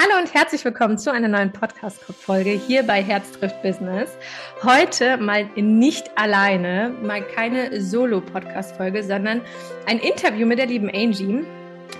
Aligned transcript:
Hallo 0.00 0.16
und 0.22 0.32
herzlich 0.32 0.64
willkommen 0.64 0.96
zu 0.96 1.10
einer 1.10 1.26
neuen 1.26 1.52
Podcast-Folge 1.52 2.50
hier 2.50 2.84
bei 2.84 3.02
Herz 3.02 3.32
trifft 3.32 3.60
Business. 3.62 4.16
Heute 4.62 5.16
mal 5.16 5.46
nicht 5.56 6.16
alleine, 6.16 6.94
mal 7.02 7.20
keine 7.20 7.80
Solo-Podcast-Folge, 7.80 9.02
sondern 9.02 9.40
ein 9.86 9.98
Interview 9.98 10.46
mit 10.46 10.60
der 10.60 10.66
lieben 10.66 10.88
Angie 10.88 11.44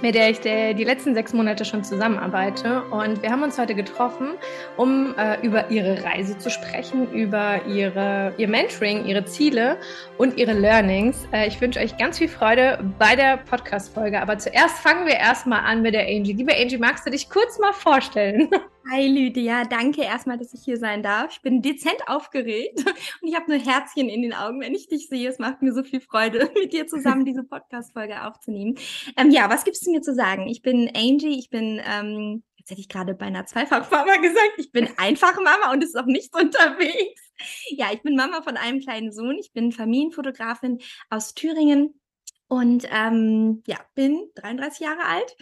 mit 0.03 0.15
der 0.15 0.31
ich 0.31 0.41
die 0.41 0.85
letzten 0.85 1.15
sechs 1.15 1.33
Monate 1.33 1.65
schon 1.65 1.85
zusammenarbeite. 1.85 2.83
Und 2.91 3.23
wir 3.23 3.31
haben 3.31 3.43
uns 3.43 3.59
heute 3.59 3.75
getroffen, 3.75 4.35
um 4.77 5.15
äh, 5.19 5.41
über 5.45 5.71
ihre 5.71 6.05
Reise 6.05 6.39
zu 6.39 6.51
sprechen, 6.51 7.11
über 7.13 7.65
ihre, 7.67 8.33
ihr 8.37 8.49
Mentoring, 8.49 9.05
ihre 9.05 9.25
Ziele 9.25 9.77
und 10.17 10.37
ihre 10.39 10.53
Learnings. 10.53 11.27
Äh, 11.33 11.49
ich 11.49 11.61
wünsche 11.61 11.81
euch 11.81 11.97
ganz 11.97 12.19
viel 12.19 12.29
Freude 12.29 12.79
bei 12.99 13.17
der 13.17 13.39
Podcast-Folge. 13.39 14.21
Aber 14.21 14.39
zuerst 14.39 14.79
fangen 14.79 15.07
wir 15.07 15.17
erstmal 15.17 15.61
an 15.61 15.83
mit 15.83 15.95
der 15.95 16.07
Angie. 16.07 16.33
Liebe 16.33 16.55
Angie, 16.55 16.79
magst 16.79 17.07
du 17.07 17.11
dich 17.11 17.29
kurz 17.29 17.59
mal 17.59 17.73
vorstellen? 17.73 18.49
Hi 18.91 19.07
Lydia, 19.07 19.65
danke 19.65 20.03
erstmal, 20.03 20.39
dass 20.39 20.55
ich 20.55 20.63
hier 20.65 20.79
sein 20.79 21.03
darf. 21.03 21.33
Ich 21.33 21.43
bin 21.43 21.61
dezent 21.61 21.99
aufgeregt 22.07 22.79
und 23.21 23.29
ich 23.29 23.35
habe 23.35 23.51
nur 23.51 23.61
Herzchen 23.61 24.09
in 24.09 24.23
den 24.23 24.33
Augen, 24.33 24.63
wenn 24.63 24.75
ich 24.75 24.89
dich 24.89 25.09
sehe. 25.09 25.29
Es 25.29 25.39
macht 25.39 25.61
mir 25.61 25.75
so 25.75 25.83
viel 25.85 26.01
Freude, 26.01 26.51
mit 26.55 26.73
dir 26.73 26.87
zusammen 26.87 27.27
diese 27.27 27.45
Podcast-Folge 27.45 28.25
aufzunehmen. 28.25 28.77
Ähm, 29.19 29.31
ja, 29.31 29.51
was 29.51 29.65
gibt's 29.65 29.81
zu 29.81 29.91
mir 29.91 30.01
zu 30.01 30.15
sagen? 30.15 30.49
Ich 30.49 30.63
bin 30.63 30.91
Angie, 30.97 31.39
ich 31.39 31.51
bin, 31.51 31.83
ähm, 31.85 32.43
jetzt 32.57 32.71
hätte 32.71 32.81
ich 32.81 32.89
gerade 32.89 33.13
bei 33.13 33.27
einer 33.27 33.45
Zweifachmama 33.45 34.17
gesagt, 34.17 34.55
ich 34.57 34.73
bin 34.73 34.89
einfach 34.97 35.37
Mama 35.37 35.71
und 35.71 35.85
ist 35.85 35.99
auch 35.99 36.07
nichts 36.07 36.35
unterwegs. 36.41 37.31
Ja, 37.69 37.89
ich 37.93 38.01
bin 38.01 38.17
Mama 38.17 38.41
von 38.41 38.57
einem 38.57 38.81
kleinen 38.81 39.13
Sohn. 39.13 39.37
Ich 39.39 39.53
bin 39.53 39.71
Familienfotografin 39.71 40.79
aus 41.11 41.35
Thüringen 41.35 42.01
und 42.47 42.87
ähm, 42.91 43.63
ja, 43.67 43.77
bin 43.95 44.31
33 44.37 44.81
Jahre 44.81 45.05
alt. 45.05 45.37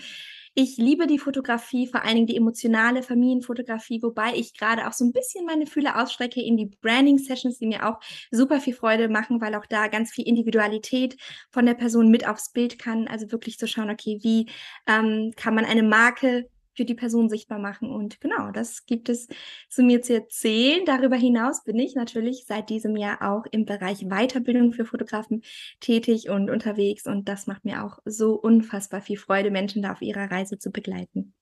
Ich 0.58 0.78
liebe 0.78 1.06
die 1.06 1.18
Fotografie, 1.18 1.86
vor 1.86 2.02
allen 2.02 2.14
Dingen 2.14 2.26
die 2.28 2.36
emotionale 2.38 3.02
Familienfotografie, 3.02 4.02
wobei 4.02 4.32
ich 4.36 4.54
gerade 4.54 4.88
auch 4.88 4.94
so 4.94 5.04
ein 5.04 5.12
bisschen 5.12 5.44
meine 5.44 5.66
Fühle 5.66 6.00
ausstrecke 6.00 6.40
in 6.40 6.56
die 6.56 6.70
Branding-Sessions, 6.80 7.58
die 7.58 7.66
mir 7.66 7.86
auch 7.86 8.00
super 8.30 8.58
viel 8.58 8.72
Freude 8.72 9.10
machen, 9.10 9.42
weil 9.42 9.54
auch 9.54 9.66
da 9.66 9.88
ganz 9.88 10.12
viel 10.12 10.26
Individualität 10.26 11.18
von 11.50 11.66
der 11.66 11.74
Person 11.74 12.10
mit 12.10 12.26
aufs 12.26 12.52
Bild 12.52 12.78
kann. 12.78 13.06
Also 13.06 13.30
wirklich 13.32 13.58
zu 13.58 13.68
schauen, 13.68 13.90
okay, 13.90 14.18
wie 14.22 14.48
ähm, 14.86 15.34
kann 15.36 15.54
man 15.54 15.66
eine 15.66 15.82
Marke 15.82 16.48
für 16.76 16.84
die 16.84 16.94
Person 16.94 17.28
sichtbar 17.28 17.58
machen. 17.58 17.90
Und 17.90 18.20
genau, 18.20 18.50
das 18.52 18.86
gibt 18.86 19.08
es 19.08 19.28
zu 19.68 19.82
mir 19.82 20.02
zu 20.02 20.14
erzählen. 20.14 20.84
Darüber 20.84 21.16
hinaus 21.16 21.64
bin 21.64 21.78
ich 21.78 21.94
natürlich 21.94 22.44
seit 22.46 22.70
diesem 22.70 22.96
Jahr 22.96 23.22
auch 23.22 23.44
im 23.50 23.64
Bereich 23.64 24.06
Weiterbildung 24.08 24.72
für 24.72 24.84
Fotografen 24.84 25.42
tätig 25.80 26.28
und 26.28 26.50
unterwegs. 26.50 27.06
Und 27.06 27.28
das 27.28 27.46
macht 27.46 27.64
mir 27.64 27.84
auch 27.84 27.98
so 28.04 28.34
unfassbar 28.34 29.00
viel 29.00 29.18
Freude, 29.18 29.50
Menschen 29.50 29.82
da 29.82 29.92
auf 29.92 30.02
ihrer 30.02 30.30
Reise 30.30 30.58
zu 30.58 30.70
begleiten. 30.70 31.34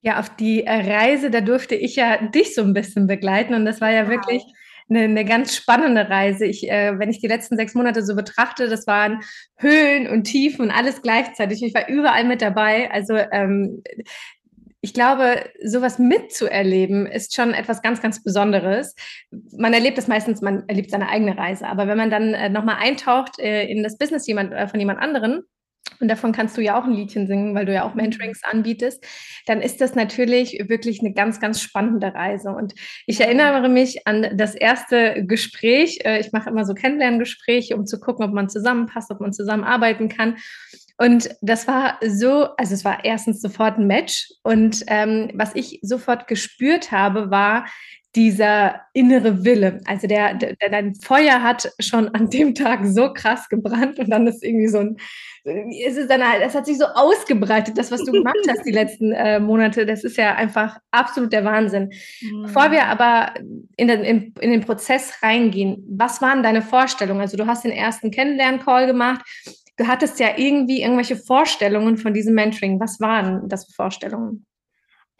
Ja, 0.00 0.20
auf 0.20 0.34
die 0.36 0.64
äh, 0.64 0.92
Reise, 0.92 1.30
da 1.30 1.40
durfte 1.40 1.74
ich 1.74 1.96
ja 1.96 2.28
dich 2.28 2.54
so 2.54 2.62
ein 2.62 2.72
bisschen 2.72 3.06
begleiten. 3.06 3.54
Und 3.54 3.64
das 3.64 3.80
war 3.80 3.90
ja 3.90 4.02
wow. 4.02 4.10
wirklich 4.10 4.42
eine, 4.88 5.00
eine 5.00 5.24
ganz 5.24 5.54
spannende 5.54 6.08
Reise. 6.08 6.46
Ich, 6.46 6.68
äh, 6.70 6.98
wenn 6.98 7.10
ich 7.10 7.20
die 7.20 7.26
letzten 7.26 7.56
sechs 7.56 7.74
Monate 7.74 8.04
so 8.04 8.14
betrachte, 8.14 8.68
das 8.68 8.86
waren 8.86 9.20
Höhen 9.56 10.08
und 10.08 10.24
Tiefen 10.24 10.66
und 10.66 10.70
alles 10.70 11.02
gleichzeitig. 11.02 11.62
Ich 11.62 11.74
war 11.74 11.88
überall 11.88 12.24
mit 12.24 12.42
dabei. 12.42 12.90
Also 12.90 13.16
ähm, 13.16 13.82
ich 14.80 14.94
glaube, 14.94 15.44
sowas 15.64 15.98
mitzuerleben 15.98 17.06
ist 17.06 17.34
schon 17.34 17.52
etwas 17.52 17.82
ganz, 17.82 18.00
ganz 18.00 18.22
Besonderes. 18.22 18.94
Man 19.56 19.72
erlebt 19.72 19.98
es 19.98 20.06
meistens, 20.08 20.40
man 20.40 20.68
erlebt 20.68 20.90
seine 20.90 21.08
eigene 21.08 21.36
Reise. 21.36 21.66
Aber 21.66 21.88
wenn 21.88 21.98
man 21.98 22.10
dann 22.10 22.34
äh, 22.34 22.48
nochmal 22.48 22.76
eintaucht 22.78 23.38
äh, 23.40 23.64
in 23.66 23.82
das 23.82 23.98
Business 23.98 24.26
jemand, 24.26 24.52
äh, 24.52 24.68
von 24.68 24.78
jemand 24.78 25.00
anderen, 25.00 25.42
und 26.00 26.08
davon 26.08 26.32
kannst 26.32 26.56
du 26.56 26.60
ja 26.60 26.78
auch 26.78 26.84
ein 26.84 26.92
Liedchen 26.92 27.26
singen, 27.26 27.54
weil 27.54 27.66
du 27.66 27.72
ja 27.72 27.84
auch 27.84 27.94
mhm. 27.94 28.02
Mentorings 28.02 28.42
anbietest, 28.44 29.04
dann 29.46 29.60
ist 29.60 29.80
das 29.80 29.94
natürlich 29.94 30.64
wirklich 30.68 31.00
eine 31.00 31.12
ganz, 31.12 31.40
ganz 31.40 31.60
spannende 31.60 32.14
Reise. 32.14 32.50
Und 32.50 32.74
ich 33.06 33.20
erinnere 33.20 33.68
mich 33.68 34.06
an 34.06 34.36
das 34.36 34.54
erste 34.54 35.24
Gespräch. 35.26 36.00
Äh, 36.04 36.20
ich 36.20 36.32
mache 36.32 36.50
immer 36.50 36.64
so 36.64 36.74
Kennenlerngespräche, 36.74 37.76
um 37.76 37.86
zu 37.86 37.98
gucken, 37.98 38.24
ob 38.24 38.32
man 38.32 38.48
zusammenpasst, 38.48 39.10
ob 39.10 39.20
man 39.20 39.32
zusammenarbeiten 39.32 40.08
kann. 40.08 40.36
Und 40.98 41.30
das 41.40 41.68
war 41.68 41.98
so, 42.04 42.48
also 42.56 42.74
es 42.74 42.84
war 42.84 43.04
erstens 43.04 43.40
sofort 43.40 43.78
ein 43.78 43.86
Match. 43.86 44.28
Und 44.42 44.84
ähm, 44.88 45.30
was 45.34 45.54
ich 45.54 45.78
sofort 45.82 46.26
gespürt 46.26 46.90
habe, 46.90 47.30
war 47.30 47.66
dieser 48.16 48.80
innere 48.94 49.44
Wille. 49.44 49.80
Also 49.86 50.08
der, 50.08 50.34
der, 50.34 50.56
dein 50.70 50.94
Feuer 50.96 51.42
hat 51.42 51.70
schon 51.78 52.08
an 52.14 52.30
dem 52.30 52.54
Tag 52.54 52.80
so 52.84 53.12
krass 53.12 53.48
gebrannt 53.48 53.98
und 53.98 54.10
dann 54.10 54.26
ist 54.26 54.42
irgendwie 54.42 54.66
so 54.66 54.78
ein, 54.78 54.96
es 55.86 55.96
ist 55.96 56.10
dann 56.10 56.26
halt, 56.26 56.42
das 56.42 56.54
hat 56.54 56.66
sich 56.66 56.78
so 56.78 56.86
ausgebreitet, 56.86 57.78
das, 57.78 57.92
was 57.92 58.02
du 58.02 58.10
gemacht 58.10 58.36
hast 58.48 58.64
die 58.66 58.72
letzten 58.72 59.12
äh, 59.12 59.38
Monate, 59.38 59.86
das 59.86 60.02
ist 60.04 60.16
ja 60.16 60.34
einfach 60.34 60.78
absolut 60.90 61.32
der 61.32 61.44
Wahnsinn. 61.44 61.90
Mhm. 62.22 62.42
Bevor 62.42 62.72
wir 62.72 62.86
aber 62.86 63.34
in 63.76 63.86
den, 63.86 64.02
in, 64.02 64.34
in 64.40 64.50
den 64.50 64.62
Prozess 64.62 65.22
reingehen, 65.22 65.84
was 65.88 66.20
waren 66.20 66.42
deine 66.42 66.62
Vorstellungen? 66.62 67.20
Also 67.20 67.36
du 67.36 67.46
hast 67.46 67.64
den 67.64 67.72
ersten 67.72 68.10
Kennenlern-Call 68.10 68.86
gemacht 68.86 69.22
du 69.78 69.86
hattest 69.86 70.20
ja 70.20 70.36
irgendwie 70.36 70.82
irgendwelche 70.82 71.16
Vorstellungen 71.16 71.96
von 71.96 72.12
diesem 72.12 72.34
Mentoring. 72.34 72.78
Was 72.80 73.00
waren 73.00 73.48
das 73.48 73.66
für 73.66 73.72
Vorstellungen? 73.72 74.44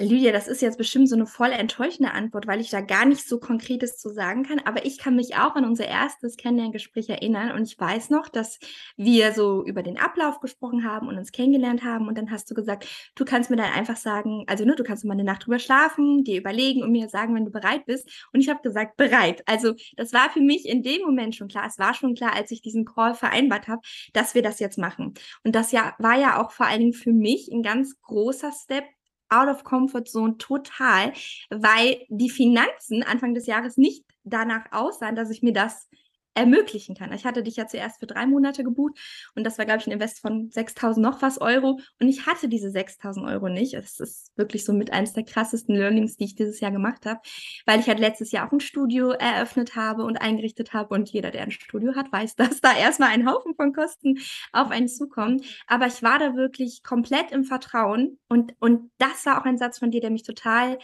Lydia, 0.00 0.30
das 0.30 0.46
ist 0.46 0.62
jetzt 0.62 0.78
bestimmt 0.78 1.08
so 1.08 1.16
eine 1.16 1.26
voll 1.26 1.50
enttäuschende 1.50 2.12
Antwort, 2.12 2.46
weil 2.46 2.60
ich 2.60 2.70
da 2.70 2.80
gar 2.80 3.04
nicht 3.04 3.26
so 3.26 3.40
Konkretes 3.40 3.96
zu 3.96 4.10
sagen 4.10 4.44
kann. 4.44 4.60
Aber 4.64 4.86
ich 4.86 4.96
kann 4.96 5.16
mich 5.16 5.34
auch 5.34 5.56
an 5.56 5.64
unser 5.64 5.88
erstes 5.88 6.36
Kennenlerngespräch 6.36 7.08
erinnern. 7.08 7.50
Und 7.50 7.64
ich 7.64 7.76
weiß 7.76 8.10
noch, 8.10 8.28
dass 8.28 8.60
wir 8.96 9.32
so 9.32 9.64
über 9.64 9.82
den 9.82 9.98
Ablauf 9.98 10.38
gesprochen 10.38 10.84
haben 10.84 11.08
und 11.08 11.18
uns 11.18 11.32
kennengelernt 11.32 11.82
haben. 11.82 12.06
Und 12.06 12.16
dann 12.16 12.30
hast 12.30 12.48
du 12.48 12.54
gesagt, 12.54 12.86
du 13.16 13.24
kannst 13.24 13.50
mir 13.50 13.56
dann 13.56 13.72
einfach 13.72 13.96
sagen, 13.96 14.44
also 14.46 14.64
ne, 14.64 14.76
du 14.76 14.84
kannst 14.84 15.04
mal 15.04 15.14
eine 15.14 15.24
Nacht 15.24 15.44
drüber 15.44 15.58
schlafen, 15.58 16.22
dir 16.22 16.38
überlegen 16.38 16.84
und 16.84 16.92
mir 16.92 17.08
sagen, 17.08 17.34
wenn 17.34 17.44
du 17.44 17.50
bereit 17.50 17.84
bist. 17.84 18.08
Und 18.32 18.38
ich 18.38 18.48
habe 18.48 18.62
gesagt, 18.62 18.96
bereit. 18.96 19.42
Also 19.46 19.74
das 19.96 20.12
war 20.12 20.30
für 20.30 20.40
mich 20.40 20.66
in 20.66 20.84
dem 20.84 21.02
Moment 21.02 21.34
schon 21.34 21.48
klar. 21.48 21.66
Es 21.66 21.80
war 21.80 21.94
schon 21.94 22.14
klar, 22.14 22.34
als 22.36 22.52
ich 22.52 22.62
diesen 22.62 22.84
Call 22.84 23.14
vereinbart 23.14 23.66
habe, 23.66 23.80
dass 24.12 24.36
wir 24.36 24.42
das 24.42 24.60
jetzt 24.60 24.78
machen. 24.78 25.14
Und 25.42 25.56
das 25.56 25.72
ja 25.72 25.96
war 25.98 26.16
ja 26.16 26.40
auch 26.40 26.52
vor 26.52 26.66
allen 26.66 26.80
Dingen 26.80 26.92
für 26.92 27.12
mich 27.12 27.50
ein 27.52 27.64
ganz 27.64 28.00
großer 28.00 28.52
Step, 28.52 28.84
out 29.30 29.48
of 29.48 29.64
comfort 29.64 30.08
zone 30.08 30.38
total, 30.38 31.12
weil 31.50 32.04
die 32.08 32.30
Finanzen 32.30 33.02
Anfang 33.02 33.34
des 33.34 33.46
Jahres 33.46 33.76
nicht 33.76 34.04
danach 34.24 34.72
aussahen, 34.72 35.16
dass 35.16 35.30
ich 35.30 35.42
mir 35.42 35.52
das 35.52 35.88
ermöglichen 36.34 36.94
kann. 36.94 37.12
Ich 37.12 37.24
hatte 37.24 37.42
dich 37.42 37.56
ja 37.56 37.66
zuerst 37.66 38.00
für 38.00 38.06
drei 38.06 38.26
Monate 38.26 38.64
gebucht 38.64 38.98
und 39.34 39.44
das 39.44 39.58
war, 39.58 39.64
glaube 39.64 39.80
ich, 39.80 39.86
ein 39.86 39.92
Invest 39.92 40.20
von 40.20 40.50
6.000 40.50 41.00
noch 41.00 41.22
was 41.22 41.40
Euro 41.40 41.80
und 42.00 42.08
ich 42.08 42.26
hatte 42.26 42.48
diese 42.48 42.68
6.000 42.68 43.28
Euro 43.28 43.48
nicht. 43.48 43.74
Es 43.74 44.00
ist 44.00 44.32
wirklich 44.36 44.64
so 44.64 44.72
mit 44.72 44.92
eines 44.92 45.12
der 45.12 45.24
krassesten 45.24 45.74
Learnings, 45.74 46.16
die 46.16 46.24
ich 46.24 46.34
dieses 46.34 46.60
Jahr 46.60 46.70
gemacht 46.70 47.06
habe, 47.06 47.20
weil 47.66 47.80
ich 47.80 47.88
halt 47.88 47.98
letztes 47.98 48.30
Jahr 48.30 48.46
auch 48.46 48.52
ein 48.52 48.60
Studio 48.60 49.10
eröffnet 49.10 49.76
habe 49.76 50.04
und 50.04 50.20
eingerichtet 50.20 50.72
habe 50.72 50.94
und 50.94 51.10
jeder, 51.10 51.30
der 51.30 51.42
ein 51.42 51.50
Studio 51.50 51.94
hat, 51.94 52.12
weiß, 52.12 52.36
dass 52.36 52.60
da 52.60 52.76
erstmal 52.76 53.10
ein 53.10 53.28
Haufen 53.28 53.54
von 53.54 53.72
Kosten 53.72 54.18
auf 54.52 54.70
einen 54.70 54.88
zukommen. 54.88 55.42
Aber 55.66 55.86
ich 55.86 56.02
war 56.02 56.18
da 56.18 56.36
wirklich 56.36 56.82
komplett 56.82 57.32
im 57.32 57.44
Vertrauen 57.44 58.18
und, 58.28 58.54
und 58.60 58.90
das 58.98 59.26
war 59.26 59.40
auch 59.40 59.44
ein 59.44 59.58
Satz 59.58 59.78
von 59.78 59.90
dir, 59.90 60.00
der 60.00 60.10
mich 60.10 60.22
total 60.22 60.78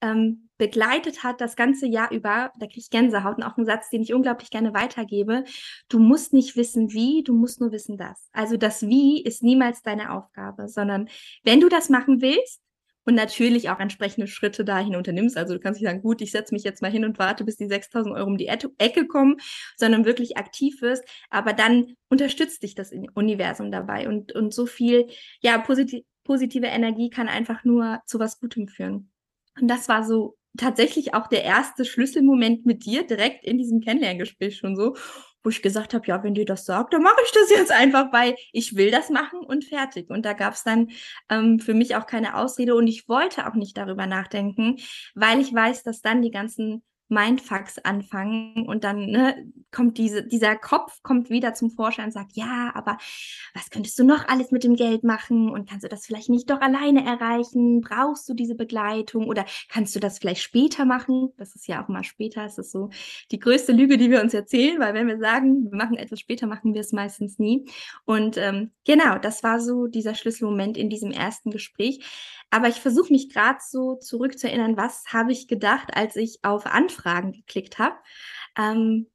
ähm, 0.00 0.48
begleitet 0.58 1.22
hat 1.22 1.40
das 1.40 1.56
ganze 1.56 1.86
Jahr 1.86 2.10
über, 2.10 2.52
da 2.58 2.66
kriege 2.66 2.80
ich 2.80 2.90
Gänsehaut 2.90 3.36
und 3.36 3.42
auch 3.42 3.56
einen 3.56 3.66
Satz, 3.66 3.90
den 3.90 4.02
ich 4.02 4.14
unglaublich 4.14 4.50
gerne 4.50 4.74
weitergebe. 4.74 5.44
Du 5.88 5.98
musst 5.98 6.32
nicht 6.32 6.56
wissen, 6.56 6.92
wie, 6.92 7.22
du 7.22 7.34
musst 7.34 7.60
nur 7.60 7.72
wissen, 7.72 7.96
das. 7.96 8.28
Also 8.32 8.56
das 8.56 8.86
Wie 8.86 9.22
ist 9.22 9.42
niemals 9.42 9.82
deine 9.82 10.12
Aufgabe, 10.12 10.68
sondern 10.68 11.08
wenn 11.44 11.60
du 11.60 11.68
das 11.68 11.88
machen 11.88 12.20
willst, 12.20 12.60
und 13.08 13.14
natürlich 13.14 13.70
auch 13.70 13.80
entsprechende 13.80 14.26
Schritte 14.26 14.66
dahin 14.66 14.94
unternimmst. 14.94 15.38
Also 15.38 15.54
du 15.54 15.60
kannst 15.60 15.80
nicht 15.80 15.88
sagen, 15.88 16.02
gut, 16.02 16.20
ich 16.20 16.30
setze 16.30 16.52
mich 16.52 16.62
jetzt 16.62 16.82
mal 16.82 16.90
hin 16.90 17.06
und 17.06 17.18
warte, 17.18 17.42
bis 17.42 17.56
die 17.56 17.66
6000 17.66 18.14
Euro 18.14 18.26
um 18.26 18.36
die 18.36 18.48
Ecke 18.48 19.06
kommen, 19.06 19.36
sondern 19.78 20.04
wirklich 20.04 20.36
aktiv 20.36 20.82
wirst. 20.82 21.04
Aber 21.30 21.54
dann 21.54 21.94
unterstützt 22.10 22.62
dich 22.62 22.74
das 22.74 22.92
Universum 23.14 23.70
dabei 23.70 24.06
und, 24.08 24.32
und 24.32 24.52
so 24.52 24.66
viel, 24.66 25.06
ja, 25.40 25.56
positiv, 25.56 26.04
positive 26.22 26.66
Energie 26.66 27.08
kann 27.08 27.28
einfach 27.28 27.64
nur 27.64 28.02
zu 28.04 28.18
was 28.18 28.40
Gutem 28.40 28.68
führen. 28.68 29.10
Und 29.60 29.68
das 29.68 29.88
war 29.88 30.04
so 30.04 30.36
tatsächlich 30.56 31.14
auch 31.14 31.26
der 31.28 31.44
erste 31.44 31.84
Schlüsselmoment 31.84 32.66
mit 32.66 32.84
dir 32.84 33.06
direkt 33.06 33.44
in 33.44 33.58
diesem 33.58 33.80
Kennenlerngespräch 33.80 34.56
schon 34.56 34.76
so, 34.76 34.96
wo 35.42 35.50
ich 35.50 35.62
gesagt 35.62 35.94
habe, 35.94 36.06
ja, 36.06 36.22
wenn 36.22 36.34
dir 36.34 36.44
das 36.44 36.64
sagt, 36.64 36.92
dann 36.92 37.02
mache 37.02 37.20
ich 37.24 37.32
das 37.32 37.50
jetzt 37.50 37.72
einfach, 37.72 38.12
weil 38.12 38.34
ich 38.52 38.76
will 38.76 38.90
das 38.90 39.08
machen 39.08 39.40
und 39.40 39.64
fertig. 39.64 40.10
Und 40.10 40.24
da 40.24 40.32
gab 40.32 40.54
es 40.54 40.64
dann 40.64 40.88
ähm, 41.30 41.60
für 41.60 41.74
mich 41.74 41.96
auch 41.96 42.06
keine 42.06 42.36
Ausrede 42.36 42.74
und 42.74 42.86
ich 42.86 43.08
wollte 43.08 43.46
auch 43.46 43.54
nicht 43.54 43.76
darüber 43.76 44.06
nachdenken, 44.06 44.76
weil 45.14 45.40
ich 45.40 45.54
weiß, 45.54 45.84
dass 45.84 46.00
dann 46.00 46.22
die 46.22 46.30
ganzen 46.30 46.82
Mindfucks 47.08 47.78
anfangen 47.78 48.66
und 48.66 48.84
dann 48.84 49.06
ne, 49.06 49.50
kommt 49.70 49.98
diese, 49.98 50.26
dieser 50.26 50.56
Kopf 50.56 51.02
kommt 51.02 51.30
wieder 51.30 51.54
zum 51.54 51.70
Vorschein 51.70 52.06
und 52.06 52.12
sagt, 52.12 52.32
ja, 52.34 52.70
aber 52.74 52.98
was 53.54 53.70
könntest 53.70 53.98
du 53.98 54.04
noch 54.04 54.28
alles 54.28 54.50
mit 54.50 54.64
dem 54.64 54.76
Geld 54.76 55.04
machen 55.04 55.50
und 55.50 55.68
kannst 55.68 55.84
du 55.84 55.88
das 55.88 56.06
vielleicht 56.06 56.28
nicht 56.28 56.50
doch 56.50 56.60
alleine 56.60 57.04
erreichen? 57.04 57.80
Brauchst 57.80 58.28
du 58.28 58.34
diese 58.34 58.54
Begleitung 58.54 59.26
oder 59.26 59.44
kannst 59.68 59.94
du 59.96 60.00
das 60.00 60.18
vielleicht 60.18 60.42
später 60.42 60.84
machen? 60.84 61.30
Das 61.36 61.54
ist 61.54 61.66
ja 61.66 61.82
auch 61.82 61.88
mal 61.88 62.04
später, 62.04 62.44
das 62.44 62.58
ist 62.58 62.72
so 62.72 62.90
die 63.30 63.38
größte 63.38 63.72
Lüge, 63.72 63.98
die 63.98 64.10
wir 64.10 64.22
uns 64.22 64.34
erzählen, 64.34 64.78
weil 64.78 64.94
wenn 64.94 65.06
wir 65.06 65.18
sagen, 65.18 65.70
wir 65.70 65.76
machen 65.76 65.96
etwas 65.96 66.20
später, 66.20 66.46
machen 66.46 66.74
wir 66.74 66.80
es 66.80 66.92
meistens 66.92 67.38
nie. 67.38 67.66
Und 68.04 68.36
ähm, 68.36 68.70
genau, 68.84 69.18
das 69.18 69.42
war 69.42 69.60
so 69.60 69.86
dieser 69.86 70.14
Schlüsselmoment 70.14 70.76
in 70.76 70.90
diesem 70.90 71.10
ersten 71.10 71.50
Gespräch. 71.50 72.04
Aber 72.50 72.68
ich 72.68 72.76
versuche 72.76 73.12
mich 73.12 73.32
gerade 73.32 73.58
so 73.66 73.96
zurückzuerinnern, 73.96 74.76
was 74.76 75.04
habe 75.12 75.32
ich 75.32 75.48
gedacht, 75.48 75.88
als 75.94 76.16
ich 76.16 76.38
auf 76.42 76.66
Anfragen 76.66 77.32
geklickt 77.32 77.78
habe. 77.78 77.96
Ähm, 78.56 79.06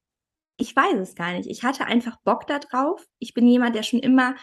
ich 0.57 0.75
weiß 0.75 0.99
es 0.99 1.15
gar 1.15 1.33
nicht. 1.33 1.49
Ich 1.49 1.63
hatte 1.63 1.85
einfach 1.85 2.17
Bock 2.23 2.45
darauf. 2.47 3.05
Ich 3.19 3.33
bin 3.33 3.47
jemand, 3.47 3.75
der 3.75 3.83
schon 3.83 3.99
immer 3.99 4.35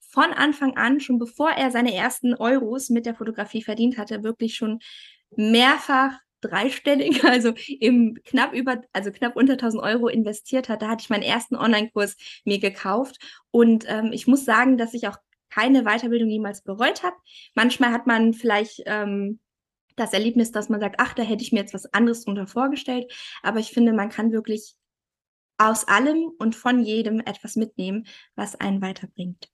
von 0.00 0.32
Anfang 0.32 0.76
an, 0.76 1.00
schon 1.00 1.18
bevor 1.18 1.50
er 1.50 1.70
seine 1.70 1.94
ersten 1.94 2.34
Euros 2.34 2.88
mit 2.88 3.06
der 3.06 3.14
Fotografie 3.14 3.62
verdient 3.62 3.98
hatte, 3.98 4.22
wirklich 4.22 4.56
schon 4.56 4.80
mehrfach 5.36 6.12
dreistellig, 6.40 7.24
also 7.24 7.52
im 7.80 8.16
knapp 8.24 8.54
über, 8.54 8.80
also 8.92 9.10
knapp 9.12 9.36
unter 9.36 9.54
1000 9.54 9.82
Euro 9.82 10.08
investiert 10.08 10.68
hat. 10.68 10.82
Da 10.82 10.88
hatte 10.88 11.02
ich 11.02 11.10
meinen 11.10 11.22
ersten 11.22 11.56
Online-Kurs 11.56 12.16
mir 12.44 12.58
gekauft 12.58 13.18
und 13.50 13.84
ähm, 13.88 14.10
ich 14.12 14.26
muss 14.26 14.44
sagen, 14.44 14.78
dass 14.78 14.94
ich 14.94 15.08
auch 15.08 15.18
keine 15.58 15.84
Weiterbildung 15.84 16.28
jemals 16.28 16.62
bereut 16.62 17.02
habe. 17.02 17.16
Manchmal 17.54 17.92
hat 17.92 18.06
man 18.06 18.32
vielleicht 18.32 18.82
ähm, 18.86 19.40
das 19.96 20.12
Erlebnis, 20.12 20.52
dass 20.52 20.68
man 20.68 20.80
sagt, 20.80 20.96
ach, 20.98 21.14
da 21.14 21.22
hätte 21.22 21.42
ich 21.42 21.52
mir 21.52 21.60
jetzt 21.60 21.74
was 21.74 21.92
anderes 21.92 22.24
drunter 22.24 22.46
vorgestellt. 22.46 23.12
Aber 23.42 23.58
ich 23.58 23.70
finde, 23.70 23.92
man 23.92 24.08
kann 24.08 24.32
wirklich 24.32 24.74
aus 25.58 25.88
allem 25.88 26.30
und 26.38 26.54
von 26.54 26.84
jedem 26.84 27.20
etwas 27.20 27.56
mitnehmen, 27.56 28.06
was 28.36 28.54
einen 28.60 28.80
weiterbringt. 28.80 29.48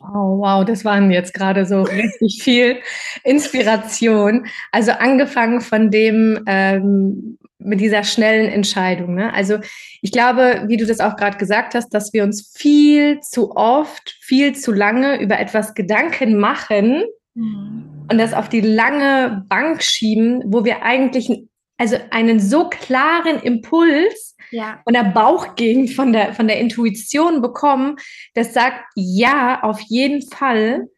Oh, 0.00 0.38
wow, 0.38 0.64
das 0.64 0.84
waren 0.84 1.10
jetzt 1.10 1.34
gerade 1.34 1.66
so 1.66 1.82
richtig 1.82 2.42
viel 2.42 2.80
Inspiration. 3.24 4.46
Also 4.72 4.92
angefangen 4.92 5.60
von 5.60 5.90
dem 5.90 6.44
ähm, 6.46 7.38
mit 7.58 7.80
dieser 7.80 8.04
schnellen 8.04 8.50
Entscheidung. 8.50 9.14
Ne? 9.14 9.32
Also 9.34 9.58
ich 10.00 10.12
glaube, 10.12 10.64
wie 10.66 10.76
du 10.76 10.86
das 10.86 11.00
auch 11.00 11.16
gerade 11.16 11.38
gesagt 11.38 11.74
hast, 11.74 11.90
dass 11.90 12.12
wir 12.12 12.22
uns 12.22 12.54
viel 12.56 13.20
zu 13.20 13.56
oft, 13.56 14.16
viel 14.20 14.54
zu 14.54 14.72
lange 14.72 15.20
über 15.20 15.38
etwas 15.38 15.74
Gedanken 15.74 16.38
machen 16.38 17.02
mhm. 17.34 18.06
und 18.10 18.18
das 18.18 18.32
auf 18.32 18.48
die 18.48 18.60
lange 18.60 19.44
Bank 19.48 19.82
schieben, 19.82 20.42
wo 20.46 20.64
wir 20.64 20.82
eigentlich 20.82 21.30
also 21.78 21.96
einen 22.10 22.40
so 22.40 22.68
klaren 22.68 23.40
Impuls 23.40 24.36
ja. 24.50 24.80
von 24.84 24.94
der 24.94 25.04
Bauchgegend, 25.04 25.90
von 25.90 26.12
der, 26.12 26.34
von 26.34 26.48
der 26.48 26.58
Intuition 26.58 27.40
bekommen, 27.40 27.96
das 28.34 28.52
sagt, 28.52 28.84
ja, 28.94 29.62
auf 29.62 29.80
jeden 29.80 30.22
Fall. 30.28 30.88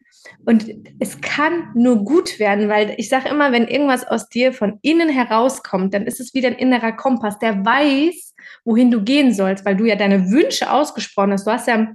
Und 0.45 0.65
es 0.99 1.21
kann 1.21 1.69
nur 1.75 2.03
gut 2.03 2.39
werden, 2.39 2.67
weil 2.67 2.95
ich 2.97 3.09
sage 3.09 3.29
immer, 3.29 3.51
wenn 3.51 3.67
irgendwas 3.67 4.07
aus 4.07 4.27
dir 4.27 4.53
von 4.53 4.79
innen 4.81 5.09
herauskommt, 5.09 5.93
dann 5.93 6.07
ist 6.07 6.19
es 6.19 6.33
wie 6.33 6.45
ein 6.45 6.53
innerer 6.53 6.93
Kompass, 6.93 7.37
der 7.39 7.63
weiß, 7.63 8.33
wohin 8.65 8.91
du 8.91 9.03
gehen 9.03 9.33
sollst, 9.33 9.65
weil 9.65 9.75
du 9.75 9.85
ja 9.85 9.95
deine 9.95 10.29
Wünsche 10.31 10.71
ausgesprochen 10.71 11.33
hast. 11.33 11.45
Du 11.45 11.51
hast 11.51 11.67
ja 11.67 11.93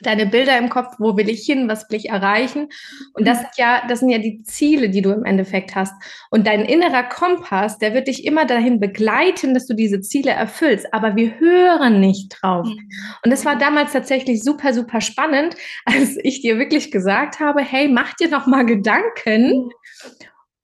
deine 0.00 0.26
Bilder 0.26 0.58
im 0.58 0.68
Kopf, 0.68 0.96
wo 0.98 1.16
will 1.16 1.28
ich 1.28 1.44
hin, 1.44 1.68
was 1.68 1.88
will 1.90 1.98
ich 1.98 2.10
erreichen? 2.10 2.68
Und 3.14 3.26
das 3.26 3.38
sind 3.38 3.50
ja, 3.56 3.82
das 3.88 4.00
sind 4.00 4.10
ja 4.10 4.18
die 4.18 4.42
Ziele, 4.42 4.90
die 4.90 5.02
du 5.02 5.10
im 5.10 5.24
Endeffekt 5.24 5.74
hast. 5.74 5.94
Und 6.30 6.46
dein 6.46 6.64
innerer 6.64 7.04
Kompass, 7.04 7.78
der 7.78 7.94
wird 7.94 8.08
dich 8.08 8.24
immer 8.24 8.44
dahin 8.46 8.80
begleiten, 8.80 9.54
dass 9.54 9.66
du 9.66 9.74
diese 9.74 10.00
Ziele 10.00 10.30
erfüllst. 10.30 10.92
Aber 10.92 11.16
wir 11.16 11.38
hören 11.38 12.00
nicht 12.00 12.36
drauf. 12.40 12.66
Mhm. 12.66 12.88
Und 13.24 13.30
das 13.30 13.44
war 13.44 13.56
damals 13.56 13.92
tatsächlich 13.92 14.42
super, 14.42 14.72
super 14.74 15.00
spannend, 15.00 15.56
als 15.84 16.16
ich 16.22 16.42
dir 16.42 16.58
wirklich 16.58 16.90
gesagt 16.90 17.40
habe, 17.40 17.62
hey, 17.62 17.88
mach 17.88 18.14
dir 18.14 18.28
noch 18.28 18.46
mal 18.46 18.64
Gedanken. 18.64 19.66
Mhm. 19.66 19.70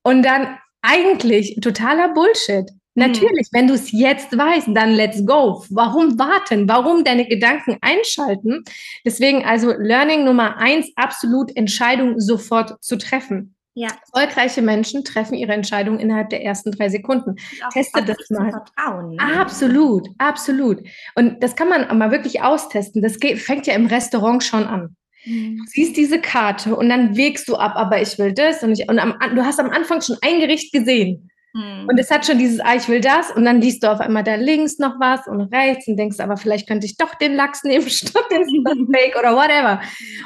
Und 0.04 0.22
dann 0.24 0.58
eigentlich 0.82 1.58
totaler 1.62 2.12
Bullshit. 2.12 2.70
Mhm. 2.94 3.02
Natürlich, 3.02 3.48
wenn 3.52 3.68
du 3.68 3.74
es 3.74 3.90
jetzt 3.92 4.36
weißt, 4.36 4.68
dann 4.74 4.92
let's 4.92 5.24
go. 5.24 5.64
Warum 5.70 6.18
warten? 6.18 6.68
Warum 6.68 7.04
deine 7.04 7.26
Gedanken 7.26 7.78
einschalten? 7.80 8.64
Deswegen 9.04 9.44
also 9.44 9.72
Learning 9.72 10.24
Nummer 10.24 10.58
eins, 10.58 10.90
absolut 10.96 11.56
Entscheidung 11.56 12.20
sofort 12.20 12.82
zu 12.82 12.98
treffen. 12.98 13.54
Ja. 13.74 13.88
Erfolgreiche 14.12 14.60
Menschen 14.60 15.02
treffen 15.02 15.34
ihre 15.34 15.52
Entscheidung 15.52 15.98
innerhalb 15.98 16.28
der 16.28 16.44
ersten 16.44 16.72
drei 16.72 16.90
Sekunden. 16.90 17.36
Teste 17.72 18.04
das 18.04 18.18
mal. 18.28 18.50
Vertrauen, 18.50 19.16
ne? 19.16 19.40
Absolut, 19.40 20.08
absolut. 20.18 20.80
Und 21.14 21.42
das 21.42 21.56
kann 21.56 21.70
man 21.70 21.96
mal 21.96 22.10
wirklich 22.10 22.42
austesten. 22.42 23.00
Das 23.00 23.18
geht, 23.18 23.38
fängt 23.38 23.66
ja 23.66 23.74
im 23.74 23.86
Restaurant 23.86 24.44
schon 24.44 24.64
an. 24.64 24.94
Mhm. 25.24 25.56
Du 25.56 25.64
siehst 25.68 25.96
diese 25.96 26.20
Karte 26.20 26.76
und 26.76 26.90
dann 26.90 27.16
wägst 27.16 27.48
du 27.48 27.56
ab, 27.56 27.72
aber 27.76 28.02
ich 28.02 28.18
will 28.18 28.34
das 28.34 28.62
und 28.62 28.72
ich, 28.72 28.88
und 28.90 28.98
am, 28.98 29.14
du 29.34 29.42
hast 29.42 29.58
am 29.58 29.70
Anfang 29.70 30.02
schon 30.02 30.16
ein 30.20 30.40
Gericht 30.40 30.70
gesehen. 30.72 31.30
Mhm. 31.54 31.86
Und 31.88 31.98
es 31.98 32.10
hat 32.10 32.24
schon 32.26 32.38
dieses, 32.38 32.60
ah, 32.60 32.74
ich 32.74 32.88
will 32.88 33.00
das. 33.00 33.30
Und 33.30 33.44
dann 33.44 33.60
liest 33.60 33.82
du 33.82 33.90
auf 33.90 34.00
einmal 34.00 34.24
da 34.24 34.36
links 34.36 34.78
noch 34.78 34.98
was 34.98 35.26
und 35.26 35.42
rechts 35.52 35.86
und 35.86 35.96
denkst, 35.96 36.20
aber 36.20 36.36
vielleicht 36.36 36.66
könnte 36.66 36.86
ich 36.86 36.96
doch 36.96 37.14
den 37.14 37.34
Lachs 37.34 37.62
nehmen 37.62 37.88
statt 37.90 38.24
den 38.30 38.44
Steak 38.44 39.16
oder 39.18 39.34
whatever. 39.34 39.80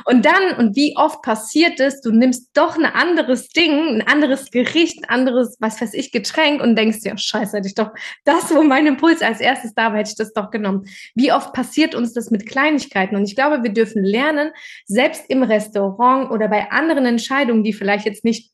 Und 0.04 0.24
dann, 0.24 0.56
und 0.58 0.76
wie 0.76 0.96
oft 0.96 1.22
passiert 1.22 1.80
es, 1.80 2.00
du 2.00 2.12
nimmst 2.12 2.50
doch 2.54 2.76
ein 2.76 2.84
anderes 2.84 3.48
Ding, 3.48 4.00
ein 4.00 4.06
anderes 4.06 4.50
Gericht, 4.50 5.02
ein 5.02 5.08
anderes, 5.08 5.56
was 5.60 5.80
weiß 5.80 5.94
ich, 5.94 6.12
Getränk 6.12 6.62
und 6.62 6.76
denkst 6.76 7.00
dir, 7.00 7.10
ja, 7.10 7.18
scheiße, 7.18 7.56
hätte 7.56 7.68
ich 7.68 7.74
doch 7.74 7.90
das, 8.24 8.54
wo 8.54 8.62
mein 8.62 8.86
Impuls 8.86 9.22
als 9.22 9.40
erstes 9.40 9.74
da 9.74 9.90
war, 9.90 9.98
hätte 9.98 10.10
ich 10.10 10.16
das 10.16 10.32
doch 10.32 10.50
genommen. 10.50 10.86
Wie 11.14 11.32
oft 11.32 11.52
passiert 11.52 11.94
uns 11.94 12.12
das 12.12 12.30
mit 12.30 12.46
Kleinigkeiten? 12.46 13.16
Und 13.16 13.24
ich 13.24 13.36
glaube, 13.36 13.62
wir 13.62 13.72
dürfen 13.72 14.04
lernen, 14.04 14.50
selbst 14.86 15.24
im 15.28 15.42
Restaurant 15.42 16.30
oder 16.30 16.48
bei 16.48 16.70
anderen 16.70 17.06
Entscheidungen, 17.06 17.64
die 17.64 17.72
vielleicht 17.72 18.06
jetzt 18.06 18.24
nicht 18.24 18.50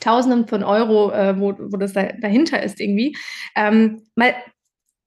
Tausenden 0.00 0.46
von 0.46 0.62
Euro, 0.62 1.12
äh, 1.12 1.38
wo, 1.38 1.54
wo 1.58 1.76
das 1.76 1.92
da, 1.92 2.04
dahinter 2.20 2.62
ist 2.62 2.80
irgendwie, 2.80 3.16
ähm, 3.54 4.02
mal 4.14 4.34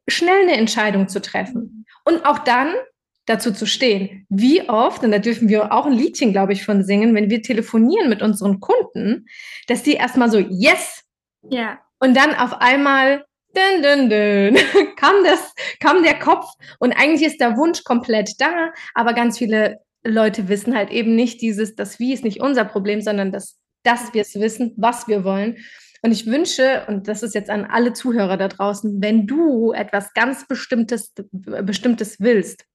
schnell 0.08 0.44
eine 0.44 0.58
Entscheidung 0.58 1.08
zu 1.08 1.22
treffen. 1.22 1.86
Und 2.04 2.26
auch 2.26 2.40
dann 2.40 2.74
dazu 3.26 3.54
zu 3.54 3.66
stehen. 3.66 4.26
Wie 4.30 4.68
oft, 4.68 5.04
und 5.04 5.12
da 5.12 5.20
dürfen 5.20 5.48
wir 5.48 5.72
auch 5.72 5.86
ein 5.86 5.94
Liedchen, 5.94 6.32
glaube 6.32 6.54
ich, 6.54 6.66
von 6.66 6.84
singen, 6.84 7.16
wenn 7.16 7.30
wir 7.30 7.42
telefonieren 7.42 8.10
mit 8.10 8.22
unseren 8.22 8.60
Kunden, 8.60 9.28
dass 9.68 9.84
die 9.84 9.94
erstmal 9.94 10.30
so, 10.30 10.40
yes! 10.40 11.04
Ja. 11.50 11.80
Und 12.00 12.18
dann 12.18 12.34
auf 12.34 12.54
einmal, 12.54 13.26
dün, 13.56 13.84
dün, 13.84 14.10
dün, 14.10 14.58
kam, 14.96 15.24
das, 15.24 15.54
kam 15.80 16.04
der 16.04 16.18
Kopf 16.18 16.46
und 16.80 16.94
eigentlich 16.94 17.28
ist 17.28 17.40
der 17.40 17.58
Wunsch 17.58 17.84
komplett 17.84 18.40
da, 18.40 18.72
aber 18.96 19.14
ganz 19.14 19.38
viele 19.38 19.80
Leute 20.04 20.50
wissen 20.50 20.76
halt 20.76 20.90
eben 20.90 21.16
nicht 21.16 21.42
dieses, 21.42 21.76
das 21.76 22.00
Wie 22.00 22.14
ist 22.14 22.24
nicht 22.24 22.42
unser 22.42 22.66
Problem, 22.66 23.02
sondern 23.02 23.32
das 23.32 23.61
dass 23.84 24.14
wir 24.14 24.22
es 24.22 24.36
wissen, 24.36 24.74
was 24.78 25.08
wir 25.08 25.24
wollen. 25.24 25.58
Und 26.04 26.12
ich 26.12 26.26
wünsche, 26.26 26.86
und 26.88 27.08
das 27.08 27.22
ist 27.22 27.36
jetzt 27.36 27.50
an 27.50 27.66
alle 27.66 27.94
Zuhörer 27.94 28.38
da 28.38 28.48
draußen, 28.48 29.02
wenn 29.02 29.28
du 29.28 29.72
etwas 29.72 30.14
ganz 30.14 30.48
Bestimmtes, 30.48 31.14
Bestimmtes 31.32 32.20
willst, 32.20 32.66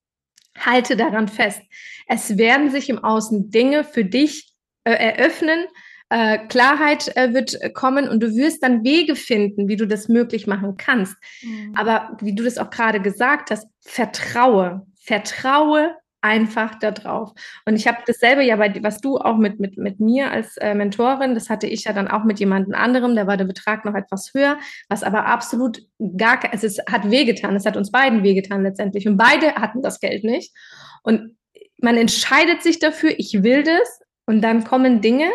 halte 0.58 0.96
daran 0.96 1.28
fest. 1.28 1.60
Es 2.06 2.38
werden 2.38 2.70
sich 2.70 2.88
im 2.88 3.02
Außen 3.02 3.50
Dinge 3.50 3.84
für 3.84 4.04
dich 4.04 4.52
äh, 4.84 4.92
eröffnen, 4.92 5.66
äh, 6.08 6.38
Klarheit 6.46 7.16
äh, 7.16 7.34
wird 7.34 7.58
kommen 7.74 8.08
und 8.08 8.22
du 8.22 8.34
wirst 8.36 8.62
dann 8.62 8.84
Wege 8.84 9.16
finden, 9.16 9.66
wie 9.66 9.76
du 9.76 9.86
das 9.86 10.08
möglich 10.08 10.46
machen 10.46 10.76
kannst. 10.76 11.16
Mhm. 11.42 11.74
Aber 11.76 12.16
wie 12.20 12.34
du 12.34 12.44
das 12.44 12.58
auch 12.58 12.70
gerade 12.70 13.00
gesagt 13.00 13.50
hast, 13.50 13.66
vertraue, 13.80 14.86
vertraue 15.00 15.96
einfach 16.26 16.74
da 16.78 16.90
drauf. 16.90 17.32
Und 17.64 17.76
ich 17.76 17.86
habe 17.86 17.98
dasselbe 18.06 18.42
ja 18.42 18.56
bei, 18.56 18.74
was 18.82 19.00
du 19.00 19.18
auch 19.18 19.36
mit, 19.36 19.60
mit, 19.60 19.76
mit 19.78 20.00
mir 20.00 20.30
als 20.30 20.56
äh, 20.56 20.74
Mentorin, 20.74 21.34
das 21.34 21.48
hatte 21.48 21.66
ich 21.66 21.84
ja 21.84 21.92
dann 21.92 22.08
auch 22.08 22.24
mit 22.24 22.40
jemandem 22.40 22.74
anderem, 22.74 23.14
da 23.14 23.26
war 23.26 23.36
der 23.36 23.44
Betrag 23.44 23.84
noch 23.84 23.94
etwas 23.94 24.34
höher, 24.34 24.58
was 24.88 25.02
aber 25.02 25.26
absolut 25.26 25.80
gar, 26.16 26.40
also 26.52 26.66
es 26.66 26.78
hat 26.90 27.10
wehgetan, 27.10 27.54
es 27.54 27.64
hat 27.64 27.76
uns 27.76 27.92
beiden 27.92 28.22
wehgetan 28.22 28.64
letztendlich 28.64 29.06
und 29.06 29.16
beide 29.16 29.54
hatten 29.54 29.82
das 29.82 30.00
Geld 30.00 30.24
nicht. 30.24 30.52
Und 31.02 31.36
man 31.80 31.96
entscheidet 31.96 32.62
sich 32.62 32.78
dafür, 32.78 33.14
ich 33.16 33.42
will 33.42 33.62
das 33.62 34.00
und 34.26 34.42
dann 34.42 34.64
kommen 34.64 35.00
Dinge, 35.00 35.30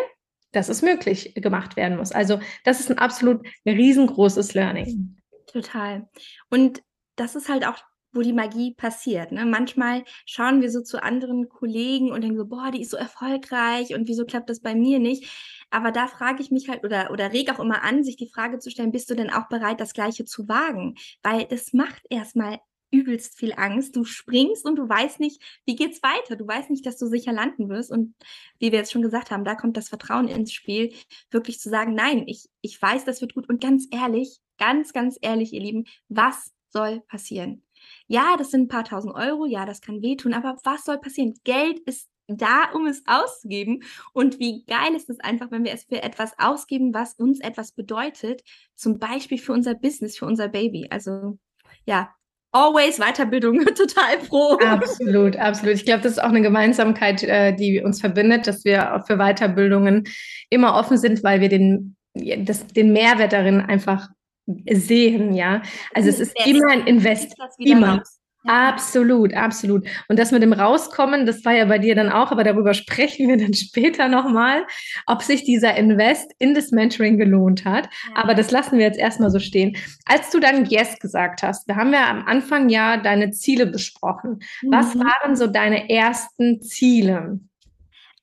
dass 0.52 0.68
es 0.68 0.82
möglich 0.82 1.32
gemacht 1.34 1.76
werden 1.76 1.96
muss. 1.96 2.12
Also 2.12 2.38
das 2.64 2.80
ist 2.80 2.90
ein 2.90 2.98
absolut 2.98 3.46
riesengroßes 3.64 4.52
Learning. 4.52 5.16
Total. 5.46 6.08
Und 6.50 6.82
das 7.16 7.34
ist 7.34 7.48
halt 7.48 7.66
auch 7.66 7.78
wo 8.12 8.22
die 8.22 8.32
Magie 8.32 8.74
passiert. 8.74 9.32
Ne? 9.32 9.46
Manchmal 9.46 10.04
schauen 10.26 10.60
wir 10.60 10.70
so 10.70 10.82
zu 10.82 11.02
anderen 11.02 11.48
Kollegen 11.48 12.10
und 12.10 12.22
denken 12.22 12.36
so, 12.36 12.46
boah, 12.46 12.70
die 12.70 12.82
ist 12.82 12.90
so 12.90 12.96
erfolgreich 12.96 13.94
und 13.94 14.08
wieso 14.08 14.24
klappt 14.24 14.50
das 14.50 14.60
bei 14.60 14.74
mir 14.74 14.98
nicht? 14.98 15.30
Aber 15.70 15.90
da 15.90 16.06
frage 16.06 16.42
ich 16.42 16.50
mich 16.50 16.68
halt 16.68 16.84
oder, 16.84 17.10
oder 17.10 17.32
reg 17.32 17.50
auch 17.50 17.60
immer 17.60 17.82
an, 17.82 18.04
sich 18.04 18.16
die 18.16 18.28
Frage 18.28 18.58
zu 18.58 18.70
stellen, 18.70 18.92
bist 18.92 19.08
du 19.08 19.14
denn 19.14 19.30
auch 19.30 19.48
bereit, 19.48 19.80
das 19.80 19.94
Gleiche 19.94 20.24
zu 20.24 20.48
wagen? 20.48 20.96
Weil 21.22 21.46
das 21.46 21.72
macht 21.72 22.02
erstmal 22.10 22.58
übelst 22.92 23.38
viel 23.38 23.54
Angst. 23.56 23.96
Du 23.96 24.04
springst 24.04 24.64
und 24.64 24.76
du 24.76 24.88
weißt 24.88 25.18
nicht, 25.18 25.42
wie 25.64 25.74
geht's 25.74 26.02
weiter. 26.02 26.36
Du 26.36 26.46
weißt 26.46 26.70
nicht, 26.70 26.86
dass 26.86 26.98
du 26.98 27.06
sicher 27.06 27.32
landen 27.32 27.68
wirst. 27.68 27.90
Und 27.90 28.14
wie 28.58 28.70
wir 28.70 28.78
jetzt 28.78 28.92
schon 28.92 29.02
gesagt 29.02 29.30
haben, 29.30 29.44
da 29.44 29.54
kommt 29.54 29.76
das 29.76 29.88
Vertrauen 29.88 30.28
ins 30.28 30.52
Spiel, 30.52 30.92
wirklich 31.30 31.58
zu 31.58 31.70
sagen, 31.70 31.94
nein, 31.94 32.24
ich, 32.26 32.48
ich 32.60 32.80
weiß, 32.80 33.04
das 33.04 33.20
wird 33.20 33.34
gut. 33.34 33.48
Und 33.48 33.60
ganz 33.60 33.88
ehrlich, 33.90 34.38
ganz, 34.58 34.92
ganz 34.92 35.18
ehrlich, 35.20 35.52
ihr 35.52 35.62
Lieben, 35.62 35.84
was 36.08 36.52
soll 36.68 37.00
passieren? 37.08 37.64
Ja, 38.06 38.36
das 38.36 38.50
sind 38.50 38.62
ein 38.62 38.68
paar 38.68 38.84
tausend 38.84 39.14
Euro, 39.14 39.46
ja, 39.46 39.66
das 39.66 39.80
kann 39.80 40.02
wehtun, 40.02 40.34
aber 40.34 40.56
was 40.64 40.84
soll 40.84 40.98
passieren? 40.98 41.34
Geld 41.44 41.80
ist 41.80 42.08
da, 42.28 42.70
um 42.74 42.86
es 42.86 43.02
auszugeben. 43.06 43.82
Und 44.12 44.38
wie 44.38 44.64
geil 44.64 44.94
ist 44.94 45.10
es 45.10 45.20
einfach, 45.20 45.50
wenn 45.50 45.64
wir 45.64 45.72
es 45.72 45.84
für 45.84 46.02
etwas 46.02 46.32
ausgeben, 46.38 46.94
was 46.94 47.14
uns 47.14 47.40
etwas 47.40 47.72
bedeutet, 47.72 48.42
zum 48.74 48.98
Beispiel 48.98 49.38
für 49.38 49.52
unser 49.52 49.74
Business, 49.74 50.18
für 50.18 50.26
unser 50.26 50.48
Baby. 50.48 50.86
Also 50.90 51.38
ja, 51.84 52.10
always 52.52 52.98
Weiterbildung 52.98 53.64
total 53.74 54.18
pro. 54.28 54.58
Absolut, 54.58 55.36
absolut. 55.36 55.74
Ich 55.74 55.84
glaube, 55.84 56.02
das 56.02 56.12
ist 56.12 56.22
auch 56.22 56.28
eine 56.28 56.42
Gemeinsamkeit, 56.42 57.22
äh, 57.22 57.54
die 57.54 57.80
uns 57.82 58.00
verbindet, 58.00 58.46
dass 58.46 58.64
wir 58.64 59.02
für 59.06 59.16
Weiterbildungen 59.16 60.04
immer 60.50 60.76
offen 60.76 60.98
sind, 60.98 61.24
weil 61.24 61.40
wir 61.40 61.48
den, 61.48 61.96
das, 62.14 62.66
den 62.68 62.92
Mehrwert 62.92 63.32
darin 63.32 63.60
einfach 63.60 64.08
sehen, 64.46 65.34
ja. 65.34 65.62
Also 65.94 66.08
es 66.08 66.20
ist 66.20 66.34
immer 66.46 66.70
ein 66.70 66.86
Invest, 66.86 67.34
immer. 67.58 67.98
Raus. 67.98 68.18
Absolut, 68.44 69.34
absolut. 69.34 69.86
Und 70.08 70.18
das 70.18 70.32
mit 70.32 70.42
dem 70.42 70.52
Rauskommen, 70.52 71.26
das 71.26 71.44
war 71.44 71.52
ja 71.52 71.64
bei 71.66 71.78
dir 71.78 71.94
dann 71.94 72.10
auch, 72.10 72.32
aber 72.32 72.42
darüber 72.42 72.74
sprechen 72.74 73.28
wir 73.28 73.36
dann 73.36 73.54
später 73.54 74.08
nochmal, 74.08 74.66
ob 75.06 75.22
sich 75.22 75.44
dieser 75.44 75.76
Invest 75.76 76.32
in 76.38 76.54
das 76.54 76.72
Mentoring 76.72 77.18
gelohnt 77.18 77.64
hat. 77.64 77.88
Ja. 78.08 78.22
Aber 78.22 78.34
das 78.34 78.50
lassen 78.50 78.78
wir 78.78 78.86
jetzt 78.86 78.98
erstmal 78.98 79.30
so 79.30 79.38
stehen. 79.38 79.76
Als 80.06 80.30
du 80.30 80.40
dann 80.40 80.66
Yes 80.66 80.98
gesagt 80.98 81.42
hast, 81.42 81.68
wir 81.68 81.76
haben 81.76 81.92
ja 81.92 82.10
am 82.10 82.26
Anfang 82.26 82.68
ja 82.68 82.96
deine 82.96 83.30
Ziele 83.30 83.66
besprochen. 83.66 84.40
Mhm. 84.62 84.72
Was 84.72 84.98
waren 84.98 85.36
so 85.36 85.46
deine 85.46 85.88
ersten 85.88 86.62
Ziele? 86.62 87.38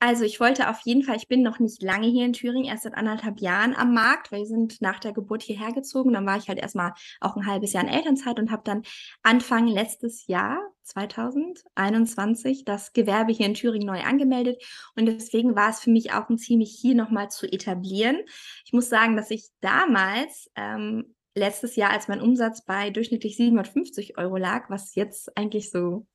Also 0.01 0.23
ich 0.23 0.39
wollte 0.39 0.69
auf 0.69 0.79
jeden 0.85 1.03
Fall, 1.03 1.17
ich 1.17 1.27
bin 1.27 1.41
noch 1.41 1.59
nicht 1.59 1.83
lange 1.83 2.07
hier 2.07 2.23
in 2.23 2.31
Thüringen, 2.31 2.63
erst 2.63 2.83
seit 2.83 2.95
anderthalb 2.95 3.41
Jahren 3.41 3.75
am 3.75 3.93
Markt, 3.93 4.31
weil 4.31 4.39
wir 4.39 4.45
sind 4.45 4.81
nach 4.81 4.97
der 4.99 5.11
Geburt 5.11 5.43
hierher 5.43 5.73
gezogen. 5.73 6.13
Dann 6.13 6.25
war 6.25 6.37
ich 6.37 6.47
halt 6.47 6.57
erstmal 6.57 6.93
auch 7.19 7.35
ein 7.35 7.45
halbes 7.45 7.73
Jahr 7.73 7.83
in 7.83 7.89
Elternzeit 7.89 8.39
und 8.39 8.49
habe 8.49 8.61
dann 8.63 8.83
Anfang 9.23 9.67
letztes 9.67 10.25
Jahr, 10.27 10.57
2021, 10.83 12.63
das 12.63 12.93
Gewerbe 12.93 13.33
hier 13.33 13.45
in 13.45 13.55
Thüringen 13.55 13.85
neu 13.85 14.01
angemeldet. 14.01 14.63
Und 14.95 15.05
deswegen 15.05 15.55
war 15.55 15.69
es 15.69 15.81
für 15.81 15.91
mich 15.91 16.13
auch 16.13 16.29
ein 16.29 16.37
Ziel, 16.37 16.57
mich 16.57 16.77
hier 16.79 16.95
nochmal 16.95 17.29
zu 17.29 17.45
etablieren. 17.51 18.21
Ich 18.65 18.71
muss 18.71 18.87
sagen, 18.87 19.17
dass 19.17 19.29
ich 19.31 19.49
damals 19.59 20.49
ähm, 20.55 21.13
letztes 21.35 21.75
Jahr, 21.75 21.91
als 21.91 22.07
mein 22.07 22.21
Umsatz 22.21 22.63
bei 22.63 22.89
durchschnittlich 22.89 23.35
750 23.35 24.17
Euro 24.17 24.37
lag, 24.37 24.69
was 24.69 24.95
jetzt 24.95 25.35
eigentlich 25.37 25.71
so 25.71 26.07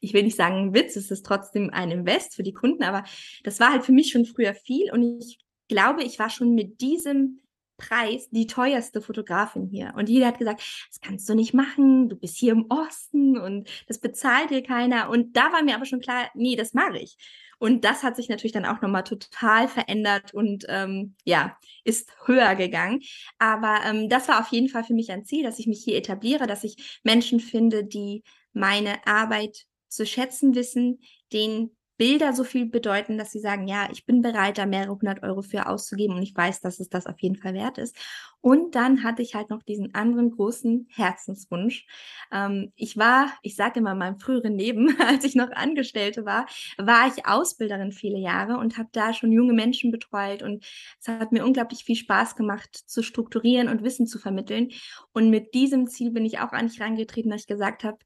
ich 0.00 0.14
will 0.14 0.22
nicht 0.22 0.36
sagen 0.36 0.74
Witz, 0.74 0.96
es 0.96 1.10
ist 1.10 1.24
trotzdem 1.24 1.70
ein 1.70 1.90
Invest 1.90 2.34
für 2.34 2.42
die 2.42 2.52
Kunden, 2.52 2.82
aber 2.82 3.04
das 3.44 3.60
war 3.60 3.72
halt 3.72 3.84
für 3.84 3.92
mich 3.92 4.10
schon 4.10 4.24
früher 4.24 4.54
viel 4.54 4.92
und 4.92 5.22
ich 5.22 5.38
glaube, 5.68 6.02
ich 6.02 6.18
war 6.18 6.30
schon 6.30 6.54
mit 6.54 6.80
diesem 6.80 7.40
Preis 7.78 8.28
die 8.30 8.46
teuerste 8.46 9.00
Fotografin 9.00 9.66
hier. 9.66 9.94
Und 9.96 10.08
jeder 10.08 10.26
hat 10.26 10.38
gesagt, 10.38 10.60
das 10.90 11.00
kannst 11.00 11.28
du 11.28 11.34
nicht 11.34 11.54
machen, 11.54 12.08
du 12.08 12.16
bist 12.16 12.36
hier 12.36 12.52
im 12.52 12.66
Osten 12.68 13.38
und 13.38 13.70
das 13.86 13.98
bezahlt 13.98 14.50
dir 14.50 14.62
keiner. 14.62 15.08
Und 15.08 15.36
da 15.36 15.52
war 15.52 15.62
mir 15.62 15.76
aber 15.76 15.86
schon 15.86 16.00
klar, 16.00 16.28
nee, 16.34 16.56
das 16.56 16.74
mache 16.74 16.98
ich. 16.98 17.16
Und 17.60 17.84
das 17.84 18.02
hat 18.02 18.16
sich 18.16 18.28
natürlich 18.28 18.52
dann 18.52 18.66
auch 18.66 18.82
nochmal 18.82 19.02
total 19.02 19.66
verändert 19.68 20.32
und 20.32 20.64
ähm, 20.68 21.14
ja, 21.24 21.56
ist 21.82 22.12
höher 22.24 22.54
gegangen. 22.54 23.00
Aber 23.38 23.80
ähm, 23.84 24.08
das 24.08 24.28
war 24.28 24.40
auf 24.40 24.48
jeden 24.48 24.68
Fall 24.68 24.84
für 24.84 24.94
mich 24.94 25.10
ein 25.10 25.24
Ziel, 25.24 25.42
dass 25.42 25.58
ich 25.58 25.66
mich 25.66 25.82
hier 25.82 25.96
etabliere, 25.96 26.46
dass 26.46 26.62
ich 26.62 27.00
Menschen 27.02 27.40
finde, 27.40 27.84
die 27.84 28.22
meine 28.52 29.06
Arbeit 29.06 29.66
zu 29.88 30.06
schätzen 30.06 30.54
wissen, 30.54 31.00
denen 31.32 31.76
Bilder 31.98 32.32
so 32.32 32.44
viel 32.44 32.64
bedeuten, 32.64 33.18
dass 33.18 33.32
sie 33.32 33.40
sagen, 33.40 33.66
ja, 33.66 33.88
ich 33.90 34.06
bin 34.06 34.22
bereit, 34.22 34.56
da 34.56 34.66
mehrere 34.66 34.92
hundert 34.92 35.24
Euro 35.24 35.42
für 35.42 35.66
auszugeben 35.66 36.14
und 36.14 36.22
ich 36.22 36.34
weiß, 36.34 36.60
dass 36.60 36.78
es 36.78 36.88
das 36.88 37.06
auf 37.06 37.18
jeden 37.18 37.34
Fall 37.34 37.54
wert 37.54 37.76
ist. 37.76 37.96
Und 38.40 38.76
dann 38.76 39.02
hatte 39.02 39.20
ich 39.20 39.34
halt 39.34 39.50
noch 39.50 39.64
diesen 39.64 39.96
anderen 39.96 40.30
großen 40.30 40.86
Herzenswunsch. 40.90 41.86
Ähm, 42.32 42.72
ich 42.76 42.96
war, 42.96 43.32
ich 43.42 43.56
sage 43.56 43.80
immer 43.80 43.92
in 43.92 43.98
meinem 43.98 44.20
früheren 44.20 44.56
Leben, 44.56 44.96
als 45.00 45.24
ich 45.24 45.34
noch 45.34 45.50
Angestellte 45.50 46.24
war, 46.24 46.46
war 46.78 47.08
ich 47.08 47.26
Ausbilderin 47.26 47.90
viele 47.90 48.18
Jahre 48.18 48.58
und 48.58 48.78
habe 48.78 48.88
da 48.92 49.12
schon 49.12 49.32
junge 49.32 49.52
Menschen 49.52 49.90
betreut 49.90 50.44
und 50.44 50.64
es 51.00 51.08
hat 51.08 51.32
mir 51.32 51.44
unglaublich 51.44 51.82
viel 51.82 51.96
Spaß 51.96 52.36
gemacht, 52.36 52.76
zu 52.76 53.02
strukturieren 53.02 53.68
und 53.68 53.82
Wissen 53.82 54.06
zu 54.06 54.20
vermitteln. 54.20 54.68
Und 55.12 55.30
mit 55.30 55.52
diesem 55.52 55.88
Ziel 55.88 56.12
bin 56.12 56.24
ich 56.24 56.38
auch 56.38 56.52
eigentlich 56.52 56.80
reingetreten, 56.80 57.32
dass 57.32 57.40
ich 57.40 57.48
gesagt 57.48 57.82
habe, 57.82 57.98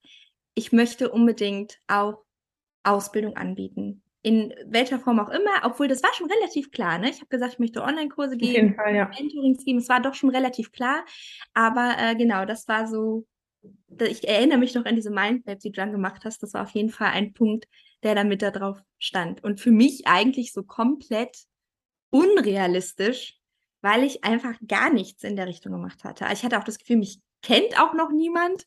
ich 0.54 0.72
möchte 0.72 1.10
unbedingt 1.10 1.78
auch 1.86 2.24
Ausbildung 2.84 3.36
anbieten. 3.36 4.02
In 4.24 4.54
welcher 4.66 5.00
Form 5.00 5.18
auch 5.18 5.30
immer, 5.30 5.50
obwohl 5.64 5.88
das 5.88 6.02
war 6.02 6.14
schon 6.14 6.30
relativ 6.30 6.70
klar. 6.70 6.98
Ne? 6.98 7.10
Ich 7.10 7.16
habe 7.16 7.26
gesagt, 7.26 7.54
ich 7.54 7.58
möchte 7.58 7.82
Online-Kurse 7.82 8.36
geben, 8.36 8.74
Fall, 8.76 8.94
ja. 8.94 9.08
Mentorings 9.08 9.64
geben. 9.64 9.78
Es 9.78 9.88
war 9.88 10.00
doch 10.00 10.14
schon 10.14 10.30
relativ 10.30 10.70
klar. 10.70 11.04
Aber 11.54 11.96
äh, 11.98 12.14
genau, 12.14 12.44
das 12.44 12.68
war 12.68 12.86
so, 12.86 13.26
ich 13.98 14.28
erinnere 14.28 14.58
mich 14.58 14.74
noch 14.74 14.84
an 14.84 14.94
diese 14.94 15.10
Mindmap, 15.10 15.58
die 15.58 15.72
du 15.72 15.76
dann 15.76 15.90
gemacht 15.90 16.24
hast. 16.24 16.40
Das 16.42 16.54
war 16.54 16.62
auf 16.62 16.70
jeden 16.70 16.90
Fall 16.90 17.08
ein 17.08 17.32
Punkt, 17.32 17.66
der 18.04 18.14
da 18.14 18.22
mit 18.22 18.42
da 18.42 18.52
drauf 18.52 18.78
stand. 18.98 19.42
Und 19.42 19.60
für 19.60 19.72
mich 19.72 20.06
eigentlich 20.06 20.52
so 20.52 20.62
komplett 20.62 21.36
unrealistisch, 22.10 23.40
weil 23.82 24.04
ich 24.04 24.24
einfach 24.24 24.54
gar 24.66 24.90
nichts 24.90 25.24
in 25.24 25.36
der 25.36 25.46
Richtung 25.46 25.72
gemacht 25.72 26.04
hatte. 26.04 26.26
Ich 26.32 26.42
hatte 26.42 26.58
auch 26.58 26.64
das 26.64 26.78
Gefühl, 26.78 26.96
mich 26.96 27.20
kennt 27.42 27.78
auch 27.80 27.92
noch 27.92 28.10
niemand. 28.10 28.64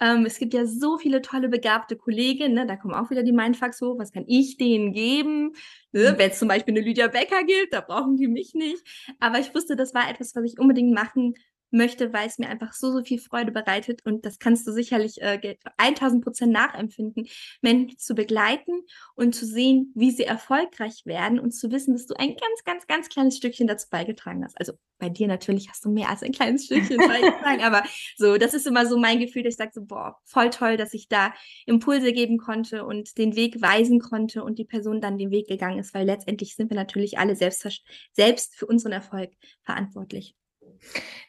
Ähm, 0.00 0.24
es 0.26 0.38
gibt 0.38 0.54
ja 0.54 0.66
so 0.66 0.98
viele 0.98 1.22
tolle, 1.22 1.48
begabte 1.48 1.96
Kolleginnen, 1.96 2.54
ne? 2.54 2.66
da 2.66 2.76
kommen 2.76 2.94
auch 2.94 3.10
wieder 3.10 3.22
die 3.22 3.32
Mindfucks 3.32 3.80
hoch. 3.80 3.98
Was 3.98 4.12
kann 4.12 4.24
ich 4.26 4.56
denen 4.56 4.92
geben? 4.92 5.52
Ne? 5.92 6.12
Mhm. 6.12 6.18
Wenn 6.18 6.30
es 6.30 6.38
zum 6.38 6.48
Beispiel 6.48 6.74
eine 6.74 6.84
Lydia 6.84 7.08
Becker 7.08 7.44
gibt, 7.44 7.74
da 7.74 7.80
brauchen 7.80 8.16
die 8.16 8.26
mich 8.26 8.54
nicht. 8.54 8.82
Aber 9.20 9.38
ich 9.38 9.54
wusste, 9.54 9.76
das 9.76 9.94
war 9.94 10.10
etwas, 10.10 10.34
was 10.34 10.44
ich 10.44 10.58
unbedingt 10.58 10.92
machen 10.94 11.34
möchte, 11.74 12.12
weil 12.12 12.26
es 12.26 12.38
mir 12.38 12.48
einfach 12.48 12.72
so, 12.72 12.92
so 12.92 13.04
viel 13.04 13.18
Freude 13.18 13.52
bereitet 13.52 14.04
und 14.06 14.24
das 14.24 14.38
kannst 14.38 14.66
du 14.66 14.72
sicherlich 14.72 15.20
äh, 15.20 15.56
1000 15.76 16.24
Prozent 16.24 16.52
nachempfinden, 16.52 17.26
Menschen 17.60 17.98
zu 17.98 18.14
begleiten 18.14 18.82
und 19.14 19.34
zu 19.34 19.44
sehen, 19.44 19.92
wie 19.94 20.10
sie 20.10 20.24
erfolgreich 20.24 21.02
werden 21.04 21.38
und 21.38 21.50
zu 21.50 21.70
wissen, 21.70 21.92
dass 21.92 22.06
du 22.06 22.14
ein 22.14 22.36
ganz, 22.36 22.64
ganz, 22.64 22.86
ganz 22.86 23.08
kleines 23.08 23.36
Stückchen 23.36 23.66
dazu 23.66 23.88
beigetragen 23.90 24.44
hast. 24.44 24.58
Also 24.58 24.74
bei 24.98 25.08
dir 25.08 25.26
natürlich 25.26 25.68
hast 25.68 25.84
du 25.84 25.90
mehr 25.90 26.08
als 26.08 26.22
ein 26.22 26.32
kleines 26.32 26.66
Stückchen 26.66 26.96
beigetragen, 27.08 27.62
aber 27.62 27.82
so, 28.16 28.36
das 28.36 28.54
ist 28.54 28.66
immer 28.66 28.86
so 28.86 28.96
mein 28.96 29.18
Gefühl, 29.18 29.42
dass 29.42 29.54
ich 29.54 29.58
sage 29.58 29.72
so, 29.74 29.84
boah, 29.84 30.16
voll 30.24 30.50
toll, 30.50 30.76
dass 30.76 30.94
ich 30.94 31.08
da 31.08 31.34
Impulse 31.66 32.12
geben 32.12 32.38
konnte 32.38 32.86
und 32.86 33.18
den 33.18 33.36
Weg 33.36 33.60
weisen 33.60 34.00
konnte 34.00 34.44
und 34.44 34.58
die 34.58 34.64
Person 34.64 35.00
dann 35.00 35.18
den 35.18 35.30
Weg 35.30 35.48
gegangen 35.48 35.78
ist, 35.80 35.92
weil 35.92 36.06
letztendlich 36.06 36.54
sind 36.54 36.70
wir 36.70 36.76
natürlich 36.76 37.18
alle 37.18 37.34
selbst, 37.36 37.66
selbst 38.12 38.54
für 38.54 38.66
unseren 38.66 38.92
Erfolg 38.92 39.32
verantwortlich. 39.64 40.34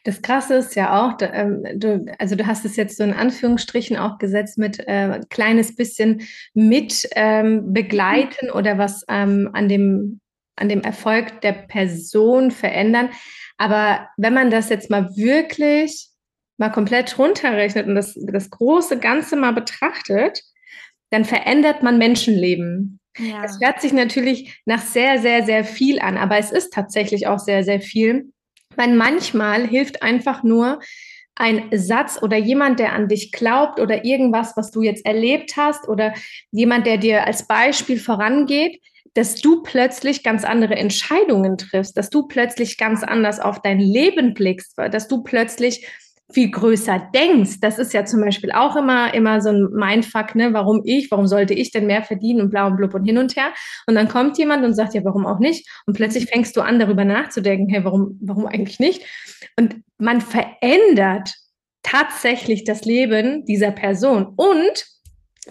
Das 0.04 0.22
Krasse 0.22 0.54
ist 0.54 0.76
ja 0.76 1.04
auch, 1.04 1.16
ähm, 1.20 1.64
du, 1.74 2.06
also 2.18 2.36
du 2.36 2.46
hast 2.46 2.64
es 2.64 2.76
jetzt 2.76 2.96
so 2.96 3.02
in 3.02 3.12
Anführungsstrichen 3.12 3.96
auch 3.96 4.18
gesetzt 4.18 4.56
mit 4.56 4.78
äh, 4.86 5.20
kleines 5.30 5.74
bisschen 5.74 6.22
mit 6.54 7.08
ähm, 7.16 7.72
begleiten 7.72 8.50
oder 8.50 8.78
was 8.78 9.04
ähm, 9.08 9.50
an 9.52 9.68
dem 9.68 10.20
an 10.56 10.68
dem 10.68 10.80
Erfolg 10.80 11.40
der 11.42 11.52
Person 11.52 12.50
verändern. 12.50 13.10
Aber 13.58 14.08
wenn 14.16 14.32
man 14.32 14.50
das 14.50 14.70
jetzt 14.70 14.90
mal 14.90 15.14
wirklich 15.16 16.08
mal 16.56 16.70
komplett 16.70 17.18
runterrechnet 17.18 17.86
und 17.86 17.94
das, 17.94 18.14
das 18.16 18.50
große 18.50 18.98
Ganze 18.98 19.36
mal 19.36 19.52
betrachtet, 19.52 20.40
dann 21.10 21.24
verändert 21.24 21.82
man 21.82 21.98
Menschenleben. 21.98 23.00
Ja. 23.18 23.44
Es 23.44 23.58
hört 23.60 23.80
sich 23.80 23.92
natürlich 23.92 24.60
nach 24.64 24.80
sehr, 24.80 25.18
sehr, 25.18 25.44
sehr 25.44 25.64
viel 25.64 26.00
an, 26.00 26.16
aber 26.16 26.38
es 26.38 26.52
ist 26.52 26.72
tatsächlich 26.72 27.26
auch 27.26 27.38
sehr, 27.38 27.64
sehr 27.64 27.80
viel. 27.80 28.32
Weil 28.76 28.94
manchmal 28.94 29.66
hilft 29.66 30.02
einfach 30.02 30.42
nur 30.42 30.80
ein 31.34 31.68
Satz 31.72 32.18
oder 32.22 32.36
jemand, 32.36 32.78
der 32.78 32.92
an 32.92 33.08
dich 33.08 33.30
glaubt 33.30 33.78
oder 33.78 34.04
irgendwas, 34.04 34.56
was 34.56 34.70
du 34.70 34.82
jetzt 34.82 35.04
erlebt 35.04 35.56
hast 35.56 35.86
oder 35.88 36.14
jemand, 36.50 36.86
der 36.86 36.96
dir 36.96 37.26
als 37.26 37.46
Beispiel 37.46 37.98
vorangeht, 37.98 38.80
dass 39.12 39.36
du 39.36 39.62
plötzlich 39.62 40.22
ganz 40.22 40.44
andere 40.44 40.76
Entscheidungen 40.76 41.56
triffst, 41.56 41.96
dass 41.96 42.10
du 42.10 42.26
plötzlich 42.26 42.76
ganz 42.76 43.02
anders 43.02 43.40
auf 43.40 43.62
dein 43.62 43.80
Leben 43.80 44.34
blickst, 44.34 44.76
dass 44.76 45.08
du 45.08 45.22
plötzlich 45.22 45.86
viel 46.32 46.50
größer 46.50 47.10
denkst. 47.14 47.60
Das 47.60 47.78
ist 47.78 47.92
ja 47.92 48.04
zum 48.04 48.20
Beispiel 48.20 48.50
auch 48.50 48.74
immer, 48.76 49.14
immer 49.14 49.40
so 49.40 49.50
ein 49.50 49.68
Mindfuck, 49.72 50.34
ne? 50.34 50.52
Warum 50.52 50.82
ich? 50.84 51.10
Warum 51.10 51.26
sollte 51.26 51.54
ich 51.54 51.70
denn 51.70 51.86
mehr 51.86 52.02
verdienen 52.02 52.40
und 52.40 52.50
blau 52.50 52.66
und 52.66 52.76
blub 52.76 52.94
und 52.94 53.04
hin 53.04 53.18
und 53.18 53.36
her? 53.36 53.52
Und 53.86 53.94
dann 53.94 54.08
kommt 54.08 54.36
jemand 54.38 54.64
und 54.64 54.74
sagt, 54.74 54.94
ja, 54.94 55.04
warum 55.04 55.24
auch 55.26 55.38
nicht? 55.38 55.68
Und 55.86 55.94
plötzlich 55.96 56.26
fängst 56.26 56.56
du 56.56 56.62
an, 56.62 56.78
darüber 56.78 57.04
nachzudenken, 57.04 57.68
hey, 57.68 57.84
warum, 57.84 58.18
warum 58.20 58.46
eigentlich 58.46 58.80
nicht? 58.80 59.02
Und 59.56 59.82
man 59.98 60.20
verändert 60.20 61.32
tatsächlich 61.82 62.64
das 62.64 62.84
Leben 62.84 63.44
dieser 63.44 63.70
Person 63.70 64.32
und 64.36 64.95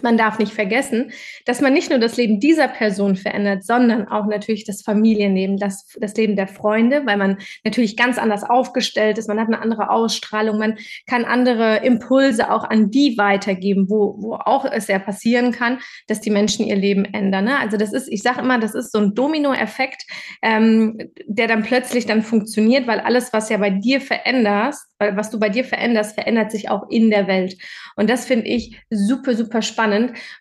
man 0.02 0.16
darf 0.16 0.38
nicht 0.38 0.52
vergessen, 0.52 1.12
dass 1.44 1.60
man 1.60 1.72
nicht 1.72 1.90
nur 1.90 1.98
das 1.98 2.16
Leben 2.16 2.40
dieser 2.40 2.68
Person 2.68 3.16
verändert, 3.16 3.64
sondern 3.64 4.08
auch 4.08 4.26
natürlich 4.26 4.64
das 4.64 4.82
Familienleben, 4.82 5.56
das, 5.56 5.86
das 5.98 6.14
Leben 6.14 6.36
der 6.36 6.48
Freunde, 6.48 7.02
weil 7.06 7.16
man 7.16 7.38
natürlich 7.64 7.96
ganz 7.96 8.18
anders 8.18 8.44
aufgestellt 8.44 9.18
ist, 9.18 9.28
man 9.28 9.40
hat 9.40 9.48
eine 9.48 9.60
andere 9.60 9.90
Ausstrahlung, 9.90 10.58
man 10.58 10.78
kann 11.06 11.24
andere 11.24 11.78
Impulse 11.78 12.50
auch 12.50 12.64
an 12.64 12.90
die 12.90 13.16
weitergeben, 13.16 13.88
wo, 13.88 14.16
wo 14.18 14.34
auch 14.34 14.64
es 14.64 14.88
ja 14.88 14.98
passieren 14.98 15.52
kann, 15.52 15.78
dass 16.08 16.20
die 16.20 16.30
Menschen 16.30 16.66
ihr 16.66 16.76
Leben 16.76 17.04
ändern. 17.04 17.44
Ne? 17.44 17.58
Also 17.58 17.76
das 17.76 17.92
ist, 17.92 18.08
ich 18.08 18.22
sage 18.22 18.40
immer, 18.40 18.58
das 18.58 18.74
ist 18.74 18.92
so 18.92 18.98
ein 18.98 19.14
Dominoeffekt, 19.14 20.04
ähm, 20.42 20.98
der 21.26 21.48
dann 21.48 21.62
plötzlich 21.62 22.06
dann 22.06 22.22
funktioniert, 22.22 22.86
weil 22.86 23.00
alles, 23.00 23.32
was 23.32 23.48
ja 23.48 23.56
bei 23.56 23.70
dir 23.70 24.00
veränderst, 24.00 24.86
weil 24.98 25.16
was 25.16 25.30
du 25.30 25.38
bei 25.38 25.48
dir 25.48 25.64
veränderst, 25.64 26.14
verändert 26.14 26.50
sich 26.50 26.70
auch 26.70 26.88
in 26.90 27.10
der 27.10 27.26
Welt. 27.26 27.56
Und 27.96 28.08
das 28.10 28.26
finde 28.26 28.46
ich 28.46 28.78
super, 28.90 29.34
super 29.34 29.62
spannend. 29.62 29.85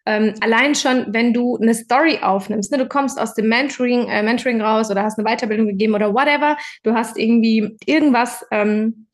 Ähm, 0.05 0.33
allein 0.41 0.75
schon, 0.75 1.05
wenn 1.09 1.33
du 1.33 1.57
eine 1.57 1.73
Story 1.73 2.19
aufnimmst, 2.21 2.71
ne, 2.71 2.77
du 2.77 2.87
kommst 2.87 3.19
aus 3.19 3.33
dem 3.33 3.47
Mentoring, 3.47 4.07
äh, 4.07 4.23
Mentoring 4.23 4.61
raus 4.61 4.89
oder 4.91 5.03
hast 5.03 5.19
eine 5.19 5.27
Weiterbildung 5.27 5.67
gegeben 5.67 5.93
oder 5.93 6.13
whatever, 6.13 6.57
du 6.83 6.93
hast 6.93 7.17
irgendwie 7.17 7.77
irgendwas 7.85 8.45
ähm, 8.51 9.07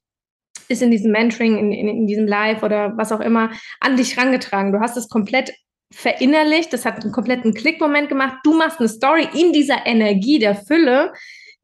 ist 0.68 0.82
in 0.82 0.92
diesem 0.92 1.12
Mentoring, 1.12 1.58
in, 1.58 1.72
in, 1.72 1.88
in 1.88 2.08
diesem 2.08 2.28
Live 2.28 2.64
oder 2.64 2.98
was 2.98 3.12
auch 3.12 3.20
immer, 3.20 3.52
an 3.80 3.98
dich 3.98 4.18
rangetragen. 4.18 4.72
Du 4.72 4.80
hast 4.80 4.98
es 4.98 5.10
komplett 5.10 5.54
verinnerlicht, 5.94 6.72
das 6.74 6.86
hat 6.86 7.04
einen 7.04 7.12
kompletten 7.12 7.54
Klickmoment 7.54 8.10
gemacht. 8.10 8.38
Du 8.44 8.54
machst 8.54 8.80
eine 8.80 8.90
Story 8.90 9.28
in 9.34 9.52
dieser 9.52 9.86
Energie 9.86 10.40
der 10.40 10.56
Fülle, 10.56 11.14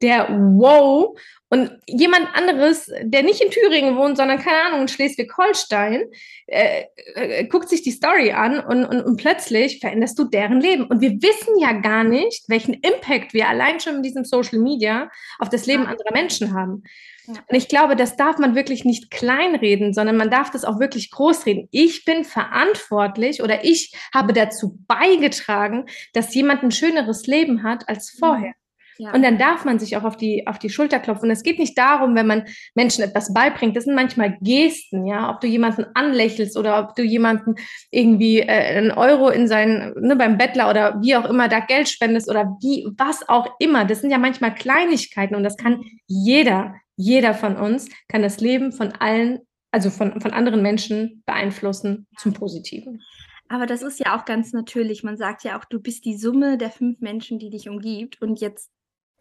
der 0.02 0.28
Wow. 0.28 1.18
Und 1.50 1.70
jemand 1.86 2.28
anderes, 2.34 2.90
der 3.02 3.22
nicht 3.22 3.40
in 3.40 3.50
Thüringen 3.50 3.96
wohnt, 3.96 4.18
sondern 4.18 4.38
keine 4.38 4.66
Ahnung, 4.66 4.82
in 4.82 4.88
Schleswig-Holstein, 4.88 6.04
äh, 6.46 6.84
äh, 7.14 7.44
guckt 7.46 7.70
sich 7.70 7.82
die 7.82 7.90
Story 7.90 8.32
an 8.32 8.60
und, 8.60 8.84
und, 8.84 9.00
und 9.00 9.16
plötzlich 9.16 9.80
veränderst 9.80 10.18
du 10.18 10.24
deren 10.24 10.60
Leben. 10.60 10.84
Und 10.84 11.00
wir 11.00 11.12
wissen 11.22 11.58
ja 11.58 11.72
gar 11.72 12.04
nicht, 12.04 12.44
welchen 12.48 12.74
Impact 12.74 13.32
wir 13.32 13.48
allein 13.48 13.80
schon 13.80 13.96
mit 13.96 14.04
diesem 14.04 14.24
Social 14.24 14.58
Media 14.58 15.10
auf 15.38 15.48
das 15.48 15.64
Leben 15.64 15.86
anderer 15.86 16.12
Menschen 16.12 16.52
haben. 16.52 16.82
Und 17.28 17.56
ich 17.56 17.68
glaube, 17.68 17.96
das 17.96 18.16
darf 18.16 18.38
man 18.38 18.54
wirklich 18.54 18.84
nicht 18.84 19.10
kleinreden, 19.10 19.92
sondern 19.92 20.16
man 20.16 20.30
darf 20.30 20.50
das 20.50 20.64
auch 20.64 20.80
wirklich 20.80 21.10
großreden. 21.10 21.68
Ich 21.70 22.04
bin 22.04 22.24
verantwortlich 22.24 23.42
oder 23.42 23.64
ich 23.64 23.94
habe 24.14 24.32
dazu 24.32 24.78
beigetragen, 24.86 25.86
dass 26.14 26.34
jemand 26.34 26.62
ein 26.62 26.70
schöneres 26.70 27.26
Leben 27.26 27.62
hat 27.62 27.88
als 27.88 28.14
mhm. 28.14 28.18
vorher. 28.18 28.52
Ja. 28.98 29.12
Und 29.12 29.22
dann 29.22 29.38
darf 29.38 29.64
man 29.64 29.78
sich 29.78 29.96
auch 29.96 30.04
auf 30.04 30.16
die, 30.16 30.46
auf 30.46 30.58
die 30.58 30.70
Schulter 30.70 30.98
klopfen. 30.98 31.28
Und 31.28 31.30
es 31.30 31.42
geht 31.42 31.58
nicht 31.58 31.78
darum, 31.78 32.14
wenn 32.14 32.26
man 32.26 32.44
Menschen 32.74 33.04
etwas 33.04 33.32
beibringt. 33.32 33.76
Das 33.76 33.84
sind 33.84 33.94
manchmal 33.94 34.36
Gesten, 34.40 35.06
ja. 35.06 35.30
Ob 35.30 35.40
du 35.40 35.46
jemanden 35.46 35.86
anlächelst 35.94 36.56
oder 36.56 36.80
ob 36.80 36.94
du 36.96 37.02
jemanden 37.02 37.54
irgendwie 37.90 38.40
äh, 38.40 38.76
einen 38.76 38.90
Euro 38.90 39.30
in 39.30 39.48
sein, 39.48 39.94
ne, 39.98 40.16
beim 40.16 40.36
Bettler 40.36 40.68
oder 40.68 41.00
wie 41.00 41.16
auch 41.16 41.24
immer 41.24 41.48
da 41.48 41.60
Geld 41.60 41.88
spendest 41.88 42.28
oder 42.28 42.56
wie, 42.60 42.86
was 42.98 43.28
auch 43.28 43.48
immer. 43.58 43.84
Das 43.84 44.00
sind 44.00 44.10
ja 44.10 44.18
manchmal 44.18 44.54
Kleinigkeiten 44.54 45.34
und 45.34 45.44
das 45.44 45.56
kann 45.56 45.82
jeder 46.06 46.74
jeder 46.98 47.32
von 47.32 47.56
uns 47.56 47.88
kann 48.08 48.22
das 48.22 48.40
Leben 48.40 48.72
von 48.72 48.92
allen, 48.92 49.38
also 49.70 49.88
von, 49.88 50.20
von 50.20 50.32
anderen 50.32 50.60
Menschen 50.60 51.22
beeinflussen 51.24 52.06
zum 52.18 52.34
Positiven. 52.34 53.02
Aber 53.48 53.64
das 53.64 53.82
ist 53.82 53.98
ja 53.98 54.18
auch 54.18 54.24
ganz 54.26 54.52
natürlich. 54.52 55.04
Man 55.04 55.16
sagt 55.16 55.44
ja 55.44 55.58
auch, 55.58 55.64
du 55.64 55.80
bist 55.80 56.04
die 56.04 56.18
Summe 56.18 56.58
der 56.58 56.70
fünf 56.70 57.00
Menschen, 57.00 57.38
die 57.38 57.48
dich 57.48 57.68
umgibt. 57.68 58.20
Und 58.20 58.40
jetzt 58.40 58.70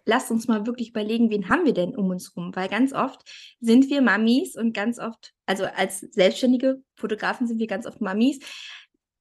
lasst 0.07 0.31
uns 0.31 0.47
mal 0.47 0.65
wirklich 0.65 0.89
überlegen, 0.89 1.29
wen 1.29 1.49
haben 1.49 1.65
wir 1.65 1.73
denn 1.73 1.95
um 1.95 2.09
uns 2.09 2.35
rum? 2.35 2.55
Weil 2.55 2.69
ganz 2.69 2.93
oft 2.93 3.21
sind 3.59 3.89
wir 3.89 4.01
Mamis 4.01 4.55
und 4.55 4.73
ganz 4.73 4.99
oft, 4.99 5.33
also 5.45 5.65
als 5.65 5.99
selbstständige 5.99 6.81
Fotografen 6.95 7.45
sind 7.45 7.59
wir 7.59 7.67
ganz 7.67 7.85
oft 7.85 8.01
Mamis. 8.01 8.39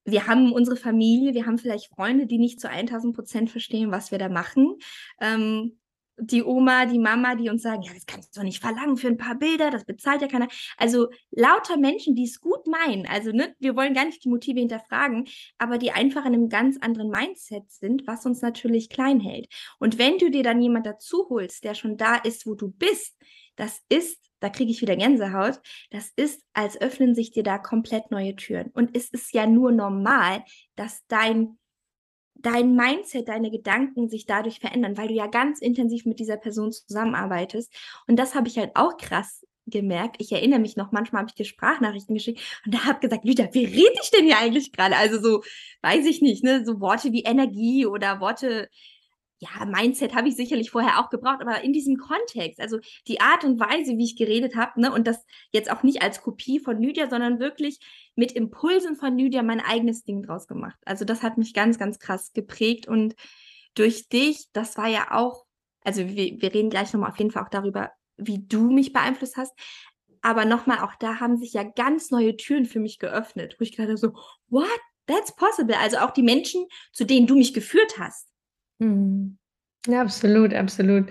Wir 0.05 0.29
haben 0.29 0.53
unsere 0.53 0.77
Familie, 0.77 1.35
wir 1.35 1.45
haben 1.45 1.59
vielleicht 1.59 1.89
Freunde, 1.89 2.27
die 2.27 2.39
nicht 2.39 2.61
zu 2.61 2.71
1000 2.71 3.15
Prozent 3.15 3.51
verstehen, 3.51 3.91
was 3.91 4.13
wir 4.13 4.19
da 4.19 4.29
machen. 4.29 4.77
Ähm, 5.21 5.79
die 6.19 6.43
Oma, 6.43 6.87
die 6.87 6.99
Mama, 6.99 7.35
die 7.35 7.49
uns 7.49 7.63
sagen, 7.63 7.83
ja, 7.83 7.93
das 7.93 8.07
kannst 8.07 8.35
du 8.35 8.41
doch 8.41 8.45
nicht 8.45 8.61
verlangen 8.61 8.97
für 8.97 9.09
ein 9.09 9.19
paar 9.19 9.35
Bilder, 9.35 9.71
das 9.71 9.85
bezahlt 9.85 10.23
ja 10.23 10.29
keiner. 10.29 10.49
Also 10.77 11.09
lauter 11.31 11.77
Menschen, 11.77 12.15
die 12.15 12.25
es 12.25 12.41
gut 12.41 12.67
meinen. 12.67 13.07
Also 13.07 13.33
ne, 13.33 13.55
wir 13.59 13.77
wollen 13.77 13.95
gar 13.95 14.05
nicht 14.05 14.25
die 14.25 14.29
Motive 14.29 14.61
hinterfragen, 14.61 15.29
aber 15.59 15.79
die 15.79 15.93
einfach 15.93 16.25
in 16.25 16.35
einem 16.35 16.49
ganz 16.49 16.79
anderen 16.81 17.11
Mindset 17.11 17.71
sind, 17.71 18.07
was 18.07 18.25
uns 18.25 18.41
natürlich 18.41 18.89
klein 18.89 19.21
hält. 19.21 19.49
Und 19.79 19.99
wenn 19.99 20.19
du 20.19 20.31
dir 20.31 20.43
dann 20.43 20.63
jemand 20.63 20.87
dazu 20.87 21.27
holst, 21.29 21.65
der 21.65 21.75
schon 21.75 21.97
da 21.97 22.17
ist, 22.17 22.47
wo 22.47 22.55
du 22.55 22.69
bist, 22.69 23.17
das 23.57 23.81
ist 23.89 24.27
da 24.41 24.51
kriege 24.51 24.71
ich 24.71 24.83
wieder 24.83 24.97
Gänsehaut. 24.97 25.61
Das 25.91 26.13
ist, 26.15 26.43
als 26.53 26.79
öffnen 26.79 27.15
sich 27.15 27.31
dir 27.31 27.43
da 27.43 27.59
komplett 27.59 28.11
neue 28.11 28.37
Türen. 28.37 28.71
Und 28.75 28.95
es 28.95 29.09
ist 29.09 29.33
ja 29.33 29.47
nur 29.47 29.73
normal, 29.73 30.45
dass 30.75 31.07
dein 31.09 31.59
dein 32.43 32.75
Mindset, 32.75 33.29
deine 33.29 33.51
Gedanken 33.51 34.09
sich 34.09 34.27
dadurch 34.27 34.61
verändern, 34.61 34.97
weil 34.97 35.09
du 35.09 35.15
ja 35.15 35.27
ganz 35.27 35.61
intensiv 35.61 36.07
mit 36.07 36.21
dieser 36.21 36.37
Person 36.37 36.73
zusammenarbeitest. 36.73 37.73
Und 38.07 38.17
das 38.17 38.35
habe 38.35 38.49
ich 38.49 38.59
halt 38.59 38.73
auch 38.75 38.97
krass 38.97 39.45
gemerkt. 39.67 40.17
Ich 40.19 40.31
erinnere 40.31 40.61
mich 40.61 40.77
noch, 40.77 40.93
manchmal 40.93 41.21
habe 41.21 41.31
ich 41.31 41.35
dir 41.35 41.45
Sprachnachrichten 41.45 42.15
geschickt 42.15 42.41
und 42.65 42.75
da 42.75 42.85
habe 42.85 43.01
gesagt, 43.01 43.25
Lüder, 43.25 43.49
wie 43.53 43.65
rede 43.65 43.99
ich 44.01 44.11
denn 44.11 44.25
hier 44.25 44.39
eigentlich 44.39 44.73
gerade? 44.73 44.97
Also 44.97 45.21
so, 45.21 45.43
weiß 45.83 46.07
ich 46.07 46.23
nicht, 46.23 46.45
ne, 46.45 46.65
so 46.65 46.81
Worte 46.81 47.13
wie 47.13 47.23
Energie 47.23 47.85
oder 47.85 48.21
Worte, 48.21 48.69
ja, 49.39 49.67
Mindset 49.67 50.15
habe 50.15 50.29
ich 50.29 50.37
sicherlich 50.37 50.71
vorher 50.71 50.99
auch 50.99 51.11
gebraucht, 51.11 51.41
aber 51.43 51.63
in 51.63 51.73
diesem 51.73 51.99
Kontext, 51.99 52.59
also 52.59 52.79
die 53.07 53.21
Art 53.21 53.45
und 53.45 53.61
Weise, 53.61 53.99
wie 53.99 54.05
ich 54.05 54.17
geredet 54.17 54.57
habe, 54.57 54.81
ne, 54.81 54.91
und 54.91 55.07
das 55.07 55.25
jetzt 55.53 55.71
auch 55.71 55.83
nicht 55.83 56.03
als 56.03 56.23
Kopie 56.23 56.59
von 56.59 56.81
Lydia, 56.81 57.11
sondern 57.11 57.39
wirklich 57.39 57.79
mit 58.15 58.33
Impulsen 58.33 58.97
von 58.97 59.17
Lydia 59.17 59.43
mein 59.43 59.61
eigenes 59.61 60.05
Ding 60.05 60.23
draus 60.23 60.47
gemacht. 60.47 60.79
Also 60.87 61.05
das 61.05 61.23
hat 61.23 61.37
mich 61.37 61.53
ganz, 61.53 61.79
ganz 61.79 61.99
krass 61.99 62.33
geprägt 62.33 62.89
und 62.89 63.15
durch 63.75 64.09
dich, 64.09 64.47
das 64.55 64.79
war 64.79 64.89
ja 64.89 65.09
auch, 65.11 65.45
also 65.85 66.09
wir, 66.09 66.41
wir 66.41 66.55
reden 66.55 66.71
gleich 66.71 66.93
nochmal 66.95 67.11
auf 67.11 67.19
jeden 67.19 67.31
Fall 67.31 67.45
auch 67.45 67.51
darüber, 67.51 67.91
wie 68.17 68.47
du 68.47 68.71
mich 68.71 68.95
beeinflusst 68.95 69.37
hast. 69.37 69.53
Aber 70.23 70.47
nochmal, 70.47 70.79
auch 70.79 70.95
da 70.99 71.21
haben 71.21 71.37
sich 71.37 71.53
ja 71.53 71.63
ganz 71.63 72.11
neue 72.11 72.37
Türen 72.37 72.65
für 72.65 72.81
mich 72.81 72.99
geöffnet, 72.99 73.57
wo 73.59 73.65
ich 73.65 73.77
gerade 73.77 73.99
so, 73.99 74.15
what? 74.49 74.67
That's 75.07 75.37
possible. 75.37 75.77
Also 75.77 75.99
auch 75.99 76.11
die 76.11 76.23
Menschen, 76.23 76.67
zu 76.93 77.05
denen 77.05 77.29
du 77.29 77.37
mich 77.37 77.55
geführt 77.55 77.97
hast 77.99 78.27
Mhm. 78.81 79.39
Ja, 79.89 80.03
absolut, 80.03 80.55
absolut. 80.55 81.11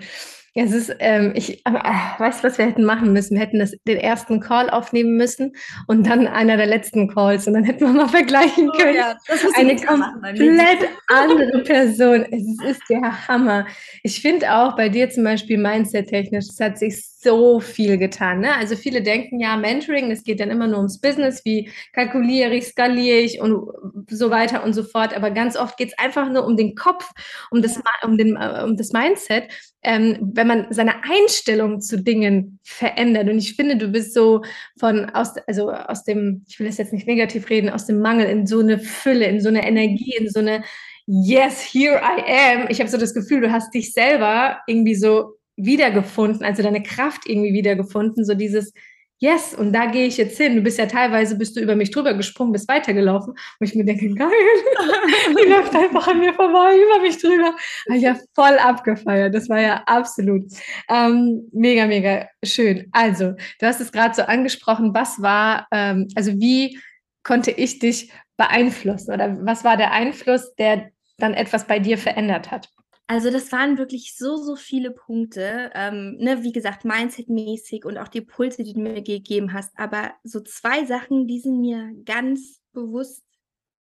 Es 0.56 0.72
ist, 0.72 0.96
ähm, 1.00 1.32
ich 1.34 1.66
äh, 1.66 1.70
weiß, 1.70 2.42
was 2.42 2.56
wir 2.56 2.66
hätten 2.66 2.84
machen 2.84 3.12
müssen. 3.12 3.34
Wir 3.34 3.42
hätten 3.42 3.58
das, 3.58 3.72
den 3.86 3.98
ersten 3.98 4.40
Call 4.40 4.70
aufnehmen 4.70 5.16
müssen 5.16 5.54
und 5.86 6.06
dann 6.06 6.26
einer 6.26 6.56
der 6.56 6.66
letzten 6.66 7.08
Calls 7.08 7.46
und 7.46 7.54
dann 7.54 7.64
hätten 7.64 7.80
wir 7.80 7.92
mal 7.92 8.08
vergleichen 8.08 8.70
oh 8.70 8.76
können. 8.76 8.96
Oh 8.96 8.96
ja, 8.96 9.16
Eine 9.54 9.76
komplett 9.76 10.88
andere 11.08 11.62
Person. 11.62 12.26
Es 12.30 12.70
ist 12.70 12.82
der 12.88 13.28
Hammer. 13.28 13.66
Ich 14.02 14.22
finde 14.22 14.54
auch 14.54 14.76
bei 14.76 14.88
dir 14.88 15.10
zum 15.10 15.24
Beispiel 15.24 15.58
Mindset-technisch, 15.58 16.46
es 16.48 16.60
hat 16.60 16.78
sich 16.78 17.04
so 17.26 17.60
viel 17.60 17.98
getan. 17.98 18.40
Ne? 18.40 18.54
Also 18.54 18.76
viele 18.76 19.02
denken 19.02 19.40
ja, 19.40 19.56
Mentoring, 19.56 20.10
es 20.10 20.22
geht 20.22 20.40
dann 20.40 20.50
immer 20.50 20.68
nur 20.68 20.78
ums 20.78 21.00
Business, 21.00 21.44
wie 21.44 21.70
kalkuliere 21.92 22.54
ich, 22.54 22.68
skaliere 22.68 23.18
ich 23.18 23.40
und 23.40 23.68
so 24.08 24.30
weiter 24.30 24.62
und 24.64 24.74
so 24.74 24.84
fort. 24.84 25.14
Aber 25.14 25.30
ganz 25.32 25.56
oft 25.56 25.76
geht 25.76 25.88
es 25.88 25.98
einfach 25.98 26.30
nur 26.30 26.46
um 26.46 26.56
den 26.56 26.74
Kopf, 26.76 27.10
um 27.50 27.62
das, 27.62 27.80
um 28.04 28.16
den, 28.16 28.36
äh, 28.36 28.62
um 28.64 28.76
das 28.76 28.92
Mindset 28.92 29.48
ähm, 29.82 30.18
wenn 30.34 30.46
man 30.46 30.66
seine 30.70 31.04
Einstellung 31.04 31.80
zu 31.80 32.02
Dingen 32.02 32.58
verändert. 32.64 33.28
Und 33.28 33.38
ich 33.38 33.54
finde, 33.54 33.76
du 33.76 33.88
bist 33.88 34.14
so 34.14 34.42
von 34.78 35.10
aus, 35.10 35.36
also 35.46 35.70
aus 35.70 36.04
dem, 36.04 36.44
ich 36.48 36.58
will 36.58 36.66
das 36.66 36.78
jetzt 36.78 36.92
nicht 36.92 37.06
negativ 37.06 37.48
reden, 37.50 37.70
aus 37.70 37.86
dem 37.86 38.00
Mangel 38.00 38.26
in 38.26 38.46
so 38.46 38.60
eine 38.60 38.78
Fülle, 38.78 39.26
in 39.26 39.40
so 39.40 39.48
eine 39.48 39.66
Energie, 39.66 40.14
in 40.18 40.28
so 40.28 40.40
eine 40.40 40.64
Yes, 41.08 41.62
here 41.62 42.00
I 42.02 42.22
am. 42.26 42.66
Ich 42.68 42.80
habe 42.80 42.90
so 42.90 42.98
das 42.98 43.14
Gefühl, 43.14 43.40
du 43.40 43.52
hast 43.52 43.72
dich 43.72 43.92
selber 43.92 44.58
irgendwie 44.66 44.96
so 44.96 45.36
wiedergefunden, 45.56 46.44
also 46.44 46.64
deine 46.64 46.82
Kraft 46.82 47.28
irgendwie 47.28 47.52
wiedergefunden, 47.52 48.24
so 48.24 48.34
dieses 48.34 48.72
yes, 49.18 49.54
und 49.54 49.72
da 49.72 49.86
gehe 49.86 50.06
ich 50.06 50.16
jetzt 50.16 50.36
hin. 50.36 50.56
Du 50.56 50.62
bist 50.62 50.78
ja 50.78 50.86
teilweise, 50.86 51.36
bist 51.36 51.56
du 51.56 51.60
über 51.60 51.76
mich 51.76 51.90
drüber 51.90 52.14
gesprungen, 52.14 52.52
bist 52.52 52.68
weitergelaufen. 52.68 53.32
Und 53.32 53.66
ich 53.66 53.74
mir 53.74 53.84
denke, 53.84 54.08
geil, 54.14 54.28
die 55.28 55.50
läuft 55.50 55.74
einfach 55.74 56.08
an 56.08 56.20
mir 56.20 56.34
vorbei, 56.34 56.76
über 56.76 57.00
mich 57.02 57.18
drüber. 57.18 57.54
Habe 57.88 57.96
ich 57.96 58.02
ja 58.02 58.16
voll 58.34 58.58
abgefeiert. 58.58 59.34
Das 59.34 59.48
war 59.48 59.60
ja 59.60 59.82
absolut 59.86 60.44
ähm, 60.88 61.48
mega, 61.52 61.86
mega 61.86 62.28
schön. 62.44 62.88
Also, 62.92 63.32
du 63.60 63.66
hast 63.66 63.80
es 63.80 63.92
gerade 63.92 64.14
so 64.14 64.22
angesprochen, 64.22 64.94
was 64.94 65.20
war, 65.20 65.66
ähm, 65.72 66.08
also 66.14 66.32
wie 66.32 66.78
konnte 67.22 67.50
ich 67.50 67.78
dich 67.78 68.12
beeinflussen 68.36 69.12
oder 69.12 69.36
was 69.40 69.64
war 69.64 69.76
der 69.76 69.92
Einfluss, 69.92 70.54
der 70.56 70.90
dann 71.18 71.34
etwas 71.34 71.66
bei 71.66 71.78
dir 71.78 71.98
verändert 71.98 72.50
hat? 72.50 72.68
Also 73.08 73.30
das 73.30 73.52
waren 73.52 73.78
wirklich 73.78 74.16
so, 74.16 74.36
so 74.36 74.56
viele 74.56 74.90
Punkte. 74.90 75.70
Ähm, 75.74 76.16
ne, 76.18 76.42
wie 76.42 76.52
gesagt, 76.52 76.84
Mindset-mäßig 76.84 77.84
und 77.84 77.98
auch 77.98 78.08
die 78.08 78.20
Pulse, 78.20 78.64
die 78.64 78.72
du 78.72 78.80
mir 78.80 79.02
gegeben 79.02 79.52
hast. 79.52 79.78
Aber 79.78 80.12
so 80.24 80.40
zwei 80.40 80.84
Sachen, 80.84 81.28
die 81.28 81.38
sind 81.38 81.60
mir 81.60 81.92
ganz 82.04 82.60
bewusst 82.72 83.22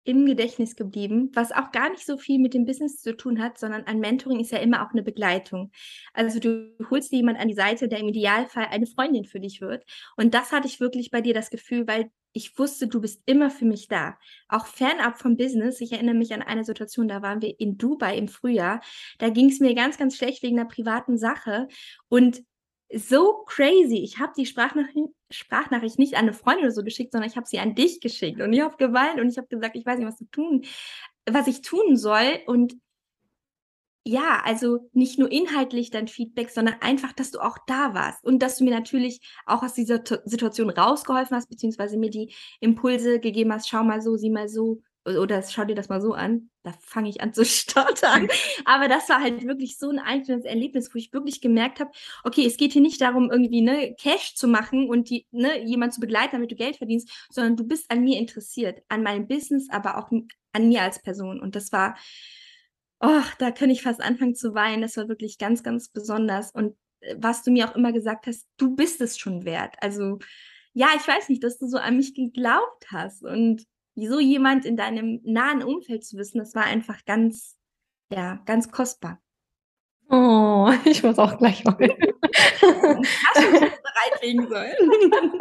im 0.04 0.26
Gedächtnis 0.26 0.74
geblieben, 0.74 1.30
was 1.34 1.52
auch 1.52 1.70
gar 1.70 1.90
nicht 1.90 2.04
so 2.04 2.18
viel 2.18 2.40
mit 2.40 2.54
dem 2.54 2.66
Business 2.66 3.00
zu 3.00 3.16
tun 3.16 3.40
hat, 3.40 3.58
sondern 3.58 3.84
ein 3.86 4.00
Mentoring 4.00 4.40
ist 4.40 4.50
ja 4.50 4.58
immer 4.58 4.84
auch 4.84 4.90
eine 4.90 5.04
Begleitung. 5.04 5.70
Also 6.12 6.40
du 6.40 6.74
holst 6.90 7.12
dir 7.12 7.18
jemand 7.18 7.38
an 7.38 7.46
die 7.48 7.54
Seite, 7.54 7.86
der 7.86 8.00
im 8.00 8.08
Idealfall 8.08 8.66
eine 8.70 8.86
Freundin 8.86 9.24
für 9.24 9.38
dich 9.38 9.60
wird. 9.60 9.84
Und 10.16 10.34
das 10.34 10.50
hatte 10.50 10.66
ich 10.66 10.80
wirklich 10.80 11.12
bei 11.12 11.20
dir 11.20 11.34
das 11.34 11.50
Gefühl, 11.50 11.86
weil 11.86 12.10
ich 12.32 12.58
wusste, 12.58 12.86
du 12.86 13.00
bist 13.00 13.22
immer 13.26 13.50
für 13.50 13.64
mich 13.64 13.88
da. 13.88 14.18
Auch 14.48 14.66
fernab 14.66 15.18
vom 15.18 15.36
Business. 15.36 15.80
Ich 15.80 15.92
erinnere 15.92 16.14
mich 16.14 16.32
an 16.32 16.42
eine 16.42 16.64
Situation, 16.64 17.08
da 17.08 17.22
waren 17.22 17.42
wir 17.42 17.58
in 17.60 17.78
Dubai 17.78 18.16
im 18.16 18.28
Frühjahr. 18.28 18.80
Da 19.18 19.28
ging 19.28 19.50
es 19.50 19.60
mir 19.60 19.74
ganz, 19.74 19.98
ganz 19.98 20.16
schlecht 20.16 20.42
wegen 20.42 20.58
einer 20.58 20.68
privaten 20.68 21.18
Sache. 21.18 21.68
Und 22.08 22.42
so 22.94 23.44
crazy. 23.46 23.98
Ich 23.98 24.18
habe 24.18 24.32
die 24.36 24.46
Sprachnachricht, 24.46 25.08
Sprachnachricht 25.30 25.98
nicht 25.98 26.14
an 26.14 26.20
eine 26.20 26.32
Freundin 26.32 26.64
oder 26.64 26.74
so 26.74 26.82
geschickt, 26.82 27.12
sondern 27.12 27.30
ich 27.30 27.36
habe 27.36 27.46
sie 27.46 27.58
an 27.58 27.74
dich 27.74 28.00
geschickt. 28.00 28.40
Und 28.40 28.52
ich 28.52 28.60
habe 28.60 28.76
geweint 28.76 29.20
und 29.20 29.28
ich 29.28 29.38
habe 29.38 29.48
gesagt, 29.48 29.76
ich 29.76 29.86
weiß 29.86 29.98
nicht, 29.98 30.08
was 30.08 30.18
zu 30.18 30.30
tun, 30.30 30.64
was 31.26 31.46
ich 31.46 31.62
tun 31.62 31.96
soll. 31.96 32.40
Und 32.46 32.76
ja, 34.04 34.42
also 34.44 34.88
nicht 34.92 35.18
nur 35.18 35.30
inhaltlich 35.30 35.90
dein 35.90 36.08
Feedback, 36.08 36.50
sondern 36.50 36.76
einfach, 36.80 37.12
dass 37.12 37.30
du 37.30 37.38
auch 37.38 37.58
da 37.66 37.94
warst 37.94 38.24
und 38.24 38.40
dass 38.40 38.56
du 38.56 38.64
mir 38.64 38.72
natürlich 38.72 39.20
auch 39.46 39.62
aus 39.62 39.74
dieser 39.74 40.02
T 40.02 40.18
Situation 40.24 40.70
rausgeholfen 40.70 41.36
hast, 41.36 41.48
beziehungsweise 41.48 41.96
mir 41.96 42.10
die 42.10 42.34
Impulse 42.60 43.20
gegeben 43.20 43.52
hast, 43.52 43.68
schau 43.68 43.84
mal 43.84 44.02
so, 44.02 44.16
sieh 44.16 44.30
mal 44.30 44.48
so, 44.48 44.82
oder 45.04 45.42
schau 45.42 45.64
dir 45.64 45.74
das 45.74 45.88
mal 45.88 46.00
so 46.00 46.12
an, 46.14 46.50
da 46.64 46.72
fange 46.80 47.08
ich 47.08 47.20
an 47.20 47.32
zu 47.32 47.44
stottern. 47.46 48.28
Aber 48.64 48.88
das 48.88 49.08
war 49.08 49.20
halt 49.20 49.46
wirklich 49.46 49.78
so 49.78 49.90
ein 49.90 49.98
einzelnes 50.00 50.44
Erlebnis, 50.44 50.92
wo 50.92 50.98
ich 50.98 51.12
wirklich 51.12 51.40
gemerkt 51.40 51.78
habe, 51.78 51.90
okay, 52.24 52.44
es 52.46 52.56
geht 52.56 52.72
hier 52.72 52.82
nicht 52.82 53.00
darum, 53.00 53.30
irgendwie 53.30 53.62
ne, 53.62 53.94
Cash 54.00 54.34
zu 54.34 54.48
machen 54.48 54.88
und 54.88 55.10
die, 55.10 55.26
ne, 55.30 55.64
jemand 55.64 55.94
zu 55.94 56.00
begleiten, 56.00 56.32
damit 56.32 56.50
du 56.50 56.56
Geld 56.56 56.76
verdienst, 56.76 57.08
sondern 57.30 57.56
du 57.56 57.64
bist 57.64 57.90
an 57.90 58.02
mir 58.02 58.18
interessiert, 58.18 58.82
an 58.88 59.02
meinem 59.02 59.28
Business, 59.28 59.68
aber 59.70 59.98
auch 59.98 60.10
an 60.52 60.68
mir 60.68 60.82
als 60.82 61.00
Person. 61.00 61.40
Und 61.40 61.56
das 61.56 61.72
war, 61.72 61.96
oh, 63.02 63.22
da 63.38 63.50
könnte 63.50 63.72
ich 63.72 63.82
fast 63.82 64.00
anfangen 64.00 64.34
zu 64.34 64.54
weinen. 64.54 64.82
Das 64.82 64.96
war 64.96 65.08
wirklich 65.08 65.38
ganz, 65.38 65.62
ganz 65.62 65.88
besonders. 65.88 66.50
Und 66.52 66.76
äh, 67.00 67.16
was 67.18 67.42
du 67.42 67.50
mir 67.50 67.68
auch 67.68 67.76
immer 67.76 67.92
gesagt 67.92 68.26
hast, 68.26 68.46
du 68.56 68.74
bist 68.74 69.00
es 69.00 69.18
schon 69.18 69.44
wert. 69.44 69.76
Also 69.80 70.18
ja, 70.72 70.88
ich 70.96 71.06
weiß 71.06 71.28
nicht, 71.28 71.44
dass 71.44 71.58
du 71.58 71.66
so 71.66 71.76
an 71.76 71.96
mich 71.96 72.14
geglaubt 72.14 72.86
hast 72.90 73.22
und 73.22 73.64
so 73.94 74.20
jemand 74.20 74.64
in 74.64 74.76
deinem 74.76 75.20
nahen 75.22 75.62
Umfeld 75.62 76.04
zu 76.04 76.16
wissen, 76.16 76.38
das 76.38 76.54
war 76.54 76.64
einfach 76.64 77.04
ganz, 77.04 77.58
ja, 78.10 78.40
ganz 78.46 78.70
kostbar. 78.70 79.20
Oh, 80.08 80.70
ich 80.84 81.02
muss 81.02 81.18
auch 81.18 81.36
gleich 81.38 81.62
heulen. 81.64 81.96
bereitlegen 84.22 84.48
sollen. 84.50 85.38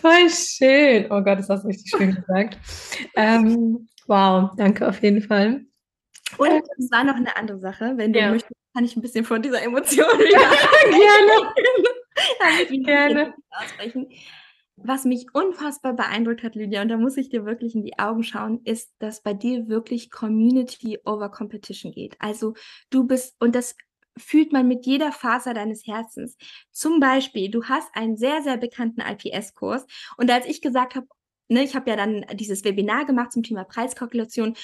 Voll 0.00 0.30
schön. 0.30 1.06
Oh 1.10 1.22
Gott, 1.22 1.38
das 1.38 1.50
hast 1.50 1.64
du 1.64 1.68
richtig 1.68 1.90
schön 1.90 2.14
gesagt. 2.14 2.58
Ähm, 3.14 3.88
wow, 4.06 4.50
danke 4.56 4.88
auf 4.88 5.02
jeden 5.02 5.20
Fall. 5.20 5.66
Und 6.38 6.48
äh, 6.48 6.62
es 6.78 6.90
war 6.90 7.04
noch 7.04 7.16
eine 7.16 7.36
andere 7.36 7.58
Sache. 7.58 7.94
Wenn 7.96 8.12
du 8.12 8.18
ja. 8.18 8.30
möchtest, 8.30 8.54
kann 8.74 8.84
ich 8.84 8.96
ein 8.96 9.02
bisschen 9.02 9.24
von 9.24 9.42
dieser 9.42 9.62
Emotion 9.62 10.06
wieder 10.18 10.38
gerne. 12.70 12.84
gerne. 12.84 13.34
Ausbrechen. 13.50 14.08
Was 14.76 15.04
mich 15.06 15.26
unfassbar 15.32 15.94
beeindruckt 15.94 16.42
hat, 16.42 16.54
Lydia, 16.54 16.82
und 16.82 16.88
da 16.88 16.98
muss 16.98 17.16
ich 17.16 17.30
dir 17.30 17.46
wirklich 17.46 17.74
in 17.74 17.82
die 17.82 17.98
Augen 17.98 18.22
schauen, 18.22 18.60
ist, 18.64 18.92
dass 18.98 19.22
bei 19.22 19.32
dir 19.32 19.68
wirklich 19.68 20.10
Community 20.10 20.98
over 21.06 21.30
Competition 21.30 21.92
geht. 21.92 22.16
Also 22.18 22.52
du 22.90 23.06
bist, 23.06 23.36
und 23.40 23.54
das 23.54 23.74
fühlt 24.18 24.52
man 24.52 24.68
mit 24.68 24.84
jeder 24.86 25.12
Faser 25.12 25.54
deines 25.54 25.86
Herzens. 25.86 26.36
Zum 26.72 27.00
Beispiel, 27.00 27.50
du 27.50 27.64
hast 27.64 27.88
einen 27.94 28.16
sehr, 28.16 28.42
sehr 28.42 28.56
bekannten 28.58 29.00
IPS-Kurs. 29.00 29.86
Und 30.16 30.30
als 30.30 30.46
ich 30.46 30.60
gesagt 30.60 30.94
habe, 30.94 31.06
ne, 31.48 31.64
ich 31.64 31.74
habe 31.74 31.90
ja 31.90 31.96
dann 31.96 32.24
dieses 32.34 32.64
Webinar 32.64 33.04
gemacht 33.04 33.32
zum 33.32 33.42
Thema 33.42 33.64
Preiskalkulation 33.64 34.54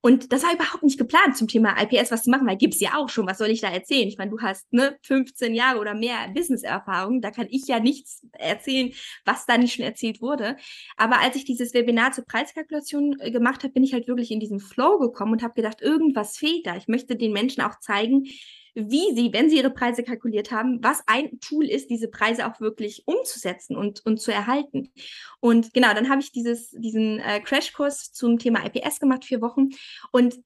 und 0.00 0.32
das 0.32 0.42
war 0.42 0.52
überhaupt 0.52 0.82
nicht 0.82 0.98
geplant 0.98 1.36
zum 1.36 1.46
Thema 1.46 1.76
IPS 1.80 2.10
was 2.10 2.24
zu 2.24 2.30
machen, 2.30 2.46
weil 2.46 2.56
gibt's 2.56 2.80
ja 2.80 2.96
auch 2.96 3.08
schon, 3.08 3.26
was 3.26 3.38
soll 3.38 3.50
ich 3.50 3.60
da 3.60 3.68
erzählen? 3.68 4.08
Ich 4.08 4.18
meine, 4.18 4.32
du 4.32 4.40
hast 4.40 4.72
ne 4.72 4.98
15 5.02 5.54
Jahre 5.54 5.78
oder 5.78 5.94
mehr 5.94 6.28
Business-Erfahrung, 6.34 7.20
da 7.20 7.30
kann 7.30 7.46
ich 7.50 7.68
ja 7.68 7.78
nichts 7.78 8.26
erzählen, 8.32 8.92
was 9.24 9.46
da 9.46 9.56
nicht 9.56 9.74
schon 9.74 9.84
erzählt 9.84 10.20
wurde. 10.20 10.56
Aber 10.96 11.20
als 11.20 11.36
ich 11.36 11.44
dieses 11.44 11.72
Webinar 11.72 12.10
zur 12.12 12.24
Preiskalkulation 12.24 13.16
äh, 13.20 13.30
gemacht 13.30 13.62
habe, 13.62 13.72
bin 13.72 13.84
ich 13.84 13.92
halt 13.92 14.08
wirklich 14.08 14.32
in 14.32 14.40
diesen 14.40 14.58
Flow 14.58 14.98
gekommen 14.98 15.32
und 15.32 15.42
habe 15.42 15.54
gedacht, 15.54 15.80
irgendwas 15.80 16.36
fehlt 16.36 16.66
da. 16.66 16.76
Ich 16.76 16.88
möchte 16.88 17.14
den 17.14 17.32
Menschen 17.32 17.62
auch 17.62 17.78
zeigen, 17.78 18.26
wie 18.74 19.14
sie, 19.14 19.32
wenn 19.32 19.50
sie 19.50 19.58
ihre 19.58 19.70
Preise 19.70 20.02
kalkuliert 20.02 20.50
haben, 20.50 20.82
was 20.82 21.02
ein 21.06 21.38
Tool 21.40 21.66
ist, 21.66 21.90
diese 21.90 22.08
Preise 22.08 22.46
auch 22.46 22.60
wirklich 22.60 23.02
umzusetzen 23.06 23.76
und, 23.76 24.04
und 24.06 24.20
zu 24.20 24.32
erhalten. 24.32 24.92
Und 25.40 25.74
genau, 25.74 25.92
dann 25.94 26.08
habe 26.08 26.20
ich 26.20 26.32
dieses, 26.32 26.70
diesen 26.70 27.18
äh, 27.20 27.40
Crashkurs 27.40 28.12
zum 28.12 28.38
Thema 28.38 28.64
IPS 28.64 29.00
gemacht, 29.00 29.24
vier 29.24 29.42
Wochen. 29.42 29.70
Und 30.10 30.36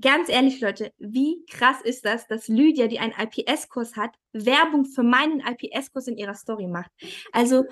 ganz 0.00 0.28
ehrlich, 0.28 0.60
Leute, 0.60 0.92
wie 0.98 1.44
krass 1.50 1.80
ist 1.82 2.04
das, 2.04 2.26
dass 2.26 2.48
Lydia, 2.48 2.86
die 2.86 3.00
einen 3.00 3.14
IPS-Kurs 3.18 3.96
hat, 3.96 4.14
Werbung 4.32 4.84
für 4.84 5.02
meinen 5.02 5.40
IPS-Kurs 5.40 6.06
in 6.08 6.16
ihrer 6.16 6.34
Story 6.34 6.66
macht? 6.66 6.90
Also, 7.32 7.64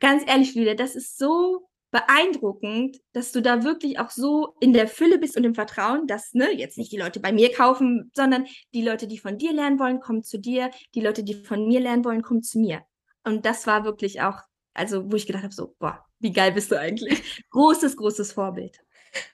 ganz 0.00 0.22
ehrlich, 0.26 0.54
Lydia, 0.54 0.74
das 0.74 0.96
ist 0.96 1.18
so 1.18 1.68
beeindruckend, 1.92 2.96
dass 3.12 3.32
du 3.32 3.40
da 3.40 3.62
wirklich 3.62 4.00
auch 4.00 4.10
so 4.10 4.54
in 4.60 4.72
der 4.72 4.88
Fülle 4.88 5.18
bist 5.18 5.36
und 5.36 5.44
im 5.44 5.54
Vertrauen, 5.54 6.06
dass 6.06 6.32
ne, 6.32 6.50
jetzt 6.50 6.78
nicht 6.78 6.90
die 6.90 6.96
Leute 6.96 7.20
bei 7.20 7.32
mir 7.32 7.52
kaufen, 7.52 8.10
sondern 8.14 8.46
die 8.74 8.82
Leute, 8.82 9.06
die 9.06 9.18
von 9.18 9.38
dir 9.38 9.52
lernen 9.52 9.78
wollen, 9.78 10.00
kommen 10.00 10.22
zu 10.22 10.38
dir, 10.38 10.70
die 10.94 11.02
Leute, 11.02 11.22
die 11.22 11.34
von 11.34 11.68
mir 11.68 11.80
lernen 11.80 12.04
wollen, 12.04 12.22
kommen 12.22 12.42
zu 12.42 12.58
mir. 12.58 12.80
Und 13.24 13.44
das 13.44 13.66
war 13.66 13.84
wirklich 13.84 14.22
auch, 14.22 14.38
also 14.74 15.12
wo 15.12 15.16
ich 15.16 15.26
gedacht 15.26 15.44
habe, 15.44 15.54
so, 15.54 15.76
boah, 15.78 16.04
wie 16.18 16.32
geil 16.32 16.52
bist 16.52 16.72
du 16.72 16.80
eigentlich? 16.80 17.44
Großes, 17.50 17.96
großes 17.96 18.32
Vorbild. 18.32 18.78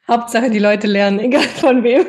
Hauptsache, 0.08 0.50
die 0.50 0.58
Leute 0.58 0.88
lernen, 0.88 1.20
egal 1.20 1.42
von 1.42 1.84
wem. 1.84 2.06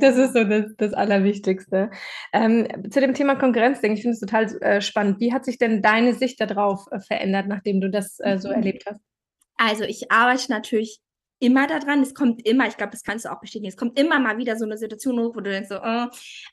Das 0.00 0.16
ist 0.16 0.32
so 0.32 0.44
das, 0.44 0.74
das 0.78 0.94
Allerwichtigste. 0.94 1.90
Ähm, 2.32 2.66
zu 2.90 3.00
dem 3.00 3.12
Thema 3.12 3.34
Konkurrenzding, 3.36 3.92
ich 3.92 4.02
finde 4.02 4.14
es 4.14 4.20
total 4.20 4.44
äh, 4.62 4.80
spannend. 4.80 5.20
Wie 5.20 5.32
hat 5.32 5.44
sich 5.44 5.58
denn 5.58 5.82
deine 5.82 6.14
Sicht 6.14 6.40
darauf 6.40 6.86
äh, 6.90 7.00
verändert, 7.00 7.46
nachdem 7.48 7.80
du 7.80 7.90
das 7.90 8.18
äh, 8.20 8.38
so 8.38 8.48
mhm. 8.48 8.54
erlebt 8.54 8.84
hast? 8.86 9.00
Also 9.56 9.84
ich 9.84 10.10
arbeite 10.10 10.50
natürlich 10.50 11.00
immer 11.38 11.66
daran. 11.66 12.02
Es 12.02 12.14
kommt 12.14 12.46
immer, 12.46 12.66
ich 12.66 12.76
glaube, 12.76 12.92
das 12.92 13.02
kannst 13.02 13.24
du 13.24 13.32
auch 13.32 13.40
bestätigen, 13.40 13.68
es 13.68 13.76
kommt 13.76 13.98
immer 13.98 14.18
mal 14.18 14.38
wieder 14.38 14.56
so 14.56 14.64
eine 14.64 14.78
Situation 14.78 15.18
hoch, 15.18 15.34
wo 15.34 15.40
du 15.40 15.50
denkst 15.50 15.68
so, 15.68 15.76
oh. 15.76 16.06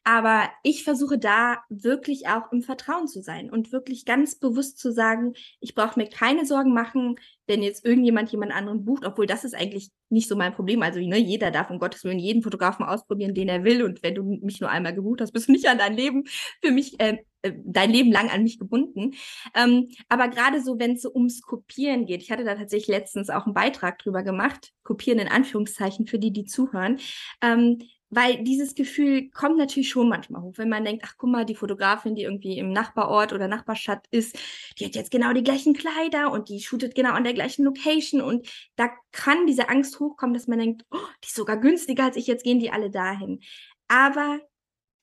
aber 0.03 0.49
ich 0.63 0.83
versuche 0.83 1.17
da 1.17 1.59
wirklich 1.69 2.27
auch 2.27 2.51
im 2.51 2.61
Vertrauen 2.61 3.07
zu 3.07 3.21
sein 3.21 3.49
und 3.49 3.71
wirklich 3.71 4.05
ganz 4.05 4.37
bewusst 4.39 4.77
zu 4.79 4.91
sagen, 4.91 5.33
ich 5.59 5.73
brauche 5.75 5.99
mir 5.99 6.09
keine 6.09 6.45
Sorgen 6.45 6.73
machen, 6.73 7.15
wenn 7.47 7.63
jetzt 7.63 7.85
irgendjemand 7.85 8.31
jemand 8.31 8.53
anderen 8.53 8.85
bucht, 8.85 9.05
obwohl 9.05 9.25
das 9.25 9.43
ist 9.43 9.55
eigentlich 9.55 9.89
nicht 10.09 10.27
so 10.27 10.35
mein 10.35 10.53
Problem. 10.53 10.81
Also 10.81 10.99
ne, 10.99 11.17
jeder 11.17 11.51
darf 11.51 11.69
um 11.69 11.79
Gottes 11.79 12.03
Willen 12.03 12.19
jeden 12.19 12.43
Fotografen 12.43 12.85
ausprobieren, 12.85 13.33
den 13.33 13.49
er 13.49 13.63
will. 13.63 13.83
Und 13.83 14.03
wenn 14.03 14.15
du 14.15 14.23
mich 14.23 14.61
nur 14.61 14.69
einmal 14.69 14.93
gebucht 14.93 15.21
hast, 15.21 15.31
bist 15.31 15.47
du 15.47 15.51
nicht 15.51 15.67
an 15.67 15.77
dein 15.77 15.95
Leben 15.95 16.23
für 16.61 16.71
mich, 16.71 16.99
äh, 16.99 17.17
äh 17.17 17.23
dein 17.65 17.91
Leben 17.91 18.11
lang 18.11 18.29
an 18.29 18.43
mich 18.43 18.59
gebunden. 18.59 19.15
Ähm, 19.55 19.89
aber 20.09 20.27
gerade 20.29 20.61
so, 20.61 20.79
wenn 20.79 20.93
es 20.93 21.01
so 21.01 21.13
ums 21.13 21.41
Kopieren 21.41 22.05
geht, 22.05 22.21
ich 22.21 22.31
hatte 22.31 22.43
da 22.43 22.55
tatsächlich 22.55 22.87
letztens 22.87 23.29
auch 23.29 23.45
einen 23.45 23.53
Beitrag 23.53 23.99
drüber 23.99 24.23
gemacht, 24.23 24.71
kopieren 24.83 25.19
in 25.19 25.27
Anführungszeichen 25.27 26.07
für 26.07 26.19
die, 26.19 26.31
die 26.31 26.45
zuhören. 26.45 26.99
Ähm, 27.41 27.79
weil 28.15 28.43
dieses 28.43 28.75
Gefühl 28.75 29.31
kommt 29.31 29.57
natürlich 29.57 29.89
schon 29.89 30.07
manchmal 30.07 30.43
hoch, 30.43 30.53
wenn 30.57 30.69
man 30.69 30.85
denkt, 30.85 31.03
ach 31.05 31.15
guck 31.17 31.31
mal, 31.31 31.45
die 31.45 31.55
Fotografin, 31.55 32.13
die 32.13 32.23
irgendwie 32.23 32.59
im 32.59 32.71
Nachbarort 32.71 33.33
oder 33.33 33.47
Nachbarstadt 33.47 34.05
ist, 34.11 34.37
die 34.77 34.85
hat 34.85 34.95
jetzt 34.95 35.09
genau 35.09 35.33
die 35.33 35.43
gleichen 35.43 35.73
Kleider 35.73 36.31
und 36.31 36.49
die 36.49 36.59
shootet 36.59 36.93
genau 36.93 37.13
an 37.13 37.23
der 37.23 37.33
gleichen 37.33 37.65
Location 37.65 38.21
und 38.21 38.47
da 38.75 38.91
kann 39.11 39.47
diese 39.47 39.69
Angst 39.69 39.99
hochkommen, 39.99 40.35
dass 40.35 40.47
man 40.47 40.59
denkt, 40.59 40.85
oh, 40.91 40.97
die 41.23 41.27
ist 41.27 41.35
sogar 41.35 41.57
günstiger 41.57 42.05
als 42.05 42.15
ich, 42.15 42.27
jetzt 42.27 42.43
gehen 42.43 42.59
die 42.59 42.69
alle 42.69 42.91
dahin. 42.91 43.39
Aber 43.87 44.39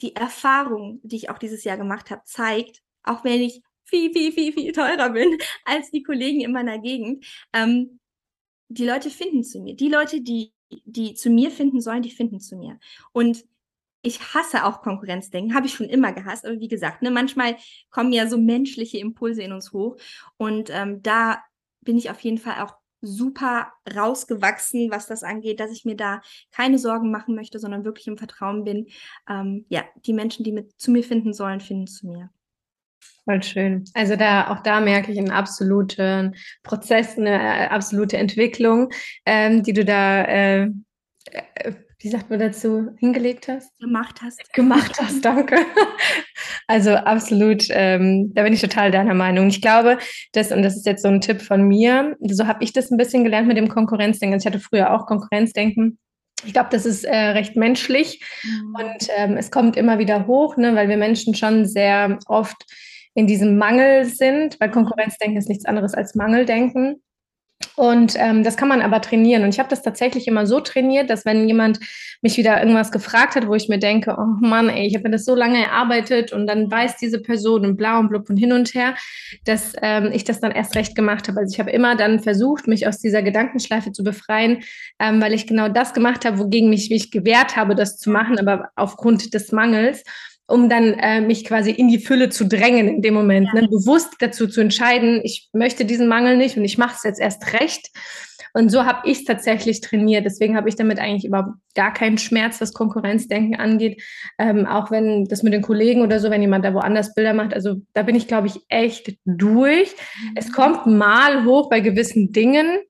die 0.03 0.17
Erfahrung, 0.17 1.01
die 1.03 1.17
ich 1.17 1.31
auch 1.31 1.39
dieses 1.39 1.65
Jahr 1.65 1.77
gemacht 1.77 2.11
habe, 2.11 2.23
zeigt, 2.25 2.83
auch 3.03 3.25
wenn 3.25 3.41
ich 3.41 3.63
viel, 3.85 4.13
viel, 4.13 4.33
viel, 4.33 4.53
viel 4.53 4.73
teurer 4.73 5.11
bin 5.11 5.37
als 5.65 5.91
die 5.91 6.03
Kollegen 6.03 6.41
in 6.41 6.53
meiner 6.53 6.79
Gegend, 6.79 7.25
ähm, 7.53 8.01
die 8.69 8.87
Leute 8.87 9.11
finden 9.11 9.43
zu 9.43 9.61
mir. 9.61 9.75
Die 9.75 9.89
Leute, 9.89 10.21
die 10.21 10.53
die 10.85 11.15
zu 11.15 11.31
mir 11.31 11.51
finden 11.51 11.81
sollen, 11.81 12.03
die 12.03 12.11
finden 12.11 12.41
zu 12.41 12.57
mir. 12.57 12.79
Und 13.13 13.45
ich 14.03 14.35
hasse 14.35 14.65
auch 14.65 14.81
Konkurrenzdenken, 14.81 15.55
habe 15.55 15.67
ich 15.67 15.75
schon 15.75 15.89
immer 15.89 16.13
gehasst, 16.13 16.47
aber 16.47 16.59
wie 16.59 16.69
gesagt, 16.69 17.03
ne, 17.03 17.11
manchmal 17.11 17.57
kommen 17.91 18.13
ja 18.13 18.27
so 18.29 18.39
menschliche 18.39 18.99
Impulse 18.99 19.43
in 19.43 19.53
uns 19.53 19.73
hoch 19.73 19.97
und 20.39 20.71
ähm, 20.71 21.03
da 21.03 21.43
bin 21.83 21.99
ich 21.99 22.09
auf 22.11 22.21
jeden 22.21 22.39
Fall 22.39 22.63
auch 22.63 22.77
super 23.03 23.73
rausgewachsen, 23.95 24.91
was 24.91 25.07
das 25.07 25.23
angeht, 25.23 25.61
dass 25.61 25.71
ich 25.71 25.85
mir 25.85 25.97
da 25.97 26.21
keine 26.53 26.79
Sorgen 26.79 27.11
machen 27.11 27.35
möchte, 27.35 27.59
sondern 27.59 27.85
wirklich 27.85 28.07
im 28.07 28.19
Vertrauen 28.19 28.65
bin. 28.65 28.87
Ähm, 29.29 29.65
ja, 29.69 29.85
die 30.07 30.13
Menschen, 30.13 30.45
die 30.45 30.53
mit 30.53 30.81
zu 30.81 30.91
mir 30.91 31.03
finden 31.03 31.33
sollen, 31.33 31.61
finden 31.61 31.87
zu 31.87 32.07
mir. 32.07 32.31
Voll 33.25 33.43
schön. 33.43 33.85
Also 33.95 34.17
da, 34.17 34.49
auch 34.51 34.63
da 34.63 34.81
merke 34.81 35.13
ich 35.13 35.19
einen 35.19 35.31
absoluten 35.31 36.35
Prozess, 36.63 37.17
eine 37.17 37.31
äh, 37.31 37.67
absolute 37.69 38.17
Entwicklung, 38.17 38.91
ähm, 39.27 39.63
die 39.63 39.73
du 39.73 39.85
da, 39.85 40.25
äh, 40.25 40.71
äh, 41.31 41.73
wie 42.01 42.09
sagt 42.09 42.31
man 42.31 42.39
dazu, 42.39 42.89
hingelegt 42.99 43.49
hast? 43.49 43.79
Gemacht 43.79 44.21
hast. 44.23 44.53
Gemacht 44.55 44.97
hast, 45.01 45.23
danke. 45.25 45.57
Also 46.67 46.93
absolut, 46.93 47.67
ähm, 47.71 48.33
da 48.35 48.43
bin 48.43 48.55
ich 48.55 48.61
total 48.61 48.91
deiner 48.91 49.13
Meinung. 49.15 49.49
Ich 49.49 49.61
glaube, 49.61 49.99
dass, 50.33 50.51
und 50.51 50.63
das 50.63 50.77
ist 50.77 50.87
jetzt 50.87 51.03
so 51.03 51.09
ein 51.09 51.21
Tipp 51.21 51.43
von 51.43 51.63
mir, 51.63 52.17
so 52.21 52.47
habe 52.47 52.65
ich 52.65 52.73
das 52.73 52.91
ein 52.91 52.97
bisschen 52.97 53.23
gelernt 53.25 53.49
mit 53.49 53.59
dem 53.59 53.69
Konkurrenzdenken. 53.69 54.35
Also 54.35 54.49
ich 54.49 54.55
hatte 54.55 54.65
früher 54.65 54.95
auch 54.95 55.07
Konkurrenzdenken. 55.07 55.99
Ich 56.47 56.55
glaube, 56.55 56.71
das 56.71 56.87
ist 56.87 57.05
äh, 57.05 57.15
recht 57.15 57.57
menschlich 57.57 58.25
mhm. 58.45 58.75
und 58.75 59.09
ähm, 59.17 59.37
es 59.37 59.51
kommt 59.51 59.77
immer 59.77 59.99
wieder 59.99 60.27
hoch, 60.27 60.57
ne, 60.57 60.75
weil 60.75 60.89
wir 60.89 60.97
Menschen 60.97 61.35
schon 61.35 61.67
sehr 61.67 62.19
oft 62.27 62.65
in 63.15 63.27
diesem 63.27 63.59
Mangel 63.59 64.07
sind, 64.07 64.59
weil 64.59 64.71
Konkurrenzdenken 64.71 65.37
ist 65.37 65.51
nichts 65.51 65.67
anderes 65.67 65.93
als 65.93 66.15
Mangeldenken. 66.15 67.03
Und 67.77 68.15
ähm, 68.17 68.43
das 68.43 68.57
kann 68.57 68.69
man 68.69 68.83
aber 68.83 69.01
trainieren. 69.01 69.43
Und 69.43 69.51
ich 69.51 69.59
habe 69.59 69.69
das 69.69 69.83
tatsächlich 69.83 70.27
immer 70.27 70.47
so 70.47 70.61
trainiert, 70.61 71.11
dass 71.11 71.25
wenn 71.25 71.47
jemand 71.47 71.79
mich 72.23 72.37
wieder 72.37 72.59
irgendwas 72.59 72.91
gefragt 72.91 73.35
hat, 73.35 73.47
wo 73.47 73.55
ich 73.55 73.69
mir 73.69 73.79
denke, 73.79 74.17
oh 74.19 74.47
Mann, 74.47 74.69
ey, 74.69 74.87
ich 74.87 74.95
habe 74.95 75.05
mir 75.05 75.13
das 75.13 75.25
so 75.25 75.35
lange 75.35 75.65
erarbeitet 75.65 76.33
und 76.33 76.47
dann 76.47 76.71
weiß 76.71 76.97
diese 76.97 77.21
Person 77.21 77.65
und 77.65 77.77
blau 77.77 77.99
und 77.99 78.09
blub 78.09 78.29
und 78.29 78.37
hin 78.37 78.53
und 78.53 78.75
her, 78.75 78.95
dass 79.45 79.73
ähm, 79.83 80.11
ich 80.13 80.25
das 80.25 80.41
dann 80.41 80.53
erst 80.53 80.75
recht 80.75 80.95
gemacht 80.95 81.29
habe. 81.29 81.41
Also 81.41 81.53
ich 81.53 81.61
habe 81.61 81.71
immer 81.71 81.97
dann 81.97 82.21
versucht, 82.21 82.67
mich 82.67 82.87
aus 82.87 82.99
dieser 82.99 83.23
Gedankenschleife 83.23 83.93
zu 83.93 84.05
befreien, 84.05 84.63
ähm, 84.99 85.21
weil 85.21 85.33
ich 85.33 85.47
genau 85.47 85.69
das 85.69 85.95
gemacht 85.95 86.25
habe, 86.25 86.39
wogegen 86.39 86.71
mich, 86.71 86.91
mich 86.91 87.11
gewehrt 87.11 87.57
habe, 87.57 87.75
das 87.75 87.99
zu 87.99 88.11
machen, 88.11 88.39
aber 88.39 88.71
aufgrund 88.77 89.33
des 89.35 89.53
Mangels. 89.53 90.03
Um 90.51 90.69
dann 90.69 90.95
äh, 90.95 91.21
mich 91.21 91.45
quasi 91.45 91.71
in 91.71 91.89
die 91.89 91.99
Fülle 91.99 92.29
zu 92.29 92.45
drängen 92.47 92.89
in 92.89 93.03
dem 93.03 93.15
Moment, 93.15 93.49
ja. 93.55 93.63
ne? 93.63 93.69
bewusst 93.69 94.15
dazu 94.19 94.47
zu 94.47 94.61
entscheiden, 94.61 95.21
ich 95.23 95.49
möchte 95.53 95.85
diesen 95.85 96.09
Mangel 96.09 96.37
nicht 96.37 96.57
und 96.57 96.65
ich 96.65 96.79
mache 96.79 96.97
es 96.97 97.05
jetzt 97.05 97.21
erst 97.21 97.53
recht. 97.53 97.91
Und 98.53 98.71
so 98.71 98.85
habe 98.85 99.09
ich 99.09 99.19
es 99.19 99.25
tatsächlich 99.25 99.81
trainiert. 99.81 100.25
Deswegen 100.25 100.57
habe 100.57 100.69
ich 100.69 100.75
damit 100.75 100.99
eigentlich 100.99 101.25
überhaupt 101.25 101.55
gar 101.75 101.93
keinen 101.93 102.19
Schmerz, 102.19 102.61
was 102.61 102.73
Konkurrenzdenken 102.73 103.55
angeht. 103.55 104.03
Ähm, 104.39 104.67
auch 104.67 104.91
wenn 104.91 105.25
das 105.27 105.43
mit 105.43 105.53
den 105.53 105.63
Kollegen 105.63 106.03
oder 106.03 106.19
so, 106.19 106.31
wenn 106.31 106.41
jemand 106.41 106.65
da 106.65 106.75
woanders 106.75 107.15
Bilder 107.15 107.33
macht. 107.33 107.55
Also 107.55 107.77
da 107.93 108.03
bin 108.03 108.17
ich, 108.17 108.27
glaube 108.27 108.49
ich, 108.49 108.61
echt 108.69 109.17
durch. 109.25 109.95
Mhm. 109.95 110.35
Es 110.35 110.53
kommt 110.53 110.87
mal 110.87 111.45
hoch 111.45 111.71
bei 111.71 111.79
gewissen 111.79 112.33
Dingen. 112.33 112.81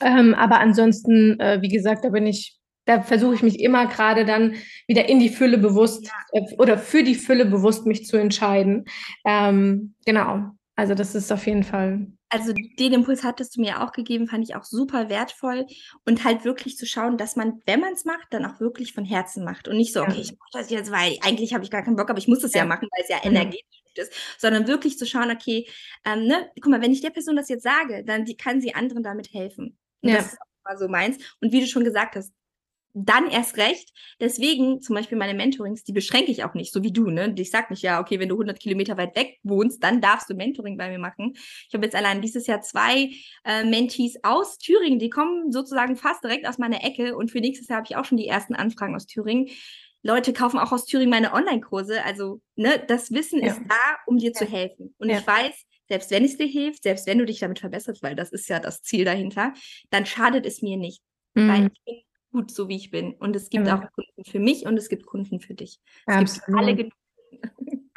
Ähm, 0.00 0.34
aber 0.34 0.60
ansonsten, 0.60 1.40
äh, 1.40 1.60
wie 1.60 1.68
gesagt, 1.68 2.04
da 2.04 2.10
bin 2.10 2.26
ich 2.26 2.58
da 2.88 3.02
versuche 3.02 3.34
ich 3.34 3.42
mich 3.42 3.60
immer 3.60 3.86
gerade 3.86 4.24
dann 4.24 4.54
wieder 4.86 5.08
in 5.08 5.20
die 5.20 5.28
Fülle 5.28 5.58
bewusst 5.58 6.06
ja. 6.06 6.40
äh, 6.40 6.54
oder 6.56 6.78
für 6.78 7.02
die 7.02 7.14
Fülle 7.14 7.44
bewusst 7.44 7.86
mich 7.86 8.06
zu 8.06 8.16
entscheiden. 8.16 8.86
Ähm, 9.24 9.94
genau. 10.04 10.50
Also 10.74 10.94
das 10.94 11.14
ist 11.14 11.30
auf 11.32 11.46
jeden 11.46 11.64
Fall 11.64 12.06
also 12.30 12.52
den 12.52 12.92
Impuls 12.92 13.24
hattest 13.24 13.56
du 13.56 13.60
mir 13.60 13.82
auch 13.82 13.92
gegeben, 13.92 14.28
fand 14.28 14.44
ich 14.44 14.54
auch 14.54 14.64
super 14.64 15.08
wertvoll 15.08 15.66
und 16.04 16.24
halt 16.24 16.44
wirklich 16.44 16.76
zu 16.76 16.86
schauen, 16.86 17.16
dass 17.16 17.36
man, 17.36 17.60
wenn 17.66 17.80
man 17.80 17.94
es 17.94 18.04
macht, 18.04 18.28
dann 18.30 18.44
auch 18.44 18.60
wirklich 18.60 18.92
von 18.92 19.04
Herzen 19.04 19.44
macht 19.44 19.68
und 19.68 19.76
nicht 19.76 19.92
so, 19.92 20.02
okay, 20.02 20.20
ich 20.20 20.32
mache 20.32 20.50
das 20.52 20.70
jetzt, 20.70 20.90
weil 20.90 21.16
eigentlich 21.22 21.54
habe 21.54 21.64
ich 21.64 21.70
gar 21.70 21.82
keinen 21.82 21.96
Bock, 21.96 22.10
aber 22.10 22.18
ich 22.18 22.28
muss 22.28 22.40
das 22.40 22.52
ja, 22.52 22.60
ja 22.60 22.66
machen, 22.66 22.88
weil 22.90 23.02
es 23.02 23.08
ja 23.08 23.18
genau. 23.22 23.40
energetisch 23.40 23.64
ist, 23.94 24.12
sondern 24.38 24.66
wirklich 24.66 24.98
zu 24.98 25.06
schauen, 25.06 25.30
okay, 25.30 25.66
ähm, 26.04 26.26
ne, 26.26 26.50
guck 26.60 26.70
mal, 26.70 26.82
wenn 26.82 26.92
ich 26.92 27.00
der 27.00 27.10
Person 27.10 27.36
das 27.36 27.48
jetzt 27.48 27.64
sage, 27.64 28.04
dann 28.04 28.24
die, 28.24 28.36
kann 28.36 28.60
sie 28.60 28.74
anderen 28.74 29.02
damit 29.02 29.32
helfen. 29.32 29.78
Und 30.02 30.10
ja. 30.10 30.16
Das 30.16 30.34
ist 30.34 30.40
auch 30.40 30.64
mal 30.64 30.78
so 30.78 30.88
meins. 30.88 31.16
Und 31.40 31.52
wie 31.52 31.60
du 31.60 31.66
schon 31.66 31.84
gesagt 31.84 32.14
hast, 32.14 32.32
dann 33.04 33.28
erst 33.30 33.56
recht. 33.56 33.90
Deswegen 34.20 34.80
zum 34.80 34.94
Beispiel 34.94 35.18
meine 35.18 35.34
Mentorings, 35.34 35.84
die 35.84 35.92
beschränke 35.92 36.30
ich 36.30 36.44
auch 36.44 36.54
nicht, 36.54 36.72
so 36.72 36.82
wie 36.82 36.92
du. 36.92 37.10
Ne? 37.10 37.34
Ich 37.38 37.50
sag 37.50 37.70
nicht, 37.70 37.82
ja, 37.82 38.00
okay, 38.00 38.18
wenn 38.18 38.28
du 38.28 38.34
100 38.34 38.58
Kilometer 38.58 38.96
weit 38.96 39.16
weg 39.16 39.38
wohnst, 39.42 39.82
dann 39.82 40.00
darfst 40.00 40.28
du 40.30 40.34
Mentoring 40.34 40.76
bei 40.76 40.90
mir 40.90 40.98
machen. 40.98 41.32
Ich 41.34 41.74
habe 41.74 41.84
jetzt 41.84 41.94
allein 41.94 42.20
dieses 42.20 42.46
Jahr 42.46 42.60
zwei 42.60 43.10
äh, 43.44 43.64
Mentees 43.64 44.16
aus 44.22 44.58
Thüringen, 44.58 44.98
die 44.98 45.10
kommen 45.10 45.52
sozusagen 45.52 45.96
fast 45.96 46.24
direkt 46.24 46.46
aus 46.46 46.58
meiner 46.58 46.84
Ecke. 46.84 47.16
Und 47.16 47.30
für 47.30 47.40
nächstes 47.40 47.68
Jahr 47.68 47.78
habe 47.78 47.86
ich 47.88 47.96
auch 47.96 48.04
schon 48.04 48.18
die 48.18 48.26
ersten 48.26 48.54
Anfragen 48.54 48.94
aus 48.96 49.06
Thüringen. 49.06 49.48
Leute 50.02 50.32
kaufen 50.32 50.58
auch 50.58 50.72
aus 50.72 50.86
Thüringen 50.86 51.10
meine 51.10 51.32
Online-Kurse. 51.32 52.04
Also 52.04 52.40
ne, 52.56 52.82
das 52.86 53.12
Wissen 53.12 53.40
ja. 53.40 53.48
ist 53.48 53.60
da, 53.68 53.96
um 54.06 54.18
dir 54.18 54.30
ja. 54.30 54.32
zu 54.32 54.44
helfen. 54.44 54.94
Und 54.98 55.10
ja. 55.10 55.18
ich 55.18 55.26
weiß, 55.26 55.64
selbst 55.88 56.10
wenn 56.10 56.24
es 56.24 56.36
dir 56.36 56.46
hilft, 56.46 56.82
selbst 56.82 57.06
wenn 57.06 57.18
du 57.18 57.26
dich 57.26 57.40
damit 57.40 57.58
verbesserst, 57.58 58.02
weil 58.02 58.14
das 58.14 58.30
ist 58.30 58.48
ja 58.48 58.60
das 58.60 58.82
Ziel 58.82 59.04
dahinter, 59.04 59.54
dann 59.90 60.06
schadet 60.06 60.46
es 60.46 60.62
mir 60.62 60.76
nicht. 60.76 61.02
Mhm. 61.34 61.48
Weil 61.48 61.66
ich 61.66 61.84
bin 61.84 62.07
gut, 62.30 62.50
so 62.50 62.68
wie 62.68 62.76
ich 62.76 62.90
bin. 62.90 63.14
Und 63.14 63.36
es 63.36 63.50
gibt 63.50 63.66
ja. 63.66 63.76
auch 63.76 63.92
Kunden 63.92 64.24
für 64.30 64.38
mich 64.38 64.66
und 64.66 64.76
es 64.76 64.88
gibt 64.88 65.06
Kunden 65.06 65.40
für 65.40 65.54
dich. 65.54 65.80
Es 66.06 66.14
Absolut. 66.14 66.46
gibt 66.46 66.58
alle 66.58 66.74
genug. 66.76 66.92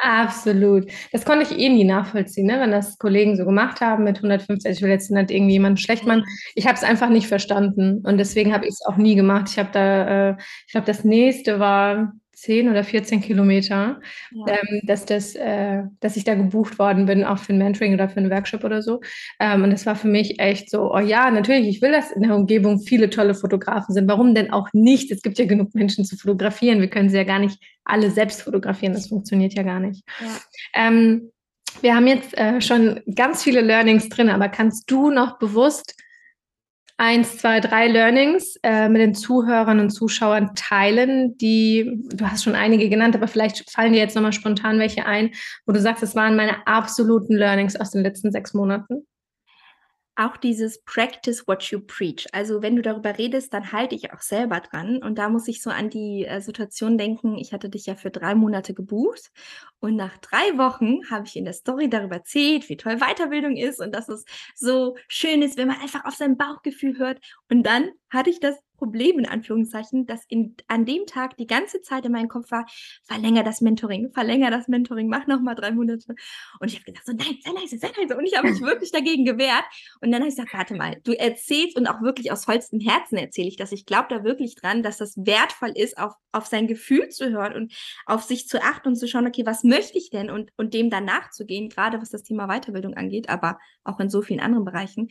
Absolut. 0.04 0.88
Das 1.12 1.26
konnte 1.26 1.44
ich 1.44 1.60
eh 1.60 1.70
nie 1.70 1.84
nachvollziehen, 1.84 2.48
ne? 2.48 2.60
wenn 2.60 2.72
das 2.72 2.98
Kollegen 2.98 3.38
so 3.38 3.46
gemacht 3.46 3.82
haben 3.82 4.04
mit 4.04 4.18
150. 4.18 4.72
Ich 4.72 4.82
will 4.82 4.90
jetzt 4.90 5.12
nicht 5.12 5.30
irgendjemand 5.30 5.80
schlecht 5.80 6.08
machen. 6.08 6.26
Ich 6.56 6.66
habe 6.66 6.76
es 6.76 6.84
einfach 6.84 7.10
nicht 7.10 7.28
verstanden 7.28 8.02
und 8.04 8.18
deswegen 8.18 8.52
habe 8.52 8.66
ich 8.66 8.72
es 8.72 8.86
auch 8.86 8.98
nie 8.98 9.14
gemacht. 9.14 9.50
Ich 9.52 9.60
habe 9.60 9.70
da, 9.72 10.30
äh, 10.32 10.36
ich 10.66 10.72
glaube, 10.72 10.88
das 10.88 11.04
nächste 11.04 11.60
war 11.60 12.14
10 12.42 12.70
oder 12.70 12.84
14 12.84 13.22
Kilometer, 13.22 14.00
ja. 14.32 14.46
ähm, 14.48 14.82
dass, 14.84 15.06
das, 15.06 15.36
äh, 15.36 15.84
dass 16.00 16.18
ich 16.18 16.24
da 16.24 16.34
gebucht 16.34 16.80
worden 16.80 17.06
bin, 17.06 17.24
auch 17.24 17.38
für 17.38 17.54
ein 17.54 17.60
Mentoring 17.60 17.94
oder 17.94 18.10
für 18.10 18.18
einen 18.18 18.32
Workshop 18.32 18.64
oder 18.64 18.82
so. 18.82 19.00
Ähm, 19.40 19.64
und 19.64 19.70
das 19.70 19.86
war 19.86 19.96
für 19.96 20.08
mich 20.08 20.40
echt 20.40 20.72
so, 20.72 20.92
oh 20.92 21.00
ja, 21.00 21.30
natürlich, 21.30 21.68
ich 21.68 21.82
will, 21.82 21.92
dass 21.92 22.12
in 22.12 22.24
der 22.24 22.36
Umgebung 22.36 22.80
viele 22.80 23.12
tolle 23.12 23.36
Fotografen 23.36 23.94
sind. 23.94 24.08
Warum 24.08 24.34
denn 24.34 24.52
auch 24.52 24.68
nicht? 24.74 25.12
Es 25.12 25.22
gibt 25.22 25.38
ja 25.38 25.46
genug 25.46 25.76
Menschen 25.76 26.04
zu 26.04 26.18
fotografieren. 26.18 26.82
Wir 26.82 26.90
können 26.90 27.10
sie 27.10 27.18
ja 27.18 27.24
gar 27.24 27.40
nicht 27.40 27.60
alle 27.84 28.10
selbst 28.10 28.42
fotografieren. 28.42 28.94
Das 28.94 29.08
funktioniert 29.08 29.54
ja 29.54 29.62
gar 29.62 29.80
nicht. 29.80 30.04
Ja. 30.20 30.88
Ähm, 30.88 31.32
wir 31.82 31.96
haben 31.96 32.08
jetzt 32.08 32.36
äh, 32.38 32.60
schon 32.60 33.02
ganz 33.16 33.44
viele 33.44 33.62
Learnings 33.62 34.10
drin, 34.10 34.30
aber 34.30 34.50
kannst 34.50 34.90
du 34.90 35.12
noch 35.12 35.38
bewusst 35.38 35.96
eins, 37.02 37.40
zwei, 37.40 37.60
drei 37.60 37.88
Learnings 37.88 38.58
äh, 38.62 38.88
mit 38.88 39.02
den 39.02 39.16
Zuhörern 39.16 39.80
und 39.80 39.90
Zuschauern 39.90 40.52
teilen, 40.54 41.36
die, 41.40 42.00
du 42.14 42.30
hast 42.30 42.44
schon 42.44 42.54
einige 42.54 42.90
genannt, 42.90 43.16
aber 43.16 43.28
vielleicht 43.28 43.72
fallen 43.72 43.94
dir 43.94 44.00
jetzt 44.00 44.16
nochmal 44.16 44.34
spontan 44.34 44.78
welche 44.78 45.08
ein, 45.08 45.32
wo 45.66 45.74
du 45.74 45.82
sagst, 45.82 46.04
es 46.04 46.16
waren 46.16 46.36
meine 46.36 46.68
absoluten 46.68 47.36
Learnings 47.36 47.76
aus 47.76 47.90
den 47.90 48.04
letzten 48.04 48.32
sechs 48.32 48.54
Monaten? 48.54 49.08
Auch 50.16 50.38
dieses 50.38 50.84
Practice 50.84 51.48
what 51.48 51.64
you 51.66 51.80
preach. 51.80 52.28
Also 52.34 52.62
wenn 52.62 52.76
du 52.76 52.82
darüber 52.82 53.18
redest, 53.18 53.54
dann 53.54 53.72
halte 53.72 53.96
ich 53.96 54.14
auch 54.14 54.22
selber 54.22 54.60
dran. 54.60 55.02
Und 55.02 55.18
da 55.18 55.30
muss 55.30 55.48
ich 55.48 55.62
so 55.62 55.70
an 55.70 55.90
die 55.90 56.26
äh, 56.26 56.42
Situation 56.42 56.98
denken, 56.98 57.38
ich 57.38 57.54
hatte 57.54 57.70
dich 57.70 57.86
ja 57.86 57.96
für 57.96 58.12
drei 58.12 58.36
Monate 58.36 58.74
gebucht 58.74 59.32
und 59.80 59.96
nach 59.96 60.18
drei 60.18 60.58
Wochen 60.58 61.10
habe 61.10 61.26
ich 61.26 61.36
in 61.36 61.46
der 61.46 61.54
Story 61.54 61.90
darüber 61.90 62.18
erzählt, 62.18 62.70
wie 62.70 62.78
toll 62.78 62.98
Weiterbildung 62.98 63.56
ist 63.56 63.80
und 63.80 63.96
dass 63.96 64.10
es 64.10 64.26
so 64.56 64.96
schön 65.08 65.42
ist, 65.42 65.58
wenn 65.58 65.68
man 65.68 65.80
einfach 65.80 66.06
auf 66.06 66.16
sein 66.16 66.38
Bauchgefühl 66.38 66.98
hört. 66.98 67.20
Und 67.50 67.64
dann 67.64 67.90
hatte 68.10 68.30
ich 68.30 68.40
das 68.40 68.58
Problem 68.82 69.20
in 69.20 69.28
Anführungszeichen, 69.28 70.08
dass 70.08 70.26
in, 70.28 70.56
an 70.68 70.86
dem 70.86 71.06
Tag 71.06 71.38
die 71.38 71.46
ganze 71.46 71.84
Zeit 71.84 72.04
in 72.04 72.12
meinem 72.12 72.30
Kopf 72.30 72.50
war, 72.50 72.66
verlänger 73.04 73.44
das 73.44 73.62
Mentoring, 73.62 74.12
verlänger 74.12 74.50
das 74.50 74.68
Mentoring, 74.68 75.08
mach 75.08 75.28
noch 75.28 75.40
mal 75.40 75.54
drei 75.54 75.70
Monate. 75.70 76.16
Und 76.60 76.68
ich 76.68 76.80
habe 76.80 76.86
gesagt, 76.86 77.06
so 77.06 77.14
nein, 77.14 77.38
sei 77.44 77.52
leise, 77.52 77.78
sei 77.78 77.92
leise. 77.96 78.18
Und 78.18 78.26
ich 78.26 78.36
habe 78.36 78.50
mich 78.50 78.60
wirklich 78.62 78.92
dagegen 78.92 79.24
gewehrt. 79.24 79.64
Und 80.02 80.12
dann 80.12 80.22
habe 80.22 80.30
ich 80.30 80.36
gesagt, 80.36 80.52
warte 80.56 80.74
mal, 80.74 80.98
du 81.04 81.12
erzählst 81.12 81.78
und 81.78 81.86
auch 81.86 82.02
wirklich 82.02 82.32
aus 82.32 82.46
vollstem 82.46 82.80
Herzen 82.80 83.18
erzähle 83.18 83.50
ich 83.50 83.56
das. 83.56 83.72
Ich 83.72 83.86
glaube 83.86 84.08
da 84.10 84.24
wirklich 84.24 84.56
dran, 84.56 84.82
dass 84.82 84.98
das 84.98 85.16
wertvoll 85.16 85.74
ist, 85.76 86.00
auf, 86.00 86.14
auf 86.32 86.48
sein 86.48 86.66
Gefühl 86.66 87.10
zu 87.10 87.30
hören 87.30 87.54
und 87.54 87.74
auf 88.08 88.24
sich 88.24 88.48
zu 88.48 88.64
achten 88.64 88.88
und 88.88 88.96
zu 88.96 89.08
schauen, 89.08 89.28
okay, 89.28 89.46
was 89.46 89.64
möchte 89.64 90.00
ich 90.00 90.10
denn? 90.10 90.32
Und, 90.32 90.50
und 90.58 90.74
dem 90.74 90.90
dann 90.90 91.06
nachzugehen, 91.06 91.70
gerade 91.70 92.02
was 92.02 92.10
das 92.10 92.24
Thema 92.24 92.48
Weiterbildung 92.48 92.96
angeht, 92.96 93.30
aber 93.30 93.60
auch 93.84 94.00
in 94.00 94.10
so 94.10 94.24
vielen 94.24 94.40
anderen 94.40 94.66
Bereichen. 94.66 95.10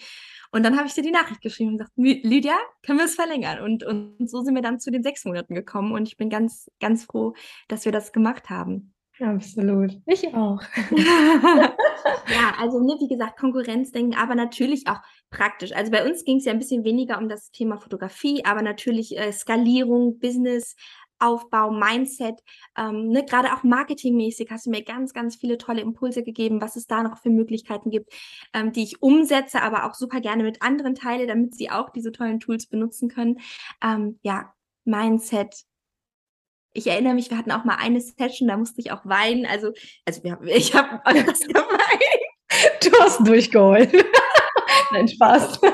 Und 0.53 0.65
dann 0.65 0.77
habe 0.77 0.89
ich 0.89 0.95
dir 0.95 1.03
die 1.03 1.11
Nachricht 1.11 1.41
geschrieben 1.41 1.71
und 1.71 1.79
gesagt, 1.79 1.93
Lydia, 1.97 2.57
können 2.85 2.99
wir 2.99 3.07
es 3.07 3.15
verlängern? 3.15 3.61
Und, 3.61 3.85
und 3.85 4.29
so 4.29 4.43
sind 4.43 4.55
wir 4.55 4.63
dann 4.63 4.81
zu 4.81 4.91
den 4.91 5.03
sechs 5.03 5.25
Monaten 5.25 5.55
gekommen. 5.55 5.93
Und 5.93 6.09
ich 6.09 6.17
bin 6.17 6.29
ganz, 6.29 6.71
ganz 6.81 7.05
froh, 7.05 7.35
dass 7.69 7.85
wir 7.85 7.93
das 7.93 8.13
gemacht 8.13 8.51
haben. 8.51 8.93
Absolut. 9.21 9.99
Ich 10.07 10.27
auch. 10.35 10.63
ja, 10.97 12.55
also 12.59 12.81
ne, 12.81 12.97
wie 13.01 13.09
gesagt, 13.09 13.39
Konkurrenzdenken, 13.39 14.19
aber 14.19 14.35
natürlich 14.35 14.87
auch 14.87 15.01
praktisch. 15.29 15.73
Also 15.73 15.93
bei 15.93 16.09
uns 16.09 16.25
ging 16.25 16.39
es 16.39 16.47
ja 16.47 16.53
ein 16.53 16.59
bisschen 16.59 16.85
weniger 16.85 17.19
um 17.19 17.29
das 17.29 17.51
Thema 17.51 17.77
Fotografie, 17.77 18.45
aber 18.45 18.63
natürlich 18.63 19.19
äh, 19.19 19.31
Skalierung, 19.33 20.19
Business, 20.19 20.75
Aufbau, 21.21 21.71
Mindset, 21.71 22.41
ähm, 22.77 23.09
ne, 23.09 23.25
gerade 23.25 23.53
auch 23.53 23.63
marketingmäßig 23.63 24.51
hast 24.51 24.67
du 24.67 24.71
mir 24.71 24.83
ganz, 24.83 25.13
ganz 25.13 25.37
viele 25.37 25.59
tolle 25.59 25.83
Impulse 25.83 26.23
gegeben, 26.23 26.61
was 26.61 26.77
es 26.77 26.87
da 26.87 27.03
noch 27.03 27.19
für 27.19 27.31
Möglichkeiten 27.31 27.91
gibt, 27.91 28.13
ähm, 28.55 28.73
die 28.73 28.83
ich 28.83 29.03
umsetze, 29.03 29.63
aber 29.63 29.85
auch 29.85 29.95
super 29.95 30.21
gerne 30.21 30.43
mit 30.43 30.63
anderen 30.63 30.95
teile, 30.95 31.27
damit 31.27 31.55
sie 31.55 31.71
auch 31.71 31.91
diese 31.91 32.13
tollen 32.13 32.41
Tools 32.41 32.67
benutzen 32.67 33.09
können. 33.09 33.39
Ähm, 33.83 34.19
ja, 34.23 34.53
Mindset. 34.85 35.65
Ich 36.73 36.87
erinnere 36.87 37.15
mich, 37.15 37.31
wir 37.31 37.39
hatten 37.39 37.51
auch 37.51 37.65
mal 37.65 37.77
eine 37.77 38.01
Session, 38.01 38.49
da 38.49 38.57
musste 38.57 38.81
ich 38.81 38.93
auch 38.93 39.05
weinen. 39.05 39.45
Also, 39.47 39.73
also 40.05 40.23
wir, 40.23 40.39
ich 40.45 40.75
habe 40.75 41.01
was 41.05 41.41
geweint. 41.41 42.31
Du 42.83 42.91
hast 43.01 43.27
durchgeholt. 43.27 43.93
Nein, 44.93 45.09
Spaß. 45.09 45.61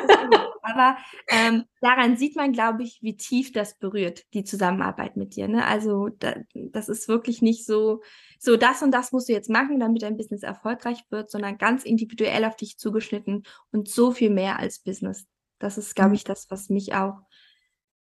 Aber 0.66 0.96
ähm, 1.28 1.64
daran 1.80 2.16
sieht 2.16 2.34
man, 2.34 2.52
glaube 2.52 2.82
ich, 2.82 2.98
wie 3.00 3.16
tief 3.16 3.52
das 3.52 3.78
berührt, 3.78 4.24
die 4.34 4.42
Zusammenarbeit 4.42 5.16
mit 5.16 5.36
dir. 5.36 5.46
Ne? 5.46 5.64
Also 5.64 6.08
da, 6.08 6.34
das 6.54 6.88
ist 6.88 7.08
wirklich 7.08 7.40
nicht 7.40 7.64
so, 7.64 8.02
so 8.38 8.56
das 8.56 8.82
und 8.82 8.90
das 8.90 9.12
musst 9.12 9.28
du 9.28 9.32
jetzt 9.32 9.48
machen, 9.48 9.78
damit 9.78 10.02
dein 10.02 10.16
Business 10.16 10.42
erfolgreich 10.42 11.04
wird, 11.10 11.30
sondern 11.30 11.58
ganz 11.58 11.84
individuell 11.84 12.44
auf 12.44 12.56
dich 12.56 12.78
zugeschnitten 12.78 13.44
und 13.70 13.88
so 13.88 14.10
viel 14.10 14.30
mehr 14.30 14.58
als 14.58 14.80
Business. 14.80 15.26
Das 15.58 15.78
ist, 15.78 15.94
glaube 15.94 16.10
mhm. 16.10 16.16
ich, 16.16 16.24
das, 16.24 16.50
was 16.50 16.68
mich 16.68 16.94
auch 16.94 17.20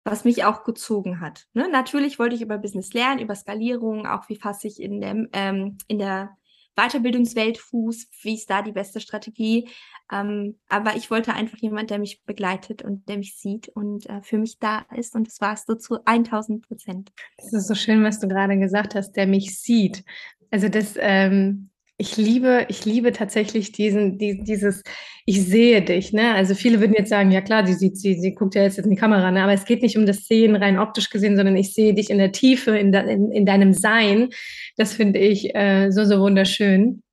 was 0.04 0.24
mich 0.24 0.43
auch 0.43 0.63
gezogen 0.63 1.19
hat. 1.19 1.45
Ne? 1.54 1.69
Natürlich 1.69 2.17
wollte 2.17 2.36
ich 2.36 2.41
über 2.41 2.58
Business 2.58 2.93
lernen, 2.93 3.19
über 3.19 3.36
Skalierung, 3.36 4.08
auch 4.08 4.30
wie 4.30 4.36
fasse 4.36 4.67
ich 4.67 4.82
in 4.82 5.00
der, 5.00 5.28
ähm, 5.34 5.78
in 5.88 6.00
der 6.00 6.36
Weiterbildungswelt 6.76 7.58
Fuß, 7.58 8.08
wie 8.22 8.36
ist 8.36 8.50
da 8.50 8.62
die 8.62 8.72
beste 8.72 9.00
Strategie. 9.00 9.70
Ähm, 10.12 10.60
aber 10.68 10.96
ich 10.96 11.10
wollte 11.10 11.34
einfach 11.34 11.58
jemand, 11.58 11.90
der 11.90 12.00
mich 12.00 12.22
begleitet 12.24 12.82
und 12.82 13.08
der 13.10 13.18
mich 13.18 13.36
sieht 13.38 13.70
und 13.70 14.10
äh, 14.10 14.22
für 14.22 14.38
mich 14.38 14.60
da 14.60 14.86
ist. 14.96 15.16
Und 15.16 15.28
das 15.28 15.42
war 15.42 15.54
es 15.54 15.66
so 15.66 15.76
zu 15.76 16.04
1000 16.06 16.68
Prozent. 16.68 17.12
Das 17.38 17.54
ist 17.54 17.68
so 17.68 17.76
schön, 17.76 18.04
was 18.04 18.20
du 18.20 18.28
gerade 18.28 18.58
gesagt 18.58 18.96
hast, 18.96 19.14
der 19.14 19.28
mich 19.28 19.60
sieht. 19.60 20.04
Also 20.50 20.70
das, 20.70 20.96
ähm, 20.98 21.71
ich 22.02 22.18
liebe, 22.18 22.66
ich 22.68 22.84
liebe 22.84 23.12
tatsächlich 23.12 23.72
diesen, 23.72 24.18
die, 24.18 24.44
dieses, 24.44 24.82
ich 25.28 25.46
sehe 25.46 25.84
dich, 25.84 26.14
ne? 26.14 26.34
Also 26.34 26.56
viele 26.56 26.80
würden 26.80 26.96
jetzt 26.98 27.10
sagen, 27.10 27.32
ja 27.32 27.42
klar, 27.42 27.66
sie 27.68 27.76
sieht, 27.76 27.96
sie, 27.98 28.16
sie 28.16 28.34
guckt 28.34 28.56
ja 28.56 28.64
jetzt 28.64 28.80
in 28.80 28.90
die 28.90 28.96
Kamera, 28.96 29.30
ne? 29.30 29.44
Aber 29.44 29.54
es 29.54 29.66
geht 29.66 29.84
nicht 29.84 29.98
um 29.98 30.08
das 30.08 30.26
Sehen 30.26 30.56
rein 30.56 30.80
optisch 30.80 31.12
gesehen, 31.12 31.36
sondern 31.36 31.56
ich 31.56 31.76
sehe 31.76 31.94
dich 31.94 32.10
in 32.10 32.18
der 32.18 32.32
Tiefe, 32.32 32.76
in, 32.76 32.92
de, 32.92 33.08
in, 33.08 33.32
in 33.32 33.46
deinem 33.46 33.74
Sein. 33.74 34.30
Das 34.78 34.94
finde 34.94 35.20
ich 35.20 35.54
äh, 35.54 35.92
so, 35.92 36.04
so 36.04 36.20
wunderschön. 36.20 37.04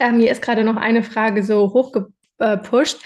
Äh, 0.00 0.10
mir 0.10 0.32
ist 0.32 0.42
gerade 0.42 0.64
noch 0.64 0.76
eine 0.76 1.04
Frage 1.04 1.44
so 1.44 1.72
hochgepusht. 1.72 2.98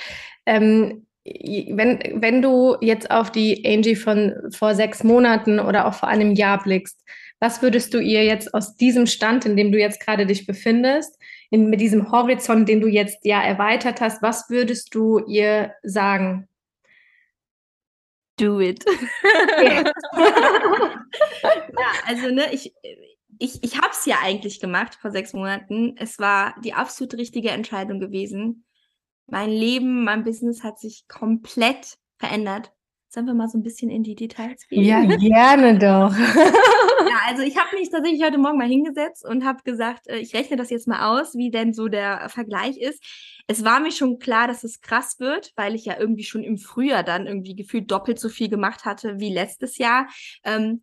Ähm, 0.47 1.03
wenn, 1.25 1.99
wenn 2.15 2.41
du 2.41 2.77
jetzt 2.81 3.11
auf 3.11 3.31
die 3.31 3.63
Angie 3.67 3.97
von 3.97 4.33
vor 4.53 4.75
sechs 4.75 5.05
Monaten 5.05 5.61
oder 5.61 5.87
auch 5.87 5.95
vor 5.95 6.09
einem 6.09 6.33
Jahr 6.33 6.63
blickst, 6.63 7.03
was 7.41 7.61
würdest 7.61 7.93
du 7.93 7.99
ihr 7.99 8.25
jetzt 8.25 8.55
aus 8.55 8.77
diesem 8.77 9.07
Stand, 9.07 9.45
in 9.45 9.57
dem 9.57 9.71
du 9.71 9.79
jetzt 9.79 10.01
gerade 10.01 10.25
dich 10.25 10.47
befindest, 10.47 11.16
in, 11.51 11.71
mit 11.71 11.81
diesem 11.81 12.11
Horizont, 12.11 12.69
den 12.69 12.81
du 12.81 12.89
jetzt 12.89 13.25
ja 13.25 13.43
erweitert 13.43 14.01
hast, 14.01 14.23
was 14.23 14.49
würdest 14.51 14.95
du 14.95 15.19
ihr 15.27 15.73
sagen? 15.83 16.49
Do 18.39 18.61
it. 18.61 18.85
ja, 19.63 19.85
also 22.07 22.29
ne, 22.31 22.53
ich, 22.53 22.75
ich, 23.39 23.63
ich 23.63 23.79
habe 23.79 23.91
es 23.93 24.05
ja 24.05 24.17
eigentlich 24.23 24.61
gemacht 24.61 24.97
vor 25.01 25.11
sechs 25.11 25.33
Monaten. 25.33 25.97
Es 25.97 26.19
war 26.19 26.55
die 26.63 26.75
absolut 26.75 27.15
richtige 27.15 27.51
Entscheidung 27.51 27.99
gewesen. 27.99 28.67
Mein 29.27 29.51
Leben, 29.51 30.05
mein 30.05 30.23
Business 30.25 30.63
hat 30.63 30.79
sich 30.79 31.09
komplett 31.09 31.97
verändert. 32.19 32.73
Sollen 33.17 33.29
wir 33.29 33.33
mal 33.35 33.49
so 33.49 33.57
ein 33.57 33.63
bisschen 33.63 33.89
in 33.89 34.03
die 34.03 34.15
Details 34.15 34.69
gehen? 34.69 34.85
Ja, 34.85 35.03
gerne 35.17 35.79
doch. 35.79 36.15
ja, 36.15 37.19
also 37.27 37.41
ich 37.43 37.57
habe 37.57 37.75
mich 37.75 37.89
tatsächlich 37.89 38.23
heute 38.23 38.37
Morgen 38.37 38.59
mal 38.59 38.69
hingesetzt 38.69 39.25
und 39.25 39.43
habe 39.43 39.63
gesagt, 39.63 40.07
äh, 40.07 40.19
ich 40.19 40.35
rechne 40.35 40.59
das 40.59 40.69
jetzt 40.69 40.87
mal 40.87 41.17
aus, 41.19 41.35
wie 41.35 41.51
denn 41.51 41.73
so 41.73 41.89
der 41.89 42.29
Vergleich 42.29 42.77
ist. 42.77 43.03
Es 43.47 43.65
war 43.65 43.81
mir 43.81 43.91
schon 43.91 44.19
klar, 44.19 44.49
dass 44.49 44.65
es 44.65 44.83
krass 44.83 45.19
wird, 45.19 45.55
weil 45.57 45.75
ich 45.75 45.87
ja 45.87 45.99
irgendwie 45.99 46.25
schon 46.25 46.43
im 46.43 46.59
Frühjahr 46.59 47.03
dann 47.05 47.27
irgendwie 47.27 47.57
gefühlt 47.57 47.91
doppelt 47.91 48.21
so 48.21 48.29
viel 48.29 48.51
gemacht 48.51 48.85
hatte 48.85 49.19
wie 49.19 49.33
letztes 49.33 49.79
Jahr. 49.79 50.09
Ähm, 50.45 50.83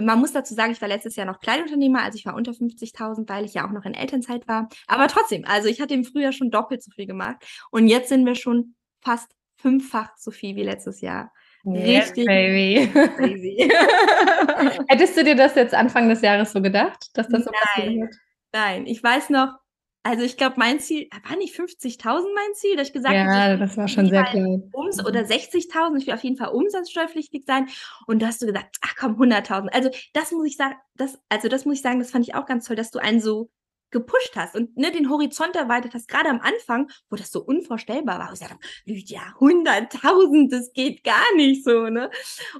man 0.00 0.18
muss 0.18 0.32
dazu 0.32 0.54
sagen, 0.54 0.72
ich 0.72 0.80
war 0.80 0.88
letztes 0.88 1.14
Jahr 1.14 1.26
noch 1.26 1.40
Kleinunternehmer, 1.40 2.02
also 2.02 2.16
ich 2.16 2.24
war 2.24 2.36
unter 2.36 2.52
50.000, 2.52 3.28
weil 3.28 3.44
ich 3.44 3.52
ja 3.52 3.66
auch 3.66 3.72
noch 3.72 3.84
in 3.84 3.92
Elternzeit 3.92 4.48
war. 4.48 4.70
Aber 4.86 5.08
trotzdem, 5.08 5.44
also 5.44 5.68
ich 5.68 5.82
hatte 5.82 5.92
im 5.92 6.04
Frühjahr 6.04 6.32
schon 6.32 6.50
doppelt 6.50 6.82
so 6.82 6.90
viel 6.90 7.06
gemacht. 7.06 7.36
Und 7.70 7.86
jetzt 7.88 8.08
sind 8.08 8.24
wir 8.24 8.34
schon 8.34 8.76
fast 9.02 9.30
fünffach 9.58 10.16
so 10.16 10.30
viel 10.30 10.56
wie 10.56 10.62
letztes 10.62 11.02
Jahr. 11.02 11.32
Richtig 11.66 12.26
baby. 12.26 12.88
crazy. 13.16 13.70
Hättest 14.88 15.16
du 15.16 15.24
dir 15.24 15.34
das 15.34 15.54
jetzt 15.54 15.74
Anfang 15.74 16.08
des 16.08 16.22
Jahres 16.22 16.52
so 16.52 16.62
gedacht, 16.62 17.10
dass 17.14 17.28
das 17.28 17.44
so 17.44 17.50
Nein. 17.50 17.60
passieren 17.62 18.00
wird? 18.02 18.14
Nein, 18.52 18.86
ich 18.86 19.02
weiß 19.02 19.30
noch, 19.30 19.58
also 20.06 20.22
ich 20.22 20.36
glaube, 20.36 20.54
mein 20.56 20.78
Ziel, 20.78 21.08
war 21.28 21.36
nicht 21.36 21.58
50.000 21.58 22.32
mein 22.32 22.54
Ziel, 22.54 22.76
dass 22.76 22.88
ich 22.88 22.92
gesagt 22.92 23.12
habe, 23.12 23.28
ja, 23.28 23.56
das 23.56 23.76
war 23.76 23.88
schon 23.88 24.08
sehr 24.08 24.22
klein. 24.22 24.70
Ums 24.72 25.04
oder 25.04 25.22
60.000, 25.22 25.98
ich 25.98 26.06
will 26.06 26.14
auf 26.14 26.22
jeden 26.22 26.36
Fall 26.36 26.50
umsatzsteuerpflichtig 26.50 27.42
sein. 27.44 27.68
Und 28.06 28.22
da 28.22 28.28
hast 28.28 28.40
du 28.40 28.46
gesagt, 28.46 28.76
ach 28.82 28.94
komm, 28.96 29.20
100.000. 29.20 29.68
Also 29.70 29.90
das 30.12 30.30
muss 30.30 30.46
ich 30.46 30.56
sagen, 30.56 30.76
das, 30.94 31.18
also 31.28 31.48
das 31.48 31.64
muss 31.64 31.78
ich 31.78 31.82
sagen, 31.82 31.98
das 31.98 32.12
fand 32.12 32.26
ich 32.26 32.36
auch 32.36 32.46
ganz 32.46 32.66
toll, 32.66 32.76
dass 32.76 32.92
du 32.92 33.00
einen 33.00 33.20
so 33.20 33.50
gepusht 33.90 34.32
hast 34.34 34.54
und 34.54 34.76
ne, 34.76 34.90
den 34.90 35.10
Horizont 35.10 35.56
erweitert 35.56 35.94
hast, 35.94 36.08
gerade 36.08 36.28
am 36.28 36.40
Anfang, 36.40 36.90
wo 37.10 37.16
das 37.16 37.30
so 37.30 37.42
unvorstellbar 37.42 38.18
war. 38.18 38.32
Ich 38.32 38.40
sagte, 38.40 38.56
Lydia, 38.84 39.20
100.000, 39.38 40.50
das 40.50 40.72
geht 40.72 41.04
gar 41.04 41.34
nicht 41.36 41.64
so, 41.64 41.88
ne? 41.88 42.10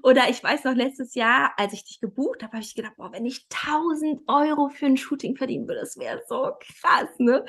Oder 0.03 0.29
ich 0.29 0.43
weiß 0.43 0.65
noch, 0.65 0.75
letztes 0.75 1.15
Jahr, 1.15 1.53
als 1.57 1.73
ich 1.73 1.85
dich 1.85 2.01
gebucht 2.01 2.43
habe, 2.43 2.55
habe 2.55 2.62
ich 2.62 2.75
gedacht, 2.75 2.97
boah, 2.97 3.12
wenn 3.12 3.27
ich 3.27 3.47
1.000 3.51 4.21
Euro 4.29 4.69
für 4.69 4.87
ein 4.87 4.97
Shooting 4.97 5.37
verdienen 5.37 5.67
würde, 5.69 5.81
das 5.81 5.99
wäre 5.99 6.23
so 6.29 6.53
krass, 6.61 7.09
ne? 7.19 7.45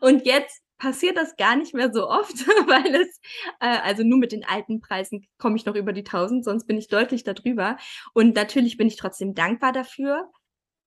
Und 0.00 0.26
jetzt 0.26 0.62
passiert 0.80 1.16
das 1.16 1.36
gar 1.36 1.54
nicht 1.54 1.74
mehr 1.74 1.92
so 1.92 2.08
oft, 2.08 2.32
weil 2.66 2.94
es, 2.94 3.20
äh, 3.60 3.78
also 3.82 4.02
nur 4.02 4.18
mit 4.18 4.32
den 4.32 4.44
alten 4.44 4.80
Preisen 4.80 5.26
komme 5.38 5.56
ich 5.56 5.66
noch 5.66 5.76
über 5.76 5.92
die 5.92 6.00
1000, 6.00 6.44
sonst 6.44 6.66
bin 6.66 6.78
ich 6.78 6.88
deutlich 6.88 7.22
darüber. 7.22 7.76
Und 8.14 8.34
natürlich 8.34 8.76
bin 8.76 8.88
ich 8.88 8.96
trotzdem 8.96 9.34
dankbar 9.34 9.72
dafür, 9.72 10.30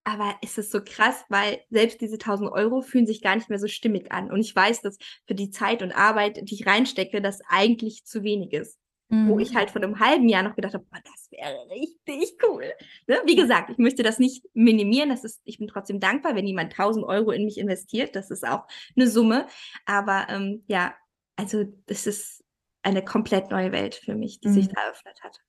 aber 0.04 0.36
es 0.42 0.58
ist 0.58 0.72
so 0.72 0.82
krass, 0.84 1.24
weil 1.30 1.62
selbst 1.70 2.02
diese 2.02 2.16
1000 2.16 2.52
Euro 2.52 2.82
fühlen 2.82 3.08
sich 3.08 3.22
gar 3.22 3.36
nicht 3.36 3.50
mehr 3.50 3.60
so 3.60 3.68
stimmig 3.68 4.12
an. 4.12 4.32
Und 4.32 4.42
ich 4.42 4.56
weiß, 4.56 4.82
dass 4.82 4.98
für 5.28 5.36
die 5.36 5.50
Zeit 5.50 5.82
und 5.82 5.94
Arbeit, 5.94 6.42
die 6.50 6.56
ich 6.56 6.68
reinstecke, 6.68 7.22
das 7.22 7.40
eigentlich 7.48 8.06
zu 8.06 8.24
wenig 8.24 8.54
ist. 8.54 8.78
Mhm. 9.10 9.30
Wo 9.30 9.40
ich 9.40 9.56
halt 9.56 9.72
vor 9.72 9.82
einem 9.82 10.00
halben 10.00 10.28
Jahr 10.28 10.44
noch 10.44 10.56
gedacht 10.56 10.74
habe, 10.74 10.86
boah, 10.90 11.00
das 11.04 11.32
wäre 11.32 11.70
richtig 11.70 12.38
cool. 12.44 12.66
Ne? 13.08 13.22
Wie 13.26 13.36
gesagt, 13.36 13.70
ich 13.70 13.78
möchte 13.78 14.04
das 14.04 14.20
nicht 14.20 14.46
minimieren. 14.54 15.10
Das 15.10 15.24
ist, 15.24 15.42
ich 15.46 15.58
bin 15.58 15.68
trotzdem 15.68 16.00
dankbar, 16.00 16.36
wenn 16.36 16.48
jemand 16.48 16.72
1000 16.72 17.06
Euro 17.06 17.32
in 17.32 17.46
mich 17.46 17.58
investiert. 17.58 18.16
Das 18.16 18.30
ist 18.30 18.46
auch 18.46 18.66
eine 18.96 19.08
Summe. 19.08 19.48
Aber 19.86 20.28
ähm, 20.30 20.64
ja, 20.68 20.96
also 21.38 21.64
das 21.86 22.08
ist 22.08 22.44
eine 22.82 23.04
komplett 23.04 23.52
neue 23.52 23.72
Welt 23.72 23.96
für 23.96 24.16
mich, 24.16 24.42
die 24.42 24.50
mhm. 24.50 24.54
sich 24.54 24.68
da 24.68 24.82
eröffnet 24.82 25.22
hat. 25.24 25.40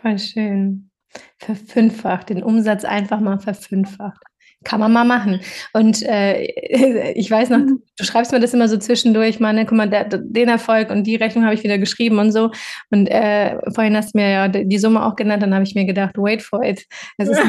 Voll 0.00 0.18
schön. 0.18 0.90
Verfünffacht, 1.38 2.30
den 2.30 2.42
Umsatz 2.42 2.84
einfach 2.84 3.20
mal 3.20 3.38
verfünffacht. 3.38 4.22
Kann 4.64 4.80
man 4.80 4.92
mal 4.92 5.04
machen. 5.04 5.40
Und 5.74 6.02
äh, 6.02 6.42
ich 7.14 7.30
weiß 7.30 7.50
noch, 7.50 7.58
mhm. 7.58 7.82
du 7.96 8.04
schreibst 8.04 8.32
mir 8.32 8.40
das 8.40 8.54
immer 8.54 8.68
so 8.68 8.76
zwischendurch, 8.78 9.38
mal, 9.38 9.52
ne, 9.52 9.64
guck 9.64 9.76
mal, 9.76 9.88
der, 9.88 10.04
den 10.04 10.48
Erfolg 10.48 10.90
und 10.90 11.04
die 11.04 11.16
Rechnung 11.16 11.44
habe 11.44 11.54
ich 11.54 11.62
wieder 11.62 11.78
geschrieben 11.78 12.18
und 12.18 12.32
so. 12.32 12.50
Und 12.90 13.06
äh, 13.06 13.58
vorhin 13.72 13.96
hast 13.96 14.14
du 14.14 14.18
mir 14.18 14.28
ja 14.28 14.48
die 14.48 14.78
Summe 14.78 15.04
auch 15.04 15.14
genannt, 15.14 15.42
dann 15.42 15.54
habe 15.54 15.64
ich 15.64 15.74
mir 15.74 15.84
gedacht, 15.84 16.16
wait 16.16 16.42
for 16.42 16.64
it. 16.64 16.84
Es 17.18 17.28
ist, 17.28 17.40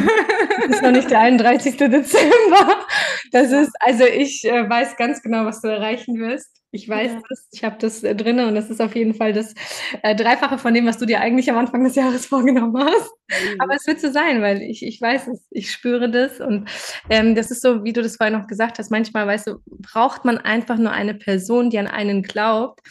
ist, 0.69 0.83
noch 0.83 0.91
nicht 0.91 1.09
der 1.09 1.21
31. 1.21 1.77
Dezember. 1.77 2.85
Das 3.31 3.51
ist, 3.51 3.71
also 3.79 4.03
ich 4.05 4.43
äh, 4.45 4.69
weiß 4.69 4.95
ganz 4.97 5.21
genau, 5.23 5.45
was 5.45 5.61
du 5.61 5.69
erreichen 5.69 6.19
wirst. 6.19 6.61
Ich 6.77 6.87
weiß 6.87 7.11
ja. 7.11 7.21
das, 7.27 7.47
ich 7.51 7.63
habe 7.63 7.77
das 7.79 8.03
äh, 8.03 8.15
drin 8.15 8.39
und 8.39 8.53
das 8.53 8.69
ist 8.69 8.79
auf 8.79 8.95
jeden 8.95 9.15
Fall 9.15 9.33
das 9.33 9.55
äh, 10.03 10.15
Dreifache 10.15 10.59
von 10.59 10.75
dem, 10.75 10.85
was 10.85 10.99
du 10.99 11.07
dir 11.07 11.21
eigentlich 11.21 11.49
am 11.49 11.57
Anfang 11.57 11.83
des 11.83 11.95
Jahres 11.95 12.25
vorgenommen 12.27 12.77
hast. 12.77 13.11
Mhm. 13.29 13.59
Aber 13.59 13.73
es 13.73 13.87
wird 13.87 13.99
so 13.99 14.11
sein, 14.11 14.43
weil 14.43 14.61
ich, 14.61 14.85
ich 14.85 15.01
weiß 15.01 15.27
es, 15.27 15.47
ich 15.49 15.71
spüre 15.71 16.11
das 16.11 16.39
und 16.39 16.69
ähm, 17.09 17.33
das 17.33 17.49
ist 17.49 17.63
so, 17.63 17.83
wie 17.83 17.93
du 17.93 18.03
das 18.03 18.17
vorhin 18.17 18.37
noch 18.37 18.45
gesagt 18.45 18.77
hast, 18.77 18.91
manchmal, 18.91 19.25
weißt 19.25 19.47
du, 19.47 19.55
braucht 19.65 20.23
man 20.23 20.37
einfach 20.37 20.77
nur 20.77 20.91
eine 20.91 21.15
Person, 21.15 21.71
die 21.71 21.79
an 21.79 21.87
einen 21.87 22.21
glaubt 22.21 22.81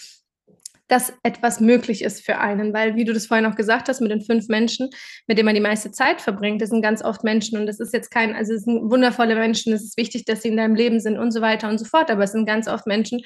dass 0.89 1.13
etwas 1.23 1.61
möglich 1.61 2.03
ist 2.03 2.25
für 2.25 2.39
einen. 2.39 2.73
Weil, 2.73 2.97
wie 2.97 3.05
du 3.05 3.13
das 3.13 3.27
vorhin 3.27 3.47
auch 3.47 3.57
gesagt 3.57 3.89
hast, 3.89 4.01
mit 4.01 4.11
den 4.11 4.23
fünf 4.23 4.49
Menschen, 4.49 4.91
mit 5.27 5.39
denen 5.39 5.47
man 5.47 5.55
die 5.55 5.61
meiste 5.61 5.91
Zeit 5.91 6.21
verbringt, 6.21 6.63
das 6.63 6.71
sind 6.71 6.83
ganz 6.83 7.03
oft 7.03 7.25
Menschen 7.25 7.59
und 7.59 7.67
das 7.67 7.81
ist 7.81 7.93
jetzt 7.93 8.11
kein, 8.11 8.35
also 8.35 8.55
es 8.55 8.65
sind 8.65 8.91
wundervolle 8.91 9.35
Menschen, 9.35 9.73
es 9.73 9.83
ist 9.83 9.97
wichtig, 9.97 10.25
dass 10.25 10.43
sie 10.43 10.49
in 10.49 10.57
deinem 10.57 10.75
Leben 10.75 11.01
sind 11.01 11.19
und 11.19 11.33
so 11.33 11.41
weiter 11.41 11.69
und 11.69 11.79
so 11.79 11.85
fort, 11.85 12.11
aber 12.11 12.25
es 12.25 12.33
sind 12.33 12.47
ganz 12.47 12.69
oft 12.69 12.87
Menschen, 12.87 13.23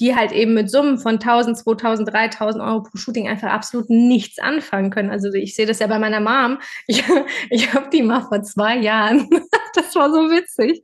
die 0.00 0.16
halt 0.16 0.32
eben 0.32 0.54
mit 0.54 0.70
Summen 0.70 0.98
von 0.98 1.14
1000, 1.14 1.58
2000, 1.58 2.12
3000 2.12 2.64
Euro 2.64 2.82
pro 2.82 2.96
Shooting 2.96 3.28
einfach 3.28 3.50
absolut 3.50 3.90
nichts 3.90 4.38
anfangen 4.38 4.90
können. 4.90 5.10
Also 5.10 5.32
ich 5.32 5.54
sehe 5.54 5.66
das 5.66 5.78
ja 5.78 5.86
bei 5.86 5.98
meiner 5.98 6.20
Mom. 6.20 6.58
Ich, 6.86 7.04
ich 7.50 7.72
habe 7.74 7.90
die 7.90 8.02
mal 8.02 8.22
vor 8.22 8.42
zwei 8.42 8.78
Jahren, 8.78 9.28
das 9.74 9.94
war 9.94 10.10
so 10.10 10.30
witzig, 10.30 10.82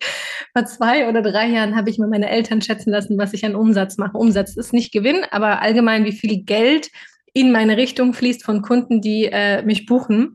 vor 0.52 0.64
zwei 0.66 1.08
oder 1.08 1.22
drei 1.22 1.48
Jahren 1.48 1.76
habe 1.76 1.90
ich 1.90 1.98
mal 1.98 2.08
meine 2.08 2.30
Eltern 2.30 2.62
schätzen 2.62 2.90
lassen, 2.90 3.18
was 3.18 3.32
ich 3.32 3.44
an 3.44 3.54
Umsatz 3.54 3.98
mache. 3.98 4.16
Umsatz 4.16 4.56
ist 4.56 4.72
nicht 4.72 4.92
Gewinn, 4.92 5.24
aber 5.30 5.62
allgemein, 5.62 6.04
wie 6.04 6.12
viel 6.12 6.42
Geld 6.44 6.90
in 7.34 7.52
meine 7.52 7.76
Richtung 7.76 8.14
fließt 8.14 8.44
von 8.44 8.62
Kunden, 8.62 9.00
die 9.00 9.26
äh, 9.26 9.62
mich 9.62 9.86
buchen. 9.86 10.34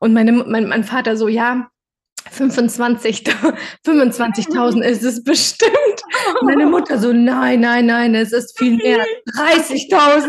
Und 0.00 0.12
meine, 0.12 0.32
mein, 0.32 0.68
mein 0.68 0.84
Vater 0.84 1.16
so, 1.16 1.28
ja, 1.28 1.68
25, 2.30 3.24
25.000 3.86 4.80
ist 4.82 5.02
es 5.02 5.24
bestimmt. 5.24 5.72
Meine 6.42 6.66
Mutter 6.66 6.98
so, 6.98 7.12
nein, 7.12 7.60
nein, 7.60 7.86
nein, 7.86 8.14
es 8.14 8.32
ist 8.32 8.58
viel 8.58 8.76
mehr, 8.76 9.04
30.000. 9.34 10.28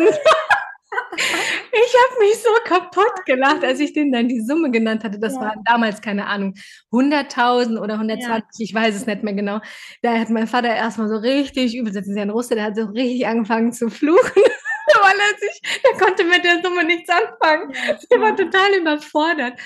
Ich 1.11 1.95
habe 1.95 2.19
mich 2.19 2.37
so 2.41 2.49
kaputt 2.65 3.25
gelacht, 3.25 3.63
als 3.63 3.79
ich 3.79 3.93
denen 3.93 4.11
dann 4.11 4.27
die 4.27 4.41
Summe 4.41 4.71
genannt 4.71 5.03
hatte. 5.03 5.19
Das 5.19 5.33
ja. 5.33 5.41
waren 5.41 5.63
damals, 5.65 6.01
keine 6.01 6.27
Ahnung, 6.27 6.53
100.000 6.91 7.79
oder 7.79 7.95
120, 7.95 8.27
ja. 8.29 8.43
ich 8.57 8.73
weiß 8.73 8.95
es 8.95 9.05
nicht 9.05 9.23
mehr 9.23 9.33
genau. 9.33 9.59
Da 10.01 10.17
hat 10.17 10.29
mein 10.29 10.47
Vater 10.47 10.75
erstmal 10.75 11.09
so 11.09 11.17
richtig, 11.17 11.75
übel, 11.75 11.93
das 11.93 12.07
ist 12.07 12.15
ja 12.15 12.23
ein 12.23 12.29
Russe, 12.29 12.55
der 12.55 12.65
hat 12.65 12.75
so 12.75 12.85
richtig 12.85 13.27
angefangen 13.27 13.71
zu 13.71 13.89
fluchen 13.89 14.43
weil 15.01 15.15
er 15.19 15.37
sich, 15.39 15.81
der 15.83 16.05
konnte 16.05 16.23
mit 16.23 16.43
der 16.43 16.61
Summe 16.63 16.83
nichts 16.83 17.09
anfangen. 17.09 17.71
Ja, 17.87 17.97
der 18.11 18.21
war 18.21 18.35
total 18.35 18.73
überfordert. 18.79 19.59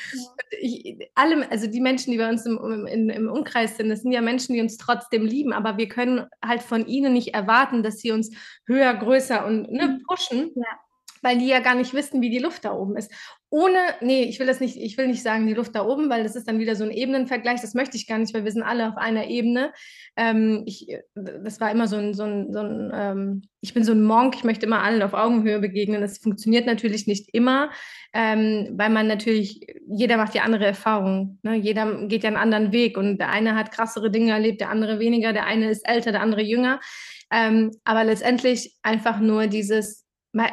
Ich, 0.60 0.98
alle, 1.16 1.50
also 1.50 1.68
die 1.68 1.82
Menschen, 1.82 2.12
die 2.12 2.18
bei 2.18 2.30
uns 2.30 2.46
im, 2.46 2.88
im, 2.88 3.10
im 3.10 3.32
Umkreis 3.32 3.78
sind, 3.78 3.90
das 3.90 4.02
sind 4.02 4.12
ja 4.12 4.22
Menschen, 4.22 4.54
die 4.54 4.62
uns 4.62 4.78
trotzdem 4.78 5.26
lieben, 5.26 5.54
aber 5.54 5.78
wir 5.78 5.88
können 5.88 6.28
halt 6.44 6.62
von 6.62 6.86
ihnen 6.86 7.14
nicht 7.14 7.34
erwarten, 7.34 7.84
dass 7.84 8.00
sie 8.00 8.12
uns 8.12 8.32
höher, 8.66 8.94
größer 8.94 9.46
und 9.46 9.72
ne, 9.72 9.88
mhm. 9.88 10.04
pushen. 10.08 10.52
Ja 10.56 10.80
weil 11.24 11.38
die 11.38 11.48
ja 11.48 11.60
gar 11.60 11.76
nicht 11.76 11.94
wissen, 11.94 12.22
wie 12.22 12.30
die 12.30 12.40
Luft 12.40 12.66
da 12.66 12.74
oben 12.74 12.98
ist. 12.98 13.12
Ohne, 13.50 13.78
nee, 14.02 14.24
ich 14.24 14.40
will 14.40 14.48
das 14.48 14.60
nicht, 14.60 14.78
ich 14.78 14.98
will 14.98 15.08
nicht 15.08 15.24
sagen, 15.24 15.48
die 15.48 15.54
Luft 15.54 15.76
da 15.76 15.86
oben, 15.86 16.10
weil 16.10 16.24
das 16.24 16.36
ist 16.36 16.48
dann 16.48 16.60
wieder 16.60 16.76
so 16.76 16.84
ein 16.84 16.92
Ebenenvergleich, 16.92 17.62
das 17.62 17.74
möchte 17.74 17.98
ich 17.98 18.08
gar 18.08 18.18
nicht, 18.18 18.34
weil 18.34 18.44
wir 18.44 18.52
sind 18.52 18.64
alle 18.64 18.90
auf 18.90 18.98
einer 18.98 19.28
Ebene. 19.28 19.72
Ähm, 20.16 20.64
ich, 20.66 20.88
das 21.16 21.60
war 21.60 21.72
immer 21.72 21.88
so 21.88 21.96
ein, 21.96 22.14
so 22.14 22.24
ein, 22.24 22.52
so 22.52 22.60
ein 22.60 22.92
ähm, 22.94 23.42
ich 23.62 23.74
bin 23.74 23.84
so 23.84 23.94
ein 23.94 24.04
Monk, 24.04 24.36
ich 24.36 24.44
möchte 24.44 24.66
immer 24.66 24.84
allen 24.84 25.02
auf 25.02 25.14
Augenhöhe 25.14 25.60
begegnen. 25.60 26.02
Das 26.02 26.18
funktioniert 26.18 26.66
natürlich 26.66 27.08
nicht 27.08 27.30
immer, 27.32 27.70
ähm, 28.14 28.70
weil 28.74 28.90
man 28.90 29.08
natürlich, 29.08 29.66
jeder 29.88 30.18
macht 30.18 30.36
ja 30.36 30.44
andere 30.44 30.66
Erfahrungen. 30.66 31.40
Ne? 31.44 31.56
Jeder 31.56 32.08
geht 32.08 32.24
ja 32.24 32.28
einen 32.28 32.38
anderen 32.38 32.74
Weg 32.74 32.98
und 32.98 33.20
der 33.20 33.30
eine 33.30 33.56
hat 33.56 33.72
krassere 33.72 34.12
Dinge 34.12 34.32
erlebt, 34.32 34.60
der 34.60 34.70
andere 34.70 35.00
weniger, 35.00 35.32
der 35.32 35.46
eine 35.46 35.70
ist 35.70 35.88
älter, 35.88 36.12
der 36.12 36.22
andere 36.22 36.42
jünger. 36.42 36.82
Ähm, 37.32 37.72
aber 37.84 38.04
letztendlich 38.04 38.76
einfach 38.82 39.20
nur 39.20 39.48
dieses, 39.48 40.03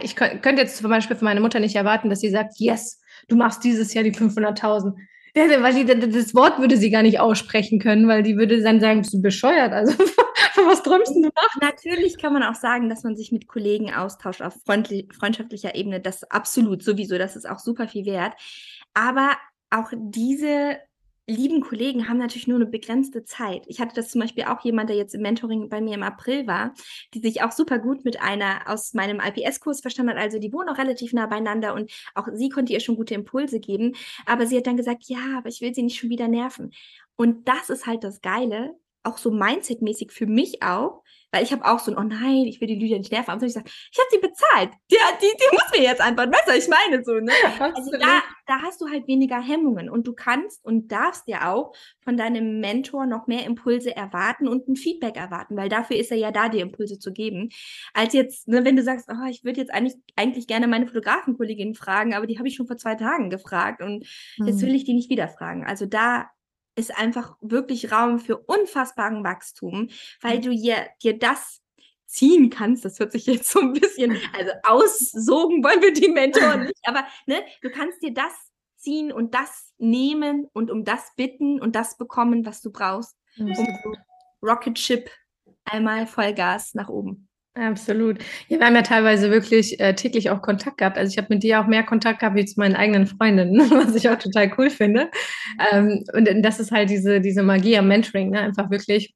ich 0.03 0.17
könnte 0.17 0.63
jetzt 0.63 0.77
zum 0.77 0.91
Beispiel 0.91 1.17
von 1.17 1.25
meiner 1.25 1.41
Mutter 1.41 1.61
nicht 1.61 1.77
erwarten, 1.77 2.11
dass 2.11 2.21
sie 2.21 2.31
sagt, 2.31 2.55
yes, 2.59 3.01
du 3.29 3.37
machst 3.37 3.65
dieses 3.65 3.95
Jahr 3.95 4.05
die 4.05 4.13
500.000. 4.13 4.95
Weil 5.35 5.75
die, 5.75 6.11
das 6.11 6.35
Wort 6.35 6.59
würde 6.59 6.77
sie 6.77 6.91
gar 6.91 7.03
nicht 7.03 7.21
aussprechen 7.21 7.79
können, 7.79 8.09
weil 8.09 8.23
die 8.23 8.37
würde 8.37 8.61
dann 8.63 8.81
sagen, 8.81 9.03
bist 9.03 9.15
du 9.15 9.23
bescheuert? 9.23 9.73
Also 9.73 9.97
was 10.67 10.83
träumst 10.83 11.15
du 11.15 11.21
nach? 11.21 11.57
Natürlich 11.61 12.19
kann 12.19 12.33
man 12.33 12.43
auch 12.43 12.57
sagen, 12.57 12.89
dass 12.89 13.05
man 13.05 13.17
sich 13.17 13.31
mit 13.31 13.47
Kollegen 13.47 13.95
austauscht 13.95 14.43
auf 14.43 14.55
freundschaftlicher 14.65 15.75
Ebene. 15.75 16.01
Das 16.01 16.25
absolut 16.25 16.83
sowieso, 16.83 17.17
das 17.17 17.37
ist 17.37 17.49
auch 17.49 17.61
super 17.61 17.87
viel 17.87 18.07
wert. 18.07 18.35
Aber 18.93 19.37
auch 19.71 19.93
diese 19.97 20.79
lieben 21.31 21.61
Kollegen 21.61 22.09
haben 22.09 22.19
natürlich 22.19 22.47
nur 22.47 22.57
eine 22.57 22.67
begrenzte 22.67 23.25
Zeit. 23.25 23.65
Ich 23.67 23.81
hatte 23.81 23.95
das 23.95 24.11
zum 24.11 24.21
Beispiel 24.21 24.45
auch 24.45 24.63
jemand, 24.63 24.91
der 24.91 24.97
jetzt 24.97 25.15
im 25.15 25.23
Mentoring 25.23 25.69
bei 25.69 25.81
mir 25.81 25.95
im 25.95 26.03
April 26.03 26.47
war, 26.47 26.75
die 27.15 27.21
sich 27.21 27.43
auch 27.43 27.53
super 27.53 27.79
gut 27.79 28.05
mit 28.05 28.21
einer 28.21 28.63
aus 28.67 28.95
meinem 28.95 29.21
IPS-Kurs 29.21 29.81
verstanden 29.81 30.13
hat. 30.13 30.19
Also 30.19 30.39
die 30.39 30.53
wohnen 30.53 30.69
auch 30.69 30.79
relativ 30.79 31.13
nah 31.13 31.27
beieinander 31.27 31.75
und 31.75 31.91
auch 32.15 32.29
sie 32.33 32.49
konnte 32.49 32.73
ihr 32.73 32.81
schon 32.81 32.97
gute 32.97 33.15
Impulse 33.15 33.61
geben. 33.61 33.95
Aber 34.27 34.47
sie 34.47 34.57
hat 34.57 34.67
dann 34.67 34.77
gesagt, 34.77 35.05
ja, 35.07 35.39
aber 35.39 35.49
ich 35.49 35.61
will 35.61 35.75
sie 35.75 35.83
nicht 35.83 35.99
schon 35.99 36.11
wieder 36.11 36.29
nerven. 36.29 36.73
Und 37.17 37.49
das 37.49 37.71
ist 37.71 37.87
halt 37.87 38.05
das 38.05 38.21
Geile, 38.21 38.75
auch 39.03 39.19
so 39.19 39.31
mindsetmäßig 39.31 40.13
für 40.13 40.27
mich 40.27 40.63
auch, 40.63 41.03
weil 41.33 41.43
ich 41.43 41.53
habe 41.53 41.65
auch 41.65 41.79
so 41.79 41.93
ein, 41.93 41.99
oh 41.99 42.03
nein, 42.03 42.47
ich 42.47 42.61
will 42.61 42.69
die 42.69 42.75
Lydia 42.75 42.99
nicht 42.99 43.13
nerven. 43.13 43.31
Aber 43.31 43.45
ich 43.45 43.53
sage, 43.53 43.69
ich 43.69 43.99
habe 43.99 44.09
sie 44.11 44.19
bezahlt. 44.19 44.71
Die, 44.91 44.97
die, 45.21 45.37
die 45.37 45.53
muss 45.53 45.71
mir 45.73 45.83
jetzt 45.83 46.01
antworten. 46.01 46.33
Weißt 46.33 46.49
du, 46.49 46.53
ich 46.53 46.69
meine? 46.69 47.05
So, 47.05 47.15
ne? 47.15 47.33
Also 47.61 47.93
da, 47.93 48.23
da 48.47 48.63
hast 48.63 48.81
du 48.81 48.89
halt 48.89 49.07
weniger 49.07 49.41
Hemmungen 49.41 49.89
und 49.89 50.07
du 50.07 50.13
kannst 50.13 50.65
und 50.65 50.91
darfst 50.91 51.29
ja 51.29 51.53
auch 51.53 51.75
von 52.03 52.17
deinem 52.17 52.61
Mentor 52.61 53.07
noch 53.07 53.27
mehr 53.27 53.45
Impulse 53.45 53.95
erwarten 53.95 54.49
und 54.49 54.69
ein 54.69 54.77
Feedback 54.77 55.17
erwarten, 55.17 55.57
weil 55.57 55.69
dafür 55.69 55.97
ist 55.97 56.11
er 56.11 56.17
ja 56.17 56.33
da, 56.33 56.49
dir 56.49 56.63
Impulse 56.63 56.99
zu 56.99 57.13
geben. 57.13 57.51
Als 57.95 58.13
jetzt, 58.13 58.49
ne, 58.49 58.65
wenn 58.65 58.77
du 58.77 58.83
sagst, 58.83 59.09
oh, 59.11 59.29
ich 59.29 59.45
würde 59.45 59.61
jetzt 59.61 59.73
eigentlich, 59.73 59.97
eigentlich 60.17 60.47
gerne 60.47 60.67
meine 60.67 60.87
Fotografenkollegin 60.87 61.75
fragen, 61.75 62.15
aber 62.15 62.27
die 62.27 62.39
habe 62.39 62.49
ich 62.49 62.57
schon 62.57 62.67
vor 62.67 62.77
zwei 62.77 62.97
Tagen 62.97 63.31
gefragt 63.31 63.83
und 63.83 64.05
hm. 64.37 64.47
jetzt 64.47 64.63
will 64.63 64.75
ich 64.75 64.85
die 64.85 64.95
nicht 64.95 65.11
wieder 65.11 65.29
fragen. 65.29 65.65
Also 65.65 65.87
da 65.87 66.31
ist 66.77 66.97
einfach 66.97 67.37
wirklich 67.41 67.93
Raum 67.93 68.19
für 68.19 68.39
unfassbaren 68.39 69.25
Wachstum, 69.25 69.89
weil 70.21 70.41
du 70.41 70.51
dir, 70.51 70.89
dir 71.03 71.19
das 71.19 71.61
ziehen 72.07 72.51
kannst. 72.51 72.85
Das 72.85 72.99
hört 72.99 73.13
sich 73.13 73.27
jetzt 73.27 73.51
so 73.51 73.61
ein 73.61 73.73
bisschen, 73.73 74.19
also 74.37 74.53
aussogen 74.65 75.63
wollen 75.63 75.83
wir 75.83 75.93
die 75.93 76.09
Mentoren 76.09 76.65
nicht, 76.67 76.81
aber 76.85 77.05
ne, 77.27 77.43
du 77.63 77.71
kannst 77.71 78.03
dir 78.03 78.13
das 78.13 78.33
ziehen 78.77 79.13
und 79.13 79.35
das 79.35 79.73
nehmen 79.79 80.47
und 80.53 80.71
um 80.71 80.85
das 80.85 81.13
bitten 81.17 81.61
und 81.61 81.77
das 81.77 81.97
bekommen, 81.97 82.47
was 82.47 82.63
du 82.63 82.73
brauchst, 82.73 83.17
um 83.39 83.55
Rocket 84.43 84.79
Ship 84.79 85.11
einmal 85.65 86.07
Vollgas 86.07 86.75
nach 86.75 86.89
oben. 86.89 87.30
Absolut. 87.61 88.19
Ja, 88.49 88.59
wir 88.59 88.67
haben 88.67 88.75
ja 88.75 88.81
teilweise 88.83 89.31
wirklich 89.31 89.79
äh, 89.81 89.95
täglich 89.95 90.31
auch 90.31 90.41
Kontakt 90.41 90.79
gehabt. 90.79 90.97
Also 90.97 91.11
ich 91.13 91.19
habe 91.19 91.27
mit 91.35 91.43
dir 91.43 91.61
auch 91.61 91.67
mehr 91.67 91.83
Kontakt 91.83 92.21
gehabt 92.21 92.35
wie 92.37 92.45
zu 92.47 92.59
meinen 92.59 92.75
eigenen 92.75 93.07
Freundinnen, 93.07 93.59
was 93.71 93.95
ich 93.95 94.09
auch 94.09 94.19
total 94.19 94.51
cool 94.57 94.71
finde. 94.71 95.11
Ähm, 95.71 96.03
und 96.15 96.27
das 96.43 96.59
ist 96.59 96.73
halt 96.73 96.89
diese, 96.89 97.21
diese 97.21 97.43
Magie 97.43 97.77
am 97.77 97.89
Mentoring, 97.89 98.31
ne? 98.31 98.41
einfach 98.41 98.71
wirklich 98.71 99.15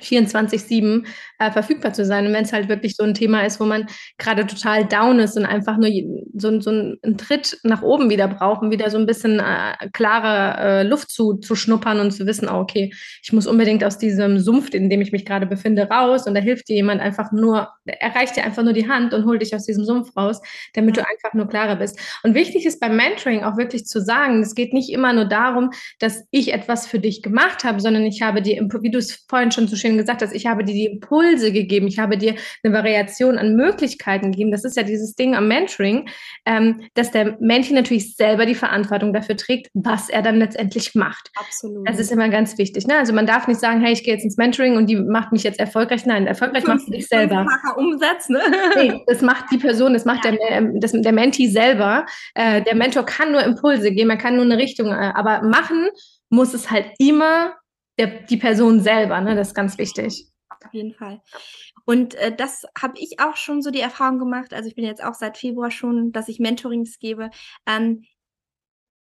24-7 0.00 1.04
äh, 1.38 1.50
verfügbar 1.50 1.92
zu 1.92 2.04
sein. 2.04 2.26
Und 2.26 2.32
wenn 2.32 2.44
es 2.44 2.52
halt 2.52 2.68
wirklich 2.68 2.96
so 2.96 3.04
ein 3.04 3.14
Thema 3.14 3.42
ist, 3.42 3.60
wo 3.60 3.64
man 3.64 3.86
gerade 4.18 4.46
total 4.46 4.84
down 4.84 5.18
ist 5.18 5.36
und 5.36 5.46
einfach 5.46 5.76
nur 5.76 5.90
so, 6.34 6.60
so 6.60 6.70
einen 6.70 7.16
Tritt 7.16 7.58
nach 7.62 7.82
oben 7.82 8.10
wieder 8.10 8.28
braucht, 8.28 8.62
um 8.62 8.70
wieder 8.70 8.90
so 8.90 8.98
ein 8.98 9.06
bisschen 9.06 9.38
äh, 9.38 9.88
klare 9.92 10.58
äh, 10.60 10.82
Luft 10.82 11.10
zu, 11.10 11.34
zu 11.34 11.54
schnuppern 11.54 12.00
und 12.00 12.10
zu 12.10 12.26
wissen, 12.26 12.48
oh, 12.48 12.58
okay, 12.58 12.92
ich 13.22 13.32
muss 13.32 13.46
unbedingt 13.46 13.84
aus 13.84 13.98
diesem 13.98 14.38
Sumpf, 14.38 14.74
in 14.74 14.90
dem 14.90 15.00
ich 15.00 15.12
mich 15.12 15.24
gerade 15.24 15.46
befinde, 15.46 15.88
raus. 15.88 16.26
Und 16.26 16.34
da 16.34 16.40
hilft 16.40 16.68
dir 16.68 16.76
jemand 16.76 17.00
einfach 17.00 17.32
nur, 17.32 17.68
erreicht 17.84 18.36
dir 18.36 18.44
einfach 18.44 18.62
nur 18.62 18.72
die 18.72 18.88
Hand 18.88 19.14
und 19.14 19.24
holt 19.24 19.42
dich 19.42 19.54
aus 19.54 19.64
diesem 19.64 19.84
Sumpf 19.84 20.16
raus, 20.16 20.40
damit 20.74 20.96
du 20.96 21.00
einfach 21.00 21.34
nur 21.34 21.48
klarer 21.48 21.76
bist. 21.76 21.98
Und 22.22 22.34
wichtig 22.34 22.66
ist 22.66 22.80
beim 22.80 22.96
Mentoring 22.96 23.44
auch 23.44 23.56
wirklich 23.56 23.84
zu 23.84 24.00
sagen, 24.00 24.42
es 24.42 24.54
geht 24.54 24.72
nicht 24.72 24.90
immer 24.90 25.12
nur 25.12 25.24
darum, 25.24 25.70
dass 25.98 26.24
ich 26.30 26.52
etwas 26.52 26.86
für 26.86 26.98
dich 26.98 27.22
gemacht 27.22 27.64
habe, 27.64 27.80
sondern 27.80 28.04
ich 28.04 28.22
habe 28.22 28.42
dir, 28.42 28.60
wie 28.80 28.90
du 28.90 28.98
es 28.98 29.24
vorhin 29.28 29.52
schon 29.52 29.68
so 29.68 29.76
schön 29.76 29.87
schön 29.88 29.98
gesagt 29.98 30.22
hast, 30.22 30.32
ich 30.32 30.46
habe 30.46 30.64
dir 30.64 30.74
die 30.74 30.86
Impulse 30.86 31.52
gegeben, 31.52 31.86
ich 31.86 31.98
habe 31.98 32.18
dir 32.18 32.34
eine 32.62 32.74
Variation 32.74 33.38
an 33.38 33.56
Möglichkeiten 33.56 34.32
gegeben. 34.32 34.50
Das 34.50 34.64
ist 34.64 34.76
ja 34.76 34.82
dieses 34.82 35.14
Ding 35.14 35.34
am 35.34 35.48
Mentoring, 35.48 36.08
ähm, 36.44 36.82
dass 36.94 37.10
der 37.10 37.36
Mensch 37.40 37.70
natürlich 37.70 38.14
selber 38.16 38.46
die 38.46 38.54
Verantwortung 38.54 39.12
dafür 39.12 39.36
trägt, 39.36 39.68
was 39.74 40.08
er 40.08 40.22
dann 40.22 40.38
letztendlich 40.38 40.94
macht. 40.94 41.30
Absolut. 41.36 41.88
Das 41.88 41.98
ist 41.98 42.12
immer 42.12 42.28
ganz 42.28 42.58
wichtig. 42.58 42.86
Ne? 42.86 42.96
Also 42.96 43.12
man 43.12 43.26
darf 43.26 43.48
nicht 43.48 43.60
sagen, 43.60 43.80
hey, 43.80 43.92
ich 43.92 44.04
gehe 44.04 44.14
jetzt 44.14 44.24
ins 44.24 44.36
Mentoring 44.36 44.76
und 44.76 44.88
die 44.88 44.96
macht 44.96 45.32
mich 45.32 45.42
jetzt 45.42 45.58
erfolgreich. 45.58 46.04
Nein, 46.06 46.26
erfolgreich 46.26 46.66
machst 46.66 46.88
du 46.88 46.92
dich 46.92 47.06
selber. 47.06 47.46
Umsatz, 47.76 48.28
ne? 48.28 48.40
Nee, 48.76 49.00
das 49.06 49.22
macht 49.22 49.46
die 49.50 49.58
Person, 49.58 49.94
das 49.94 50.04
macht 50.04 50.24
ja. 50.24 50.32
der, 50.32 50.72
das, 50.74 50.92
der 50.92 51.12
Menti 51.12 51.48
selber. 51.48 52.06
Äh, 52.34 52.62
der 52.62 52.74
Mentor 52.74 53.04
kann 53.04 53.32
nur 53.32 53.42
Impulse 53.42 53.90
geben, 53.90 54.10
er 54.10 54.16
kann 54.16 54.36
nur 54.36 54.44
eine 54.44 54.58
Richtung, 54.58 54.88
äh, 54.88 55.12
aber 55.14 55.42
machen 55.42 55.88
muss 56.30 56.54
es 56.54 56.70
halt 56.70 56.86
immer 56.98 57.54
der, 57.98 58.06
die 58.22 58.36
Person 58.36 58.80
selber, 58.80 59.20
ne? 59.20 59.34
Das 59.34 59.48
ist 59.48 59.54
ganz 59.54 59.78
wichtig. 59.78 60.26
Auf 60.64 60.72
jeden 60.72 60.94
Fall. 60.94 61.20
Und 61.84 62.14
äh, 62.16 62.34
das 62.34 62.64
habe 62.80 62.98
ich 62.98 63.20
auch 63.20 63.36
schon 63.36 63.62
so 63.62 63.70
die 63.70 63.80
Erfahrung 63.80 64.18
gemacht. 64.18 64.52
Also 64.52 64.68
ich 64.68 64.74
bin 64.74 64.84
jetzt 64.84 65.02
auch 65.02 65.14
seit 65.14 65.38
Februar 65.38 65.70
schon, 65.70 66.12
dass 66.12 66.28
ich 66.28 66.38
Mentorings 66.38 66.98
gebe. 66.98 67.30
Ähm, 67.66 68.04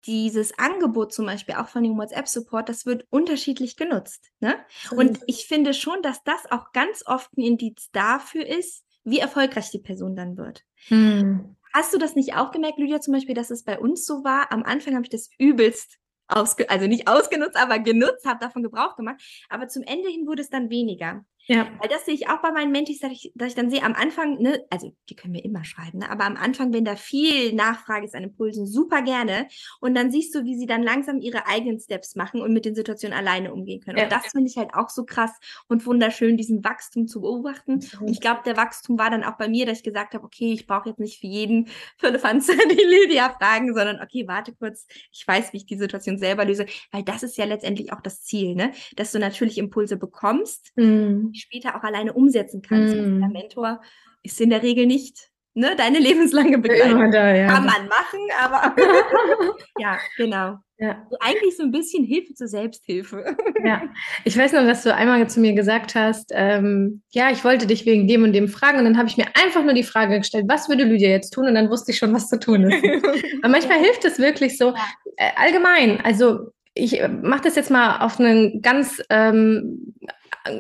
dieses 0.05 0.57
Angebot 0.57 1.13
zum 1.13 1.25
Beispiel 1.25 1.55
auch 1.55 1.67
von 1.67 1.83
dem 1.83 1.97
WhatsApp-Support, 1.97 2.69
das 2.69 2.85
wird 2.85 3.05
unterschiedlich 3.09 3.75
genutzt. 3.75 4.29
Ne? 4.39 4.55
Und 4.91 5.19
ich 5.27 5.47
finde 5.47 5.73
schon, 5.73 6.01
dass 6.01 6.23
das 6.23 6.49
auch 6.49 6.71
ganz 6.71 7.03
oft 7.05 7.35
ein 7.37 7.41
Indiz 7.41 7.89
dafür 7.91 8.45
ist, 8.45 8.85
wie 9.03 9.19
erfolgreich 9.19 9.69
die 9.71 9.79
Person 9.79 10.15
dann 10.15 10.37
wird. 10.37 10.63
Hm. 10.87 11.55
Hast 11.73 11.93
du 11.93 11.97
das 11.97 12.15
nicht 12.15 12.35
auch 12.35 12.51
gemerkt, 12.51 12.79
Lydia, 12.79 13.01
zum 13.01 13.13
Beispiel, 13.13 13.35
dass 13.35 13.51
es 13.51 13.63
bei 13.63 13.77
uns 13.79 14.05
so 14.05 14.23
war? 14.23 14.51
Am 14.51 14.63
Anfang 14.63 14.93
habe 14.93 15.03
ich 15.03 15.09
das 15.09 15.29
übelst 15.37 15.97
also 16.27 16.87
nicht 16.87 17.07
ausgenutzt, 17.07 17.55
aber 17.55 17.79
genutzt, 17.79 18.25
habe 18.25 18.39
davon 18.39 18.63
Gebrauch 18.63 18.95
gemacht. 18.95 19.21
Aber 19.49 19.67
zum 19.67 19.83
Ende 19.83 20.09
hin 20.09 20.27
wurde 20.27 20.41
es 20.41 20.49
dann 20.49 20.69
weniger. 20.69 21.25
Ja. 21.47 21.67
Weil 21.79 21.89
das 21.89 22.05
sehe 22.05 22.13
ich 22.13 22.27
auch 22.27 22.41
bei 22.41 22.51
meinen 22.51 22.71
Mentis, 22.71 22.99
dass 22.99 23.11
ich, 23.11 23.31
dass 23.35 23.49
ich 23.49 23.55
dann 23.55 23.69
sehe, 23.69 23.81
am 23.81 23.93
Anfang, 23.93 24.41
ne, 24.41 24.65
also 24.69 24.93
die 25.09 25.15
können 25.15 25.31
mir 25.31 25.43
immer 25.45 25.63
schreiben, 25.63 25.99
ne, 25.99 26.09
aber 26.09 26.25
am 26.25 26.35
Anfang, 26.35 26.73
wenn 26.73 26.83
da 26.83 26.97
viel 26.97 27.53
Nachfrage 27.53 28.05
ist 28.05 28.15
an 28.15 28.23
Impulsen, 28.23 28.67
super 28.67 29.01
gerne. 29.01 29.47
Und 29.79 29.95
dann 29.95 30.11
siehst 30.11 30.35
du, 30.35 30.43
wie 30.43 30.57
sie 30.57 30.65
dann 30.65 30.83
langsam 30.83 31.19
ihre 31.19 31.47
eigenen 31.47 31.79
Steps 31.79 32.15
machen 32.15 32.41
und 32.41 32.53
mit 32.53 32.65
den 32.65 32.75
Situationen 32.75 33.17
alleine 33.17 33.53
umgehen 33.53 33.79
können. 33.79 33.97
Ja. 33.97 34.03
Und 34.03 34.11
das 34.11 34.27
finde 34.31 34.49
ich 34.49 34.57
halt 34.57 34.73
auch 34.73 34.89
so 34.89 35.05
krass 35.05 35.31
und 35.69 35.85
wunderschön, 35.85 36.35
diesen 36.35 36.63
Wachstum 36.65 37.07
zu 37.07 37.21
beobachten. 37.21 37.79
Und 37.99 38.09
ich 38.09 38.19
glaube, 38.19 38.41
der 38.45 38.57
Wachstum 38.57 38.99
war 38.99 39.09
dann 39.09 39.23
auch 39.23 39.37
bei 39.37 39.47
mir, 39.47 39.65
dass 39.65 39.79
ich 39.79 39.83
gesagt 39.83 40.15
habe, 40.15 40.25
okay, 40.25 40.51
ich 40.51 40.67
brauche 40.67 40.89
jetzt 40.89 40.99
nicht 40.99 41.21
für 41.21 41.27
jeden 41.27 41.67
Füllefanz 41.97 42.47
die 42.47 43.05
Lydia 43.05 43.29
fragen, 43.29 43.73
sondern 43.73 44.01
okay, 44.01 44.27
warte 44.27 44.53
kurz, 44.53 44.85
ich 45.13 45.25
weiß, 45.25 45.53
wie 45.53 45.57
ich 45.57 45.65
die 45.65 45.77
Situation 45.77 46.17
selber 46.17 46.43
löse, 46.43 46.65
weil 46.91 47.03
das 47.03 47.23
ist 47.23 47.37
ja 47.37 47.45
letztendlich 47.45 47.93
auch 47.93 48.01
das 48.01 48.23
Ziel, 48.23 48.55
ne? 48.55 48.73
Dass 48.97 49.13
du 49.13 49.19
natürlich 49.19 49.57
Impulse 49.57 49.95
bekommst. 49.95 50.73
Mhm 50.75 51.31
später 51.37 51.75
auch 51.75 51.83
alleine 51.83 52.13
umsetzen 52.13 52.61
kannst. 52.61 52.95
Mm. 52.95 53.19
Der 53.19 53.29
Mentor 53.29 53.81
ist 54.23 54.39
in 54.41 54.49
der 54.49 54.63
Regel 54.63 54.85
nicht 54.85 55.29
ne, 55.57 55.75
deine 55.75 55.99
lebenslange 55.99 56.59
Begleitung. 56.59 57.11
Da, 57.11 57.35
ja. 57.35 57.47
Kann 57.47 57.65
man 57.65 57.87
machen, 57.87 58.19
aber 58.41 58.75
ja, 59.79 59.97
genau. 60.15 60.57
Ja. 60.79 61.01
Also 61.05 61.17
eigentlich 61.21 61.57
so 61.57 61.63
ein 61.63 61.71
bisschen 61.71 62.03
Hilfe 62.03 62.35
zur 62.35 62.47
Selbsthilfe. 62.47 63.35
ja, 63.65 63.81
ich 64.25 64.37
weiß 64.37 64.53
noch, 64.53 64.61
dass 64.61 64.83
du 64.83 64.93
einmal 64.93 65.27
zu 65.27 65.39
mir 65.39 65.53
gesagt 65.53 65.95
hast, 65.95 66.31
ähm, 66.35 67.01
ja, 67.09 67.31
ich 67.31 67.43
wollte 67.43 67.65
dich 67.65 67.87
wegen 67.87 68.07
dem 68.07 68.23
und 68.23 68.33
dem 68.33 68.47
fragen 68.47 68.77
und 68.77 68.85
dann 68.85 68.97
habe 68.97 69.07
ich 69.07 69.17
mir 69.17 69.25
einfach 69.43 69.63
nur 69.63 69.73
die 69.73 69.81
Frage 69.81 70.19
gestellt, 70.19 70.45
was 70.47 70.69
würde 70.69 70.83
Lydia 70.83 71.09
jetzt 71.09 71.31
tun 71.31 71.47
und 71.47 71.55
dann 71.55 71.71
wusste 71.71 71.91
ich 71.91 71.97
schon, 71.97 72.13
was 72.13 72.29
zu 72.29 72.39
tun 72.39 72.69
ist. 72.69 72.83
Aber 73.41 73.51
manchmal 73.51 73.79
hilft 73.79 74.05
es 74.05 74.19
wirklich 74.19 74.59
so 74.59 74.75
äh, 75.17 75.31
allgemein. 75.35 75.99
Also 76.01 76.51
ich 76.75 77.01
äh, 77.01 77.07
mache 77.07 77.41
das 77.41 77.55
jetzt 77.55 77.71
mal 77.71 78.05
auf 78.05 78.19
einen 78.19 78.61
ganz 78.61 79.01
ähm, 79.09 79.95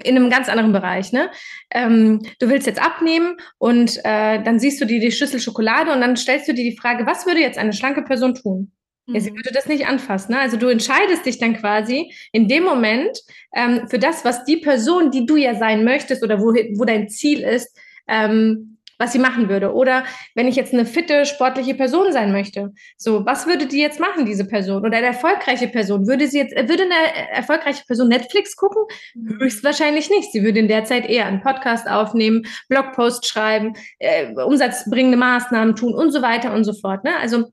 in 0.03 0.15
einem 0.15 0.29
ganz 0.29 0.49
anderen 0.49 0.71
Bereich. 0.71 1.11
Ne? 1.11 1.29
Ähm, 1.71 2.21
du 2.39 2.49
willst 2.49 2.67
jetzt 2.67 2.81
abnehmen 2.81 3.37
und 3.57 3.97
äh, 4.03 4.41
dann 4.43 4.59
siehst 4.59 4.79
du 4.81 4.85
dir 4.85 4.99
die 4.99 5.11
Schüssel 5.11 5.39
Schokolade 5.39 5.91
und 5.91 6.01
dann 6.01 6.17
stellst 6.17 6.47
du 6.47 6.53
dir 6.53 6.63
die 6.63 6.77
Frage, 6.77 7.05
was 7.05 7.25
würde 7.25 7.39
jetzt 7.39 7.57
eine 7.57 7.73
schlanke 7.73 8.03
Person 8.03 8.35
tun? 8.35 8.71
Mhm. 9.07 9.15
Ja, 9.15 9.21
sie 9.21 9.31
mhm. 9.31 9.37
würde 9.37 9.51
das 9.53 9.67
nicht 9.67 9.87
anfassen. 9.87 10.33
Ne? 10.33 10.39
Also 10.39 10.57
du 10.57 10.67
entscheidest 10.67 11.25
dich 11.25 11.39
dann 11.39 11.55
quasi 11.55 12.13
in 12.31 12.47
dem 12.47 12.63
Moment 12.63 13.19
ähm, 13.55 13.87
für 13.89 13.99
das, 13.99 14.25
was 14.25 14.43
die 14.43 14.57
Person, 14.57 15.11
die 15.11 15.25
du 15.25 15.35
ja 15.35 15.55
sein 15.55 15.83
möchtest 15.83 16.23
oder 16.23 16.39
wo, 16.39 16.53
wo 16.53 16.85
dein 16.85 17.09
Ziel 17.09 17.41
ist, 17.41 17.77
ähm, 18.07 18.76
was 18.97 19.11
sie 19.11 19.19
machen 19.19 19.49
würde. 19.49 19.73
Oder 19.73 20.03
wenn 20.35 20.47
ich 20.47 20.55
jetzt 20.55 20.73
eine 20.73 20.85
fitte, 20.85 21.25
sportliche 21.25 21.75
Person 21.75 22.11
sein 22.11 22.31
möchte, 22.31 22.73
so, 22.97 23.25
was 23.25 23.47
würde 23.47 23.67
die 23.67 23.79
jetzt 23.79 23.99
machen, 23.99 24.25
diese 24.25 24.45
Person? 24.45 24.85
Oder 24.85 24.97
eine 24.97 25.07
erfolgreiche 25.07 25.67
Person? 25.67 26.07
Würde 26.07 26.27
sie 26.27 26.39
jetzt, 26.39 26.55
würde 26.55 26.83
eine 26.83 27.31
erfolgreiche 27.31 27.83
Person 27.85 28.07
Netflix 28.07 28.55
gucken? 28.55 28.83
Mhm. 29.15 29.39
Höchstwahrscheinlich 29.39 30.09
nicht. 30.09 30.31
Sie 30.31 30.43
würde 30.43 30.59
in 30.59 30.67
der 30.67 30.85
Zeit 30.85 31.07
eher 31.09 31.25
einen 31.25 31.41
Podcast 31.41 31.87
aufnehmen, 31.89 32.43
Blogpost 32.69 33.27
schreiben, 33.27 33.73
äh, 33.99 34.33
umsatzbringende 34.33 35.17
Maßnahmen 35.17 35.75
tun 35.75 35.93
und 35.93 36.11
so 36.11 36.21
weiter 36.21 36.53
und 36.53 36.63
so 36.63 36.73
fort. 36.73 37.03
Ne? 37.03 37.11
Also 37.21 37.51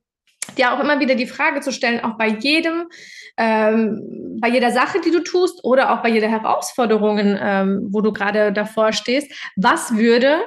dir 0.56 0.72
auch 0.72 0.80
immer 0.80 1.00
wieder 1.00 1.14
die 1.14 1.26
Frage 1.26 1.60
zu 1.60 1.72
stellen, 1.72 2.02
auch 2.04 2.16
bei 2.16 2.28
jedem, 2.28 2.88
ähm, 3.36 4.38
bei 4.40 4.48
jeder 4.48 4.70
Sache, 4.70 5.00
die 5.00 5.10
du 5.10 5.20
tust 5.20 5.64
oder 5.64 5.92
auch 5.92 6.02
bei 6.02 6.10
jeder 6.10 6.28
Herausforderung, 6.28 7.18
ähm, 7.18 7.88
wo 7.90 8.00
du 8.00 8.12
gerade 8.12 8.52
davor 8.52 8.92
stehst, 8.92 9.32
was 9.56 9.96
würde 9.96 10.42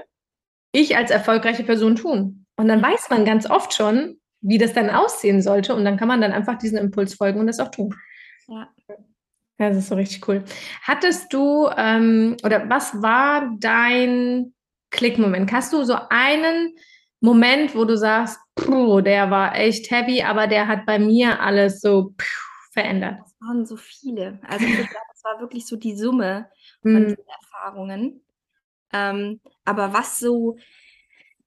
ich 0.72 0.98
als 0.98 1.12
erfolgreiche 1.12 1.64
Person 1.64 1.96
tun? 1.96 2.46
Und 2.58 2.68
dann 2.68 2.82
weiß 2.82 3.10
man 3.10 3.26
ganz 3.26 3.50
oft 3.50 3.74
schon, 3.74 4.20
wie 4.42 4.58
das 4.58 4.74
dann 4.74 4.90
aussehen 4.90 5.42
sollte. 5.42 5.76
Und 5.76 5.86
dann 5.86 5.98
kann 5.98 6.08
man 6.08 6.22
dann 6.22 6.34
einfach 6.34 6.58
diesen 6.58 6.78
Impuls 6.78 7.16
folgen 7.16 7.40
und 7.40 7.48
das 7.48 7.60
auch 7.60 7.72
tun. 7.72 7.94
Ja. 8.48 8.70
Ja, 9.60 9.70
das 9.70 9.78
ist 9.80 9.88
so 9.88 9.96
richtig 9.96 10.28
cool. 10.28 10.44
Hattest 10.84 11.34
du, 11.34 11.68
ähm, 11.76 12.38
oder 12.44 12.70
was 12.70 13.02
war 13.02 13.56
dein 13.58 14.54
Klickmoment? 14.92 15.52
Hast 15.52 15.74
du 15.74 15.84
so 15.84 15.98
einen 16.10 16.76
Moment, 17.22 17.76
wo 17.76 17.84
du 17.84 17.98
sagst, 17.98 18.40
der 18.56 19.32
war 19.32 19.56
echt 19.56 19.90
heavy, 19.90 20.22
aber 20.22 20.46
der 20.46 20.68
hat 20.68 20.86
bei 20.86 21.00
mir 21.00 21.42
alles 21.42 21.82
so 21.82 22.14
puh, 22.16 22.26
verändert? 22.72 23.20
Das 23.24 23.36
waren 23.42 23.66
so 23.66 23.78
viele. 23.78 24.40
Also 24.48 24.66
das 24.68 25.24
war 25.24 25.40
wirklich 25.42 25.66
so 25.66 25.76
die 25.76 25.98
Summe 25.98 26.50
von 26.84 27.08
mhm. 27.08 27.18
Erfahrungen. 27.42 28.22
Ähm, 28.94 29.42
aber 29.66 29.94
was 29.94 30.20
so 30.20 30.58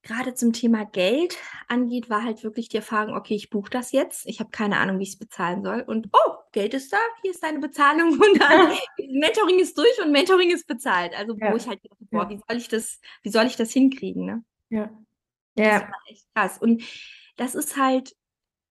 gerade 0.02 0.34
zum 0.34 0.52
Thema 0.52 0.84
Geld 0.84 1.36
angeht, 1.68 2.08
war 2.08 2.24
halt 2.24 2.42
wirklich 2.42 2.68
die 2.68 2.78
Erfahrung, 2.78 3.14
okay, 3.14 3.34
ich 3.34 3.50
buche 3.50 3.70
das 3.70 3.92
jetzt, 3.92 4.26
ich 4.26 4.40
habe 4.40 4.50
keine 4.50 4.78
Ahnung, 4.78 4.98
wie 4.98 5.02
ich 5.02 5.10
es 5.10 5.18
bezahlen 5.18 5.62
soll 5.62 5.82
und 5.82 6.08
oh, 6.12 6.32
Geld 6.52 6.74
ist 6.74 6.92
da, 6.92 6.98
hier 7.22 7.30
ist 7.30 7.42
deine 7.42 7.58
Bezahlung 7.58 8.10
und 8.18 8.40
dann 8.40 8.72
Mentoring 9.10 9.58
ist 9.58 9.76
durch 9.76 10.02
und 10.02 10.12
Mentoring 10.12 10.50
ist 10.50 10.66
bezahlt. 10.66 11.16
Also 11.16 11.36
ja. 11.36 11.52
wo 11.52 11.56
ich 11.56 11.68
halt 11.68 11.82
gedacht, 11.82 12.00
boah, 12.10 12.28
wie 12.28 12.38
soll 12.38 12.56
ich 12.56 12.68
das, 12.68 13.00
wie 13.22 13.30
soll 13.30 13.46
ich 13.46 13.56
das 13.56 13.72
hinkriegen, 13.72 14.24
ne? 14.24 14.44
Ja. 14.70 14.90
Ja. 15.56 15.80
Das 15.80 15.82
war 15.82 16.02
echt 16.06 16.26
krass. 16.34 16.58
Und 16.58 16.82
das 17.36 17.54
ist 17.54 17.76
halt 17.76 18.16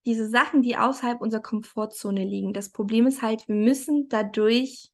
diese 0.05 0.27
Sachen, 0.27 0.61
die 0.61 0.77
außerhalb 0.77 1.21
unserer 1.21 1.41
Komfortzone 1.41 2.23
liegen. 2.23 2.53
Das 2.53 2.71
Problem 2.71 3.05
ist 3.05 3.21
halt, 3.21 3.47
wir 3.47 3.55
müssen 3.55 4.09
dadurch, 4.09 4.89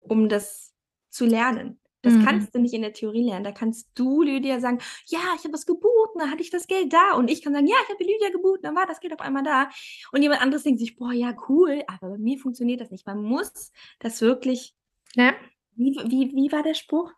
um 0.00 0.28
das 0.28 0.72
zu 1.08 1.24
lernen. 1.24 1.80
Das 2.02 2.14
mhm. 2.14 2.24
kannst 2.24 2.54
du 2.54 2.58
nicht 2.58 2.72
in 2.72 2.82
der 2.82 2.92
Theorie 2.92 3.24
lernen. 3.24 3.44
Da 3.44 3.52
kannst 3.52 3.90
du, 3.94 4.22
Lydia, 4.22 4.58
sagen, 4.60 4.78
ja, 5.06 5.18
ich 5.36 5.44
habe 5.44 5.52
was 5.52 5.66
gebucht, 5.66 6.10
dann 6.18 6.30
hatte 6.30 6.42
ich 6.42 6.50
das 6.50 6.66
Geld 6.66 6.92
da. 6.92 7.14
Und 7.14 7.30
ich 7.30 7.42
kann 7.42 7.52
sagen, 7.52 7.66
ja, 7.66 7.76
ich 7.84 7.92
habe 7.92 8.02
Lydia 8.02 8.30
gebucht, 8.30 8.60
dann 8.62 8.74
war 8.74 8.86
das 8.86 9.00
Geld 9.00 9.12
auf 9.12 9.20
einmal 9.20 9.42
da. 9.42 9.68
Und 10.12 10.22
jemand 10.22 10.40
anderes 10.40 10.62
denkt 10.62 10.80
sich, 10.80 10.96
boah, 10.96 11.12
ja, 11.12 11.34
cool, 11.48 11.82
aber 11.86 12.10
bei 12.10 12.18
mir 12.18 12.38
funktioniert 12.38 12.80
das 12.80 12.90
nicht. 12.90 13.06
Man 13.06 13.22
muss 13.22 13.72
das 13.98 14.20
wirklich. 14.20 14.74
Ja. 15.14 15.34
Wie, 15.74 15.94
wie, 16.06 16.32
wie 16.34 16.52
war 16.52 16.62
der 16.62 16.74
Spruch? 16.74 17.12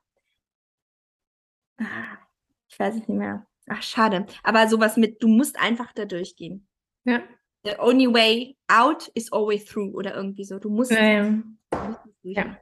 Ah, 1.79 2.19
ich 2.69 2.79
weiß 2.79 2.95
es 2.95 3.09
nicht 3.09 3.19
mehr. 3.19 3.47
Ach, 3.69 3.83
schade. 3.83 4.27
Aber 4.43 4.69
sowas 4.69 4.97
mit, 4.97 5.23
du 5.23 5.29
musst 5.29 5.59
einfach 5.61 5.93
da 5.93 6.05
durchgehen. 6.05 6.67
Ja. 7.05 7.23
The 7.65 7.79
only 7.79 8.13
way 8.13 8.57
out 8.67 9.09
is 9.15 9.33
always 9.33 9.65
through 9.65 9.95
oder 9.95 10.15
irgendwie 10.17 10.45
so. 10.45 10.59
Du 10.59 10.69
musst. 10.69 10.91
Ja, 10.91 11.05
ja. 11.05 11.43
ja. 12.23 12.57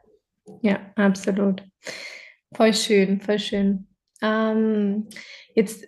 Ja 0.63 0.79
absolut. 0.97 1.63
Voll 2.55 2.75
schön, 2.75 3.21
voll 3.21 3.39
schön. 3.39 3.87
Ähm, 4.23 5.09
jetzt 5.55 5.85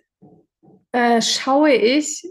äh, 0.91 1.21
schaue 1.21 1.73
ich, 1.73 2.23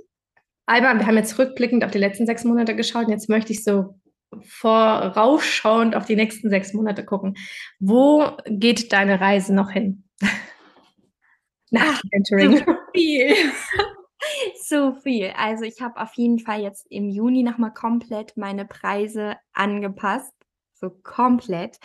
Alba, 0.67 0.99
wir 0.99 1.07
haben 1.07 1.17
jetzt 1.17 1.39
rückblickend 1.39 1.85
auf 1.85 1.91
die 1.91 1.99
letzten 1.99 2.27
sechs 2.27 2.45
Monate 2.45 2.75
geschaut 2.75 3.07
und 3.07 3.13
jetzt 3.13 3.29
möchte 3.29 3.53
ich 3.53 3.65
so 3.65 3.99
vorausschauend 4.41 5.95
auf 5.95 6.07
die 6.07 6.17
nächsten 6.17 6.49
sechs 6.49 6.73
Monate 6.73 7.05
gucken. 7.05 7.37
Wo 7.79 8.37
geht 8.47 8.93
deine 8.93 9.21
Reise 9.21 9.55
noch 9.55 9.71
hin? 9.71 10.05
Nach 11.71 12.03
Mentoring. 12.11 12.59
So 12.59 12.75
viel. 12.95 13.35
so 14.63 14.93
viel. 14.95 15.33
Also 15.37 15.65
ich 15.65 15.81
habe 15.81 16.01
auf 16.01 16.15
jeden 16.15 16.39
Fall 16.39 16.63
jetzt 16.63 16.87
im 16.91 17.09
Juni 17.09 17.43
nochmal 17.43 17.73
komplett 17.73 18.37
meine 18.37 18.65
Preise 18.65 19.37
angepasst. 19.53 20.33
So 20.83 20.91
komplett. 20.91 21.79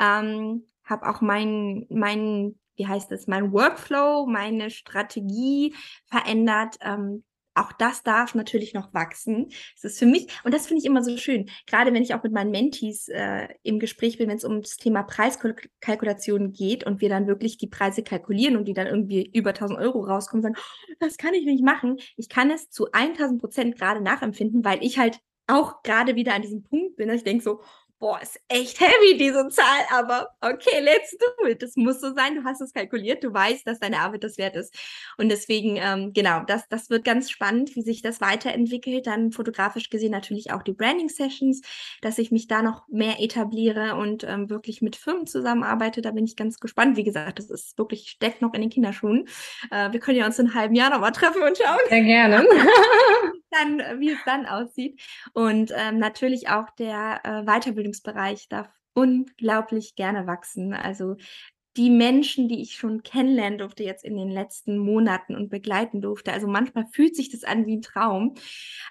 Ähm, 0.00 0.64
habe 0.82 1.08
auch 1.08 1.20
meinen, 1.20 1.86
mein, 1.90 2.58
wie 2.76 2.86
heißt 2.86 3.12
es, 3.12 3.26
mein 3.26 3.52
Workflow, 3.52 4.26
meine 4.26 4.70
Strategie 4.70 5.74
verändert. 6.06 6.76
Ähm, 6.80 7.24
auch 7.54 7.72
das 7.72 8.02
darf 8.02 8.34
natürlich 8.34 8.72
noch 8.72 8.94
wachsen. 8.94 9.48
Es 9.76 9.84
ist 9.84 9.98
für 9.98 10.06
mich, 10.06 10.28
und 10.44 10.54
das 10.54 10.66
finde 10.66 10.80
ich 10.80 10.86
immer 10.86 11.02
so 11.02 11.16
schön, 11.18 11.50
gerade 11.66 11.92
wenn 11.92 12.02
ich 12.02 12.14
auch 12.14 12.22
mit 12.22 12.32
meinen 12.32 12.52
Mentees 12.52 13.08
äh, 13.08 13.48
im 13.64 13.80
Gespräch 13.80 14.16
bin, 14.16 14.30
wenn 14.30 14.38
es 14.38 14.44
um 14.44 14.62
das 14.62 14.76
Thema 14.76 15.02
Preiskalkulation 15.02 16.52
geht 16.52 16.84
und 16.84 17.02
wir 17.02 17.10
dann 17.10 17.26
wirklich 17.26 17.58
die 17.58 17.66
Preise 17.66 18.02
kalkulieren 18.02 18.56
und 18.56 18.66
die 18.66 18.74
dann 18.74 18.86
irgendwie 18.86 19.30
über 19.34 19.50
1000 19.50 19.78
Euro 19.78 20.04
rauskommen, 20.04 20.42
sagen, 20.42 20.56
oh, 20.56 20.92
das 21.00 21.18
kann 21.18 21.34
ich 21.34 21.44
nicht 21.44 21.64
machen. 21.64 21.98
Ich 22.16 22.30
kann 22.30 22.50
es 22.50 22.70
zu 22.70 22.92
1000 22.92 23.40
Prozent 23.40 23.76
gerade 23.76 24.00
nachempfinden, 24.00 24.64
weil 24.64 24.82
ich 24.82 24.98
halt 24.98 25.18
auch 25.48 25.82
gerade 25.82 26.14
wieder 26.14 26.34
an 26.34 26.42
diesem 26.42 26.62
Punkt 26.62 26.96
bin, 26.96 27.08
dass 27.08 27.18
ich 27.18 27.24
denke 27.24 27.42
so, 27.42 27.60
boah, 27.98 28.20
ist 28.20 28.40
echt 28.48 28.80
heavy, 28.80 29.16
diese 29.16 29.48
Zahl, 29.48 29.80
aber 29.90 30.30
okay, 30.40 30.80
let's 30.80 31.16
do 31.18 31.46
it. 31.46 31.62
Das 31.62 31.76
muss 31.76 32.00
so 32.00 32.14
sein, 32.14 32.36
du 32.36 32.44
hast 32.44 32.60
es 32.60 32.72
kalkuliert, 32.72 33.24
du 33.24 33.32
weißt, 33.32 33.66
dass 33.66 33.80
deine 33.80 34.00
Arbeit 34.00 34.24
das 34.24 34.38
wert 34.38 34.56
ist. 34.56 34.74
Und 35.16 35.28
deswegen, 35.28 35.76
ähm, 35.76 36.12
genau, 36.12 36.42
das, 36.46 36.68
das 36.68 36.90
wird 36.90 37.04
ganz 37.04 37.30
spannend, 37.30 37.74
wie 37.76 37.82
sich 37.82 38.02
das 38.02 38.20
weiterentwickelt. 38.20 39.06
Dann 39.06 39.32
fotografisch 39.32 39.90
gesehen 39.90 40.12
natürlich 40.12 40.52
auch 40.52 40.62
die 40.62 40.72
Branding-Sessions, 40.72 41.62
dass 42.02 42.18
ich 42.18 42.30
mich 42.30 42.48
da 42.48 42.62
noch 42.62 42.86
mehr 42.88 43.20
etabliere 43.20 43.96
und 43.96 44.24
ähm, 44.24 44.50
wirklich 44.50 44.82
mit 44.82 44.96
Firmen 44.96 45.26
zusammenarbeite. 45.26 46.02
Da 46.02 46.10
bin 46.12 46.24
ich 46.24 46.36
ganz 46.36 46.60
gespannt. 46.60 46.96
Wie 46.96 47.04
gesagt, 47.04 47.38
das 47.38 47.50
ist 47.50 47.78
wirklich, 47.78 48.08
steckt 48.10 48.42
noch 48.42 48.54
in 48.54 48.60
den 48.60 48.70
Kinderschuhen. 48.70 49.28
Äh, 49.70 49.92
wir 49.92 50.00
können 50.00 50.18
ja 50.18 50.26
uns 50.26 50.38
in 50.38 50.46
einem 50.46 50.54
halben 50.54 50.74
Jahr 50.74 50.90
nochmal 50.90 51.12
treffen 51.12 51.42
und 51.42 51.58
schauen. 51.58 51.78
Sehr 51.88 52.02
gerne. 52.02 52.46
dann, 53.50 54.00
wie 54.00 54.10
es 54.10 54.18
dann 54.24 54.46
aussieht. 54.46 55.00
Und 55.32 55.72
ähm, 55.74 55.98
natürlich 55.98 56.48
auch 56.48 56.70
der 56.70 57.20
äh, 57.24 57.42
Weiterbildungsbereich 57.44 58.48
darf 58.48 58.68
unglaublich 58.94 59.94
gerne 59.94 60.26
wachsen. 60.26 60.74
Also 60.74 61.16
die 61.78 61.90
Menschen, 61.90 62.48
die 62.48 62.60
ich 62.60 62.74
schon 62.74 63.04
kennenlernen 63.04 63.58
durfte 63.58 63.84
jetzt 63.84 64.04
in 64.04 64.16
den 64.16 64.30
letzten 64.30 64.78
Monaten 64.78 65.36
und 65.36 65.48
begleiten 65.48 66.00
durfte. 66.00 66.32
Also 66.32 66.48
manchmal 66.48 66.86
fühlt 66.90 67.14
sich 67.14 67.30
das 67.30 67.44
an 67.44 67.66
wie 67.66 67.76
ein 67.76 67.82
Traum. 67.82 68.34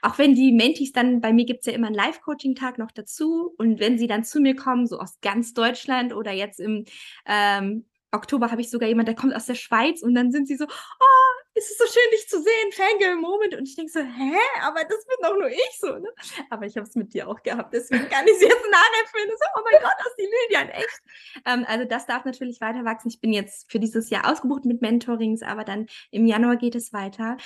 Auch 0.01 0.17
wenn 0.17 0.35
die 0.35 0.53
Mentis 0.53 0.93
dann, 0.93 1.19
bei 1.19 1.33
mir 1.33 1.45
gibt 1.45 1.59
es 1.59 1.65
ja 1.65 1.73
immer 1.73 1.87
einen 1.87 1.95
Live-Coaching-Tag 1.97 2.77
noch 2.77 2.91
dazu. 2.91 3.53
Und 3.57 3.81
wenn 3.81 3.97
sie 3.97 4.07
dann 4.07 4.23
zu 4.23 4.39
mir 4.39 4.55
kommen, 4.55 4.87
so 4.87 4.99
aus 4.99 5.19
ganz 5.19 5.53
Deutschland 5.53 6.13
oder 6.13 6.31
jetzt 6.31 6.61
im 6.61 6.85
ähm, 7.25 7.85
Oktober 8.17 8.51
habe 8.51 8.61
ich 8.61 8.69
sogar 8.69 8.89
jemand, 8.89 9.07
der 9.07 9.15
kommt 9.15 9.35
aus 9.35 9.45
der 9.45 9.55
Schweiz 9.55 10.01
und 10.01 10.13
dann 10.13 10.31
sind 10.31 10.47
sie 10.47 10.57
so, 10.57 10.65
oh, 10.65 11.37
es 11.57 11.71
ist 11.71 11.79
so 11.79 11.85
schön, 11.85 12.11
dich 12.11 12.27
zu 12.27 12.41
sehen, 12.41 12.71
Fangirl-Moment. 12.71 13.55
Und 13.55 13.67
ich 13.67 13.75
denke 13.75 13.91
so, 13.91 13.99
hä, 13.99 14.37
aber 14.61 14.81
das 14.83 15.05
bin 15.05 15.15
doch 15.21 15.33
nur 15.33 15.49
ich 15.49 15.77
so, 15.79 15.97
ne? 15.97 16.09
Aber 16.49 16.65
ich 16.65 16.77
habe 16.77 16.87
es 16.87 16.95
mit 16.95 17.13
dir 17.13 17.27
auch 17.27 17.41
gehabt, 17.41 17.73
deswegen 17.73 18.07
kann 18.09 18.27
ich 18.27 18.37
sie 18.37 18.45
jetzt 18.45 18.67
nachempfinden. 18.71 19.37
So, 19.37 19.45
oh 19.55 19.63
mein 19.63 19.81
Gott, 19.81 20.05
ist 20.05 20.15
die 20.19 20.29
Lydia 20.43 20.61
in 20.61 20.69
echt. 20.69 21.01
Ähm, 21.45 21.65
also 21.67 21.85
das 21.85 22.05
darf 22.05 22.25
natürlich 22.25 22.61
weiter 22.61 22.85
wachsen. 22.85 23.09
Ich 23.09 23.19
bin 23.19 23.33
jetzt 23.33 23.71
für 23.71 23.79
dieses 23.79 24.09
Jahr 24.09 24.31
ausgebucht 24.31 24.65
mit 24.65 24.81
Mentorings, 24.81 25.41
aber 25.41 25.63
dann 25.63 25.87
im 26.11 26.25
Januar 26.25 26.57
geht 26.57 26.75
es 26.75 26.93
weiter. 26.93 27.37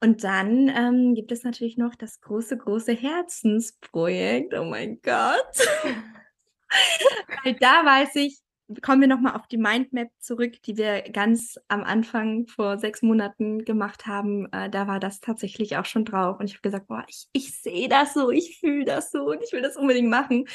Und 0.00 0.24
dann 0.24 0.68
ähm, 0.68 1.14
gibt 1.14 1.30
es 1.30 1.44
natürlich 1.44 1.76
noch 1.76 1.94
das 1.94 2.20
große, 2.20 2.56
große 2.56 2.92
Herzensprojekt. 2.92 4.54
Oh 4.54 4.64
mein 4.64 5.00
Gott. 5.02 5.68
Weil 7.44 7.54
da 7.54 7.84
weiß 7.84 8.16
ich, 8.16 8.40
kommen 8.80 9.00
wir 9.00 9.08
nochmal 9.08 9.34
auf 9.34 9.46
die 9.46 9.58
Mindmap 9.58 10.08
zurück, 10.18 10.62
die 10.62 10.76
wir 10.76 11.02
ganz 11.02 11.58
am 11.68 11.84
Anfang 11.84 12.46
vor 12.46 12.78
sechs 12.78 13.02
Monaten 13.02 13.64
gemacht 13.64 14.06
haben. 14.06 14.50
Äh, 14.52 14.70
da 14.70 14.86
war 14.86 15.00
das 15.00 15.20
tatsächlich 15.20 15.76
auch 15.76 15.84
schon 15.84 16.04
drauf. 16.04 16.38
Und 16.40 16.46
ich 16.46 16.54
habe 16.54 16.62
gesagt, 16.62 16.88
boah, 16.88 17.04
ich, 17.08 17.26
ich 17.32 17.60
sehe 17.60 17.88
das 17.88 18.14
so, 18.14 18.30
ich 18.30 18.58
fühle 18.60 18.84
das 18.84 19.10
so 19.10 19.24
und 19.24 19.42
ich 19.42 19.52
will 19.52 19.62
das 19.62 19.76
unbedingt 19.76 20.08
machen. 20.08 20.46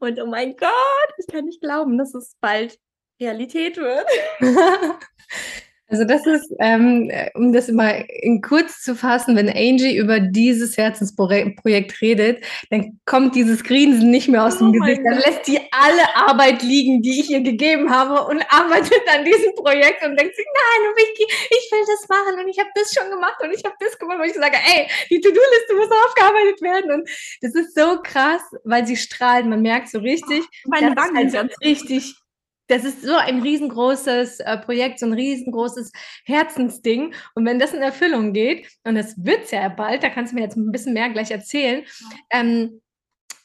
Und 0.00 0.20
oh 0.20 0.26
mein 0.26 0.56
Gott, 0.56 0.70
ich 1.18 1.26
kann 1.26 1.44
nicht 1.46 1.60
glauben, 1.60 1.96
dass 1.98 2.14
es 2.14 2.36
bald 2.40 2.78
Realität 3.20 3.76
wird. 3.76 4.06
Also 5.88 6.04
das 6.04 6.26
ist, 6.26 6.50
ähm, 6.60 7.10
um 7.34 7.52
das 7.52 7.68
mal 7.68 8.06
in 8.08 8.40
kurz 8.40 8.80
zu 8.80 8.94
fassen, 8.94 9.36
wenn 9.36 9.50
Angie 9.50 9.96
über 9.96 10.18
dieses 10.18 10.78
Herzensprojekt 10.78 12.00
redet, 12.00 12.42
dann 12.70 12.98
kommt 13.04 13.34
dieses 13.34 13.62
Grinsen 13.62 14.10
nicht 14.10 14.28
mehr 14.28 14.44
aus 14.44 14.56
oh 14.56 14.70
dem 14.70 14.72
Gesicht. 14.72 15.02
Dann 15.04 15.18
lässt 15.18 15.44
sie 15.44 15.58
alle 15.70 16.16
Arbeit 16.16 16.62
liegen, 16.62 17.02
die 17.02 17.20
ich 17.20 17.30
ihr 17.30 17.42
gegeben 17.42 17.90
habe 17.90 18.26
und 18.26 18.42
arbeitet 18.48 19.02
an 19.14 19.26
diesem 19.26 19.54
Projekt 19.56 20.02
und 20.04 20.18
denkt 20.18 20.34
sich, 20.34 20.46
nein, 20.46 20.90
Vicky, 20.96 21.24
ich 21.50 21.70
will 21.70 21.84
das 21.86 22.08
machen 22.08 22.40
und 22.42 22.48
ich 22.48 22.58
habe 22.58 22.70
das 22.74 22.94
schon 22.94 23.10
gemacht 23.10 23.36
und 23.42 23.52
ich 23.52 23.62
habe 23.64 23.76
das 23.78 23.98
gemacht. 23.98 24.18
Und 24.20 24.26
ich 24.26 24.34
sage, 24.34 24.56
ey, 24.56 24.88
die 25.10 25.20
To-Do-Liste 25.20 25.74
muss 25.76 25.90
aufgearbeitet 26.06 26.62
werden. 26.62 26.92
Und 26.92 27.10
das 27.42 27.54
ist 27.54 27.74
so 27.74 28.00
krass, 28.02 28.42
weil 28.64 28.86
sie 28.86 28.96
strahlt. 28.96 29.44
Man 29.44 29.60
merkt 29.60 29.90
so 29.90 29.98
richtig, 29.98 30.40
oh, 30.64 30.70
meine 30.70 30.96
Wangen 30.96 31.28
sind 31.28 31.52
richtig 31.62 32.23
das 32.68 32.84
ist 32.84 33.02
so 33.02 33.14
ein 33.14 33.42
riesengroßes 33.42 34.40
äh, 34.40 34.58
Projekt, 34.58 34.98
so 34.98 35.06
ein 35.06 35.12
riesengroßes 35.12 35.92
Herzensding. 36.24 37.14
Und 37.34 37.44
wenn 37.46 37.58
das 37.58 37.74
in 37.74 37.82
Erfüllung 37.82 38.32
geht, 38.32 38.68
und 38.84 38.96
es 38.96 39.14
wird 39.22 39.50
ja 39.50 39.68
bald, 39.68 40.02
da 40.02 40.10
kannst 40.10 40.32
du 40.32 40.36
mir 40.36 40.42
jetzt 40.42 40.56
ein 40.56 40.72
bisschen 40.72 40.94
mehr 40.94 41.10
gleich 41.10 41.30
erzählen, 41.30 41.84
ähm, 42.30 42.80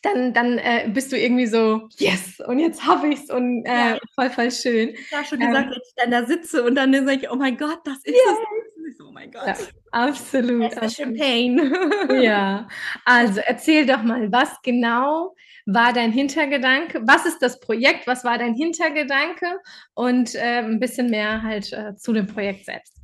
dann, 0.01 0.33
dann 0.33 0.57
äh, 0.59 0.89
bist 0.93 1.11
du 1.11 1.17
irgendwie 1.17 1.47
so, 1.47 1.89
yes, 1.97 2.39
und 2.47 2.59
jetzt 2.59 2.85
habe 2.85 3.09
ich 3.09 3.19
es 3.19 3.29
und 3.29 3.65
äh, 3.65 3.91
ja. 3.91 3.97
voll, 4.15 4.29
voll 4.29 4.51
schön. 4.51 4.89
Ich 4.89 5.13
habe 5.13 5.25
schon 5.25 5.39
gesagt, 5.39 5.65
ähm, 5.65 5.71
wenn 5.71 5.81
ich 5.81 5.93
dann 5.95 6.11
da 6.11 6.25
sitze 6.25 6.63
und 6.63 6.75
dann 6.75 6.93
sage 6.93 7.19
ich, 7.21 7.29
oh 7.29 7.35
mein 7.35 7.57
Gott, 7.57 7.79
das 7.83 7.97
ist 7.97 8.15
yes. 8.15 8.17
es. 8.31 9.01
Oh 9.01 9.11
mein 9.11 9.31
Gott. 9.31 9.45
Ja, 9.45 9.55
absolut. 9.91 10.71
Das 10.73 10.91
ist 10.91 10.97
Champagne. 10.97 12.21
ja, 12.23 12.67
also 13.05 13.41
erzähl 13.45 13.85
doch 13.85 14.01
mal, 14.01 14.31
was 14.31 14.49
genau 14.63 15.35
war 15.73 15.93
dein 15.93 16.11
Hintergedanke? 16.11 17.01
Was 17.05 17.25
ist 17.25 17.39
das 17.41 17.59
Projekt? 17.59 18.07
Was 18.07 18.23
war 18.23 18.37
dein 18.37 18.55
Hintergedanke? 18.55 19.59
Und 19.93 20.35
äh, 20.35 20.59
ein 20.59 20.79
bisschen 20.79 21.09
mehr 21.09 21.43
halt 21.43 21.71
äh, 21.73 21.95
zu 21.95 22.13
dem 22.13 22.27
Projekt 22.27 22.65
selbst. 22.65 22.95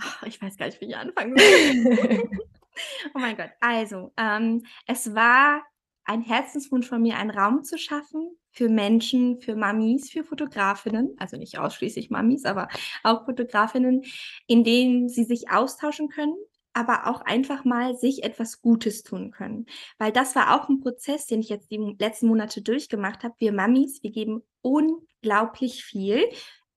Oh, 0.00 0.26
ich 0.26 0.40
weiß 0.40 0.56
gar 0.56 0.66
nicht, 0.66 0.80
wie 0.80 0.86
ich 0.86 0.96
anfangen 0.96 1.36
soll. 1.36 2.30
oh 3.14 3.18
mein 3.18 3.36
Gott. 3.36 3.50
Also, 3.60 4.12
ähm, 4.16 4.64
es 4.86 5.14
war 5.14 5.62
ein 6.04 6.22
Herzenswunsch 6.22 6.88
von 6.88 7.02
mir, 7.02 7.18
einen 7.18 7.30
Raum 7.30 7.64
zu 7.64 7.76
schaffen 7.76 8.30
für 8.52 8.68
Menschen, 8.68 9.40
für 9.40 9.56
Mamis, 9.56 10.10
für 10.10 10.24
Fotografinnen, 10.24 11.14
also 11.18 11.36
nicht 11.36 11.58
ausschließlich 11.58 12.10
Mamis, 12.10 12.44
aber 12.44 12.68
auch 13.02 13.24
Fotografinnen, 13.24 14.04
in 14.46 14.64
denen 14.64 15.08
sie 15.08 15.24
sich 15.24 15.50
austauschen 15.50 16.08
können, 16.08 16.34
aber 16.78 17.08
auch 17.08 17.22
einfach 17.22 17.64
mal 17.64 17.96
sich 17.96 18.22
etwas 18.22 18.62
Gutes 18.62 19.02
tun 19.02 19.32
können. 19.32 19.66
Weil 19.98 20.12
das 20.12 20.36
war 20.36 20.54
auch 20.54 20.68
ein 20.68 20.80
Prozess, 20.80 21.26
den 21.26 21.40
ich 21.40 21.48
jetzt 21.48 21.70
die 21.70 21.96
letzten 21.98 22.28
Monate 22.28 22.62
durchgemacht 22.62 23.24
habe. 23.24 23.34
Wir 23.38 23.52
Mamis, 23.52 24.02
wir 24.02 24.12
geben 24.12 24.42
unglaublich 24.62 25.84
viel 25.84 26.24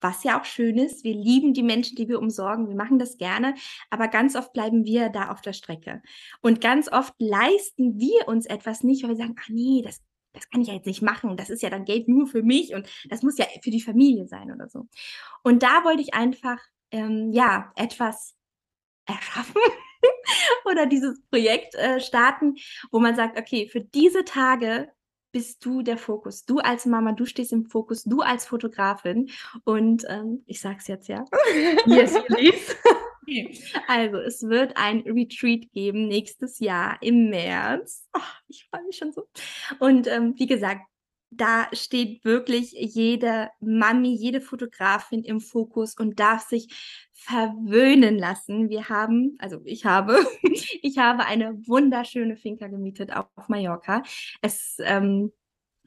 was 0.02 0.24
ja 0.24 0.40
auch 0.40 0.46
schön 0.46 0.78
ist. 0.78 1.04
Wir 1.04 1.14
lieben 1.14 1.54
die 1.54 1.64
Menschen, 1.64 1.96
die 1.96 2.10
wir 2.10 2.20
umsorgen. 2.20 2.68
Wir 2.68 2.76
machen 2.76 3.00
das 3.00 3.18
gerne. 3.18 3.54
Aber 3.90 4.08
ganz 4.08 4.36
oft 4.36 4.52
bleiben 4.52 4.84
wir 4.84 5.10
da 5.10 5.30
auf 5.30 5.42
der 5.42 5.54
Strecke. 5.54 6.02
Und 6.42 6.60
ganz 6.60 6.92
oft 6.92 7.14
leisten 7.20 8.00
wir 8.00 8.28
uns 8.28 8.48
etwas 8.48 8.84
nicht, 8.84 9.04
weil 9.04 9.12
wir 9.12 9.18
sagen, 9.18 9.36
ach 9.40 9.50
nee, 9.50 9.84
das, 9.86 10.02
das 10.34 10.50
kann 10.50 10.62
ich 10.62 10.70
ja 10.70 10.74
jetzt 10.74 10.88
nicht 10.88 11.04
machen. 11.04 11.38
Das 11.38 11.50
ist 11.50 11.62
ja 11.62 11.70
dann 11.70 11.86
Geld 11.86 12.08
nur 12.08 12.26
für 12.26 12.42
mich 12.42 12.74
und 12.74 12.90
das 13.10 13.22
muss 13.22 13.38
ja 13.38 13.46
für 13.62 13.70
die 13.70 13.82
Familie 13.82 14.28
sein 14.28 14.52
oder 14.52 14.68
so. 14.68 14.88
Und 15.44 15.62
da 15.64 15.84
wollte 15.84 16.02
ich 16.02 16.14
einfach, 16.14 16.58
ähm, 16.90 17.32
ja, 17.32 17.72
etwas 17.76 18.36
erschaffen 19.06 19.62
oder 20.66 20.86
dieses 20.86 21.22
Projekt 21.30 21.76
äh, 21.76 22.00
starten, 22.00 22.56
wo 22.92 23.00
man 23.00 23.16
sagt, 23.16 23.38
okay, 23.38 23.68
für 23.68 23.82
diese 23.82 24.26
Tage 24.26 24.90
bist 25.32 25.64
du 25.66 25.82
der 25.82 25.98
Fokus. 25.98 26.46
Du 26.46 26.60
als 26.60 26.86
Mama, 26.86 27.14
du 27.14 27.26
stehst 27.26 27.54
im 27.54 27.66
Fokus, 27.66 28.04
du 28.04 28.22
als 28.22 28.46
Fotografin. 28.46 29.30
Und 29.64 30.06
ähm, 30.10 30.44
ich 30.46 30.60
sag's 30.60 30.88
jetzt 30.88 31.08
ja. 31.08 31.26
Yes, 31.86 32.16
please. 32.26 32.76
Also, 33.88 34.18
es 34.18 34.42
wird 34.42 34.76
ein 34.76 35.02
Retreat 35.02 35.72
geben 35.72 36.08
nächstes 36.08 36.60
Jahr 36.60 36.98
im 37.02 37.30
März. 37.30 38.06
Oh, 38.14 38.20
ich 38.48 38.68
freue 38.70 38.84
mich 38.84 38.98
schon 38.98 39.14
so. 39.14 39.28
Und 39.80 40.08
ähm, 40.08 40.34
wie 40.38 40.48
gesagt, 40.48 40.82
da 41.32 41.68
steht 41.72 42.26
wirklich 42.26 42.74
jede 42.74 43.50
Mami, 43.62 44.14
jede 44.14 44.42
Fotografin 44.42 45.24
im 45.24 45.40
Fokus 45.40 45.96
und 45.96 46.20
darf 46.20 46.48
sich 46.48 46.68
verwöhnen 47.14 48.18
lassen. 48.18 48.70
Wir 48.70 48.90
haben, 48.90 49.38
also 49.40 49.62
ich 49.64 49.86
habe, 49.86 50.20
ich 50.82 50.98
habe 50.98 51.26
eine 51.26 51.56
wunderschöne 51.68 52.36
Finca 52.36 52.68
gemietet 52.68 53.16
auf 53.16 53.28
Mallorca. 53.48 54.04
Es, 54.42 54.76
ähm, 54.80 55.32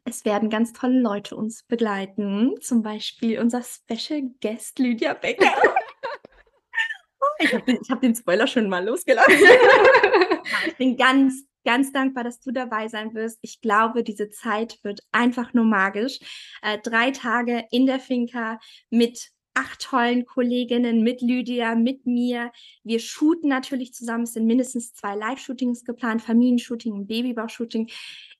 es 0.04 0.24
werden 0.24 0.48
ganz 0.48 0.72
tolle 0.72 1.00
Leute 1.00 1.36
uns 1.36 1.62
begleiten, 1.62 2.54
zum 2.60 2.82
Beispiel 2.82 3.38
unser 3.38 3.62
Special 3.62 4.22
Guest 4.40 4.78
Lydia 4.78 5.12
Becker. 5.12 5.52
ich 7.38 7.52
habe 7.52 7.64
den, 7.64 7.78
hab 7.90 8.00
den 8.00 8.14
Spoiler 8.14 8.46
schon 8.46 8.68
mal 8.68 8.84
losgelassen. 8.84 9.34
ich 10.66 10.76
bin 10.76 10.96
ganz 10.96 11.44
ganz 11.64 11.92
dankbar, 11.92 12.24
dass 12.24 12.40
du 12.40 12.50
dabei 12.50 12.88
sein 12.88 13.14
wirst. 13.14 13.38
Ich 13.42 13.60
glaube, 13.60 14.02
diese 14.02 14.30
Zeit 14.30 14.78
wird 14.82 15.00
einfach 15.12 15.54
nur 15.54 15.64
magisch. 15.64 16.18
Äh, 16.62 16.78
drei 16.78 17.10
Tage 17.10 17.64
in 17.70 17.86
der 17.86 18.00
Finca 18.00 18.58
mit 18.90 19.30
acht 19.54 19.80
tollen 19.80 20.26
Kolleginnen, 20.26 21.02
mit 21.02 21.20
Lydia, 21.22 21.74
mit 21.76 22.06
mir. 22.06 22.50
Wir 22.82 22.98
shooten 22.98 23.48
natürlich 23.48 23.94
zusammen. 23.94 24.24
Es 24.24 24.32
sind 24.32 24.46
mindestens 24.46 24.92
zwei 24.92 25.14
Live-Shootings 25.14 25.84
geplant, 25.84 26.22
Familienshooting 26.22 26.92
und 26.92 27.06
Babybauchshooting 27.06 27.88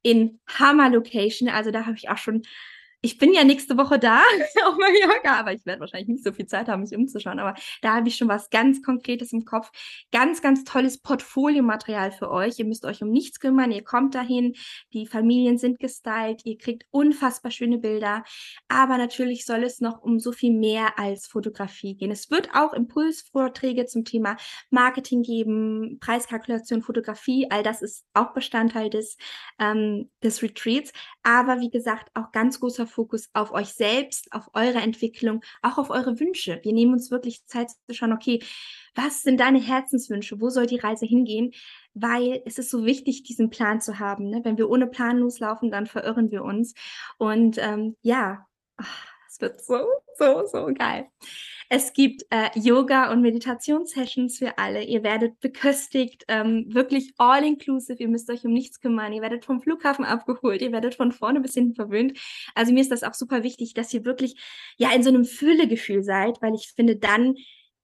in 0.02 0.40
Hammer 0.48 0.90
Location. 0.90 1.48
Also 1.48 1.70
da 1.70 1.86
habe 1.86 1.96
ich 1.96 2.08
auch 2.08 2.18
schon 2.18 2.42
ich 3.04 3.18
bin 3.18 3.34
ja 3.34 3.44
nächste 3.44 3.76
Woche 3.76 3.98
da 3.98 4.22
auf 4.66 4.78
Mallorca, 4.78 5.38
aber 5.38 5.52
ich 5.52 5.66
werde 5.66 5.80
wahrscheinlich 5.80 6.08
nicht 6.08 6.24
so 6.24 6.32
viel 6.32 6.46
Zeit 6.46 6.68
haben, 6.68 6.80
mich 6.80 6.96
umzuschauen. 6.96 7.38
Aber 7.38 7.54
da 7.82 7.96
habe 7.96 8.08
ich 8.08 8.16
schon 8.16 8.28
was 8.28 8.48
ganz 8.48 8.82
Konkretes 8.82 9.30
im 9.34 9.44
Kopf. 9.44 9.70
Ganz, 10.10 10.40
ganz 10.40 10.64
tolles 10.64 10.96
Portfoliomaterial 11.02 12.12
für 12.12 12.30
euch. 12.30 12.58
Ihr 12.58 12.64
müsst 12.64 12.86
euch 12.86 13.02
um 13.02 13.10
nichts 13.10 13.40
kümmern. 13.40 13.72
Ihr 13.72 13.84
kommt 13.84 14.14
dahin. 14.14 14.54
Die 14.94 15.06
Familien 15.06 15.58
sind 15.58 15.80
gestylt. 15.80 16.40
Ihr 16.44 16.56
kriegt 16.56 16.86
unfassbar 16.90 17.50
schöne 17.50 17.76
Bilder. 17.76 18.24
Aber 18.68 18.96
natürlich 18.96 19.44
soll 19.44 19.64
es 19.64 19.82
noch 19.82 20.00
um 20.00 20.18
so 20.18 20.32
viel 20.32 20.54
mehr 20.54 20.98
als 20.98 21.26
Fotografie 21.26 21.96
gehen. 21.96 22.10
Es 22.10 22.30
wird 22.30 22.54
auch 22.54 22.72
Impulsvorträge 22.72 23.84
zum 23.84 24.06
Thema 24.06 24.38
Marketing 24.70 25.22
geben, 25.22 25.98
Preiskalkulation, 26.00 26.80
Fotografie. 26.80 27.50
All 27.50 27.62
das 27.62 27.82
ist 27.82 28.06
auch 28.14 28.32
Bestandteil 28.32 28.88
des, 28.88 29.18
ähm, 29.58 30.10
des 30.22 30.42
Retreats. 30.42 30.90
Aber 31.22 31.60
wie 31.60 31.70
gesagt, 31.70 32.10
auch 32.14 32.32
ganz 32.32 32.60
großer 32.60 32.86
Fokus 32.94 33.28
auf 33.32 33.52
euch 33.52 33.68
selbst, 33.74 34.32
auf 34.32 34.48
eure 34.54 34.78
Entwicklung, 34.78 35.42
auch 35.62 35.78
auf 35.78 35.90
eure 35.90 36.18
Wünsche. 36.20 36.60
Wir 36.62 36.72
nehmen 36.72 36.92
uns 36.92 37.10
wirklich 37.10 37.44
Zeit 37.46 37.70
zu 37.70 37.94
schauen, 37.94 38.12
okay, 38.12 38.40
was 38.94 39.22
sind 39.22 39.40
deine 39.40 39.60
Herzenswünsche? 39.60 40.40
Wo 40.40 40.50
soll 40.50 40.66
die 40.66 40.78
Reise 40.78 41.04
hingehen? 41.04 41.52
Weil 41.94 42.42
es 42.44 42.58
ist 42.58 42.70
so 42.70 42.84
wichtig, 42.84 43.24
diesen 43.24 43.50
Plan 43.50 43.80
zu 43.80 43.98
haben. 43.98 44.30
Ne? 44.30 44.40
Wenn 44.44 44.56
wir 44.56 44.70
ohne 44.70 44.86
Plan 44.86 45.18
loslaufen, 45.18 45.70
dann 45.70 45.86
verirren 45.86 46.30
wir 46.30 46.44
uns. 46.44 46.74
Und 47.18 47.58
ähm, 47.58 47.96
ja, 48.02 48.46
es 49.34 49.40
wird 49.40 49.64
so, 49.64 49.80
so, 50.16 50.46
so 50.46 50.72
geil. 50.74 51.08
Es 51.68 51.92
gibt 51.92 52.24
äh, 52.30 52.50
Yoga- 52.54 53.10
und 53.10 53.20
Meditationssessions 53.22 54.38
für 54.38 54.58
alle. 54.58 54.84
Ihr 54.84 55.02
werdet 55.02 55.40
beköstigt, 55.40 56.24
ähm, 56.28 56.66
wirklich 56.68 57.14
all-inclusive. 57.18 58.00
Ihr 58.00 58.08
müsst 58.08 58.30
euch 58.30 58.44
um 58.44 58.52
nichts 58.52 58.80
kümmern. 58.80 59.12
Ihr 59.12 59.22
werdet 59.22 59.44
vom 59.44 59.60
Flughafen 59.60 60.04
abgeholt. 60.04 60.62
Ihr 60.62 60.70
werdet 60.70 60.94
von 60.94 61.10
vorne 61.10 61.40
bis 61.40 61.54
hinten 61.54 61.74
verwöhnt. 61.74 62.16
Also 62.54 62.72
mir 62.72 62.80
ist 62.80 62.92
das 62.92 63.02
auch 63.02 63.14
super 63.14 63.42
wichtig, 63.42 63.74
dass 63.74 63.92
ihr 63.92 64.04
wirklich 64.04 64.36
ja 64.76 64.92
in 64.94 65.02
so 65.02 65.08
einem 65.08 65.24
Füllegefühl 65.24 66.04
seid, 66.04 66.40
weil 66.40 66.54
ich 66.54 66.72
finde, 66.76 66.96
dann 66.96 67.34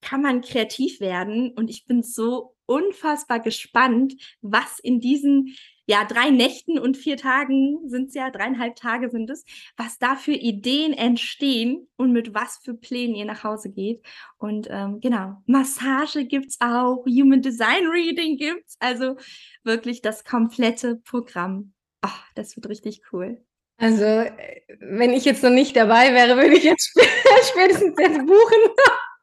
kann 0.01 0.23
man 0.23 0.43
kreativ 0.43 1.01
werden. 1.01 1.51
Und 1.57 1.69
ich 1.69 1.85
bin 1.85 2.05
so 2.05 2.55
unfassbar 2.67 3.41
gespannt, 3.41 4.15
was 4.41 4.79
in 4.79 5.01
diesen 5.01 5.57
ja, 5.91 6.05
drei 6.05 6.31
Nächten 6.31 6.79
und 6.79 6.97
vier 6.97 7.17
Tagen 7.17 7.81
sind 7.89 8.11
es 8.11 8.15
ja, 8.15 8.31
dreieinhalb 8.31 8.77
Tage 8.77 9.11
sind 9.11 9.29
es, 9.29 9.45
was 9.77 9.99
da 9.99 10.15
für 10.15 10.31
Ideen 10.31 10.93
entstehen 10.93 11.89
und 11.97 12.13
mit 12.13 12.33
was 12.33 12.61
für 12.63 12.75
Plänen 12.75 13.17
ihr 13.17 13.25
nach 13.25 13.43
Hause 13.43 13.71
geht. 13.71 14.01
Und 14.39 14.69
ähm, 14.71 15.01
genau, 15.01 15.43
Massage 15.47 16.27
gibt 16.27 16.51
es 16.51 16.61
auch, 16.61 17.05
Human 17.07 17.43
Design 17.43 17.89
Reading 17.89 18.37
gibt 18.37 18.69
es, 18.69 18.77
also 18.79 19.17
wirklich 19.65 20.01
das 20.01 20.23
komplette 20.23 20.95
Programm. 20.95 21.73
Ach, 22.03 22.25
das 22.37 22.55
wird 22.55 22.69
richtig 22.69 23.03
cool. 23.13 23.45
Also, 23.77 24.05
äh, 24.05 24.61
wenn 24.79 25.13
ich 25.13 25.25
jetzt 25.25 25.43
noch 25.43 25.51
nicht 25.51 25.75
dabei 25.75 26.15
wäre, 26.15 26.37
würde 26.37 26.57
ich 26.57 26.63
jetzt 26.63 26.97
spätestens 27.51 27.97
jetzt 27.99 28.19
buchen. 28.19 28.61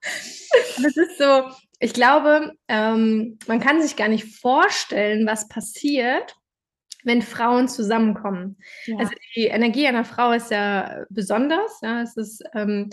das 0.84 0.98
ist 0.98 1.18
so, 1.18 1.44
ich 1.80 1.94
glaube, 1.94 2.52
ähm, 2.68 3.40
man 3.48 3.62
kann 3.62 3.82
sich 3.82 3.96
gar 3.96 4.10
nicht 4.10 4.36
vorstellen, 4.42 5.26
was 5.26 5.48
passiert, 5.48 6.36
wenn 7.08 7.22
Frauen 7.22 7.68
zusammenkommen. 7.68 8.58
Ja. 8.86 8.98
Also 8.98 9.12
die 9.36 9.46
Energie 9.46 9.88
einer 9.88 10.06
Frau 10.06 10.34
ist 10.34 10.52
ja 10.52 11.06
besonders. 11.10 11.80
Ja, 11.82 12.02
es 12.02 12.16
ist, 12.18 12.44
ähm, 12.54 12.90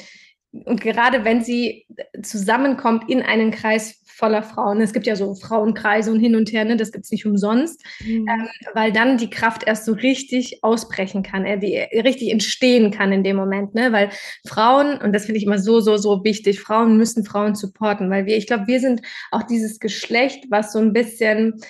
und 0.52 0.80
gerade 0.80 1.24
wenn 1.24 1.42
sie 1.42 1.86
zusammenkommt 2.22 3.10
in 3.10 3.22
einen 3.22 3.50
Kreis 3.50 4.00
voller 4.06 4.44
Frauen, 4.44 4.80
es 4.80 4.92
gibt 4.92 5.06
ja 5.08 5.16
so 5.16 5.34
Frauenkreise 5.34 6.12
und 6.12 6.20
hin 6.20 6.36
und 6.36 6.52
her, 6.52 6.64
ne, 6.64 6.76
das 6.76 6.92
gibt 6.92 7.04
es 7.04 7.10
nicht 7.10 7.26
umsonst, 7.26 7.82
mhm. 7.98 8.28
ähm, 8.28 8.48
weil 8.72 8.92
dann 8.92 9.18
die 9.18 9.28
Kraft 9.28 9.64
erst 9.66 9.84
so 9.84 9.92
richtig 9.92 10.62
ausbrechen 10.62 11.24
kann, 11.24 11.44
äh, 11.44 11.58
die 11.58 11.76
richtig 12.00 12.30
entstehen 12.30 12.92
kann 12.92 13.10
in 13.10 13.24
dem 13.24 13.34
Moment, 13.34 13.74
ne, 13.74 13.90
weil 13.90 14.10
Frauen, 14.46 14.98
und 14.98 15.12
das 15.12 15.24
finde 15.24 15.38
ich 15.38 15.44
immer 15.44 15.58
so, 15.58 15.80
so, 15.80 15.96
so 15.96 16.22
wichtig, 16.22 16.60
Frauen 16.60 16.96
müssen 16.96 17.24
Frauen 17.24 17.56
supporten, 17.56 18.08
weil 18.08 18.26
wir, 18.26 18.36
ich 18.36 18.46
glaube, 18.46 18.68
wir 18.68 18.78
sind 18.78 19.02
auch 19.32 19.42
dieses 19.42 19.80
Geschlecht, 19.80 20.44
was 20.48 20.72
so 20.72 20.78
ein 20.78 20.92
bisschen 20.92 21.60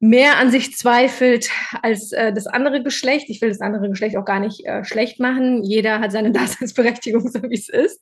mehr 0.00 0.38
an 0.38 0.50
sich 0.50 0.76
zweifelt 0.76 1.50
als 1.82 2.12
äh, 2.12 2.32
das 2.32 2.46
andere 2.46 2.82
Geschlecht. 2.82 3.28
Ich 3.28 3.40
will 3.40 3.48
das 3.48 3.60
andere 3.60 3.88
Geschlecht 3.88 4.16
auch 4.16 4.24
gar 4.24 4.40
nicht 4.40 4.64
äh, 4.64 4.84
schlecht 4.84 5.20
machen. 5.20 5.64
Jeder 5.64 6.00
hat 6.00 6.12
seine 6.12 6.32
Daseinsberechtigung, 6.32 7.28
so 7.28 7.42
wie 7.42 7.54
es 7.54 7.68
ist. 7.68 8.00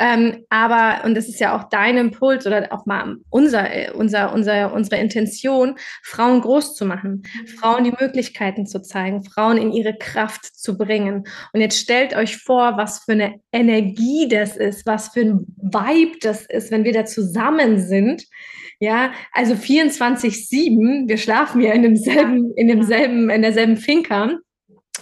Ähm, 0.00 0.44
aber, 0.48 1.04
und 1.04 1.16
das 1.16 1.28
ist 1.28 1.40
ja 1.40 1.56
auch 1.58 1.68
dein 1.70 1.96
Impuls 1.96 2.46
oder 2.46 2.68
auch 2.70 2.86
mal 2.86 3.16
unser, 3.30 3.74
äh, 3.74 3.90
unser, 3.90 4.32
unser, 4.32 4.72
unsere 4.72 5.00
Intention, 5.00 5.74
Frauen 6.04 6.40
groß 6.40 6.76
zu 6.76 6.86
machen, 6.86 7.24
Frauen 7.58 7.82
die 7.82 7.92
Möglichkeiten 7.98 8.64
zu 8.64 8.80
zeigen, 8.80 9.24
Frauen 9.24 9.58
in 9.58 9.72
ihre 9.72 9.98
Kraft 9.98 10.44
zu 10.56 10.78
bringen. 10.78 11.26
Und 11.52 11.60
jetzt 11.60 11.80
stellt 11.80 12.14
euch 12.14 12.36
vor, 12.36 12.76
was 12.76 13.00
für 13.00 13.12
eine 13.12 13.40
Energie 13.50 14.28
das 14.28 14.56
ist, 14.56 14.86
was 14.86 15.08
für 15.08 15.22
ein 15.22 15.46
Vibe 15.56 16.18
das 16.20 16.46
ist, 16.46 16.70
wenn 16.70 16.84
wir 16.84 16.92
da 16.92 17.04
zusammen 17.04 17.80
sind 17.80 18.22
ja, 18.80 19.12
also 19.32 19.54
24-7, 19.54 21.08
wir 21.08 21.18
schlafen 21.18 21.60
ja 21.60 21.72
in 21.72 21.82
demselben, 21.82 22.52
in 22.54 22.68
demselben, 22.68 23.28
in 23.30 23.42
derselben 23.42 23.76
Finca 23.76 24.38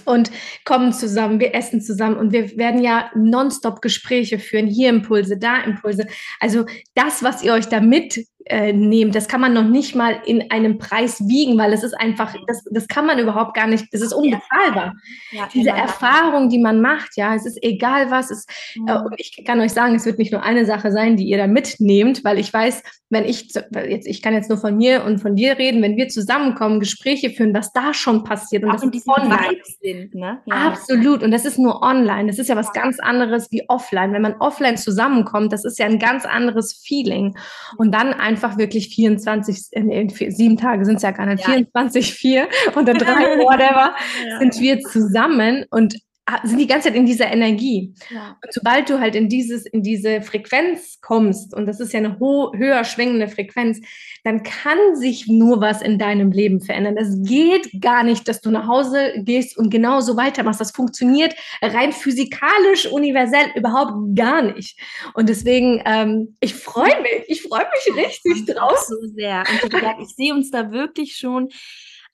und 0.05 0.31
kommen 0.65 0.93
zusammen, 0.93 1.41
wir 1.41 1.55
essen 1.55 1.81
zusammen 1.81 2.17
und 2.17 2.33
wir 2.33 2.57
werden 2.57 2.83
ja 2.83 3.11
nonstop 3.15 3.83
Gespräche 3.83 4.39
führen, 4.39 4.67
hier 4.67 4.89
Impulse, 4.89 5.37
da 5.39 5.63
Impulse. 5.63 6.07
Also 6.41 6.65
das, 6.95 7.23
was 7.23 7.43
ihr 7.43 7.53
euch 7.53 7.67
da 7.67 7.81
mit 7.81 8.27
äh, 8.49 8.73
nehmen. 8.73 9.13
Das 9.13 9.29
kann 9.29 9.41
man 9.41 9.53
noch 9.53 9.65
nicht 9.65 9.95
mal 9.95 10.21
in 10.25 10.51
einem 10.51 10.79
Preis 10.79 11.21
wiegen, 11.27 11.59
weil 11.59 11.73
es 11.73 11.83
ist 11.83 11.95
einfach, 11.95 12.35
das, 12.47 12.63
das 12.71 12.87
kann 12.87 13.07
man 13.07 13.19
überhaupt 13.19 13.55
gar 13.55 13.67
nicht, 13.67 13.93
das 13.93 14.01
ist 14.01 14.13
unbezahlbar. 14.13 14.95
Ja, 15.33 15.49
Diese 15.53 15.71
Erfahrung, 15.71 16.49
die 16.49 16.59
man 16.59 16.81
macht, 16.81 17.17
ja, 17.17 17.35
es 17.35 17.45
ist 17.45 17.59
egal 17.63 18.11
was, 18.11 18.31
es, 18.31 18.47
mhm. 18.77 18.89
äh, 18.89 19.01
ich 19.17 19.45
kann 19.45 19.61
euch 19.61 19.73
sagen, 19.73 19.97
es 19.97 20.07
wird 20.07 20.19
nicht 20.19 20.33
nur 20.33 20.43
eine 20.43 20.65
Sache 20.65 20.93
sein, 20.93 21.17
die 21.17 21.25
ihr 21.25 21.39
da 21.39 21.47
mitnehmt, 21.47 22.25
weil 22.25 22.39
ich 22.39 22.53
weiß, 22.53 22.83
wenn 23.09 23.25
ich, 23.25 23.53
jetzt, 23.75 24.07
ich 24.07 24.21
kann 24.21 24.35
jetzt 24.35 24.49
nur 24.49 24.59
von 24.59 24.77
mir 24.77 25.05
und 25.05 25.19
von 25.19 25.37
dir 25.37 25.59
reden, 25.59 25.81
wenn 25.81 25.97
wir 25.97 26.09
zusammenkommen, 26.09 26.81
Gespräche 26.81 27.31
führen, 27.31 27.55
was 27.55 27.73
da 27.73 27.95
schon 27.95 28.25
passiert 28.25 28.65
und 28.65 28.71
Auch 28.71 28.81
das 28.81 28.85
ist 28.85 29.09
online. 29.09 29.61
Sind, 29.81 30.15
ne? 30.15 30.41
ja. 30.45 30.55
Absolut. 30.55 31.23
Und 31.23 31.31
das 31.31 31.45
ist 31.45 31.59
nur 31.59 31.83
online. 31.83 32.27
Das 32.29 32.39
ist 32.39 32.49
ja 32.49 32.57
was 32.57 32.73
ganz 32.73 32.99
anderes 32.99 33.51
wie 33.53 33.69
offline. 33.69 34.13
Wenn 34.13 34.23
man 34.23 34.35
offline 34.41 34.77
zusammenkommt, 34.77 35.53
das 35.53 35.65
ist 35.65 35.79
ja 35.79 35.87
ein 35.87 36.01
ganz 36.01 36.25
anderes 36.25 36.83
Feeling. 36.85 37.37
Und 37.77 37.93
dann 37.93 38.13
einfach 38.13 38.36
einfach 38.37 38.59
wirklich 38.59 38.89
24, 38.95 39.69
äh, 39.73 40.31
sieben 40.31 40.59
Tage 40.59 40.85
sind 40.85 40.97
es 40.97 41.03
ja 41.03 41.11
gar 41.11 41.27
nicht, 41.27 41.41
ja. 41.41 41.55
24, 41.55 42.13
4 42.13 42.49
oder 42.77 42.93
drei, 42.93 43.39
whatever, 43.39 43.95
ja. 44.29 44.39
sind 44.39 44.61
wir 44.61 44.81
zusammen 44.81 45.65
und 45.71 45.97
sind 46.43 46.59
die 46.59 46.67
ganze 46.67 46.89
Zeit 46.89 46.97
in 46.97 47.07
dieser 47.07 47.31
Energie. 47.31 47.95
Ja. 48.11 48.37
Und 48.43 48.53
sobald 48.53 48.91
du 48.91 48.99
halt 48.99 49.15
in 49.15 49.29
dieses, 49.29 49.65
in 49.65 49.83
diese 49.83 50.23
Frequenz 50.23 51.01
kommst, 51.01 51.55
und 51.55 51.67
das 51.67 51.79
ist 51.79 51.93
ja 51.93 52.01
eine 52.01 52.19
höher 52.19 52.85
schwingende 52.85 53.29
Frequenz, 53.29 53.81
dann 54.25 54.43
kann 54.43 54.97
sich 54.97 55.29
nur 55.29 55.61
was 55.61 55.83
in 55.83 55.99
deinem 55.99 56.33
Leben 56.33 56.61
verändern. 56.61 56.97
Es 56.97 57.23
geht 57.23 57.81
gar 57.81 58.03
nicht, 58.03 58.27
dass 58.27 58.41
du 58.41 58.51
nach 58.51 58.67
Hause 58.67 59.13
gehst 59.19 59.57
und 59.57 59.71
genau 59.71 60.01
so 60.01 60.17
weitermachst. 60.17 60.61
Das 60.61 60.73
funktioniert 60.73 61.35
rein 61.63 61.93
physikalisch, 61.93 62.87
universell 62.91 63.47
überhaupt 63.55 64.17
gar 64.17 64.43
nicht. 64.43 64.79
Und 65.15 65.29
deswegen, 65.29 65.81
ähm, 65.87 66.37
ich 66.41 66.55
freue 66.55 67.01
mich, 67.03 67.23
ich 67.29 67.43
freue 67.43 67.67
mich 67.67 68.05
richtig 68.05 68.47
drauf. 68.47 68.79
So 68.89 68.97
sehr. 69.15 69.45
Und 69.63 69.73
ich 70.03 70.17
sehe 70.17 70.35
uns 70.35 70.51
da 70.51 70.73
wirklich 70.73 71.17
schon 71.17 71.51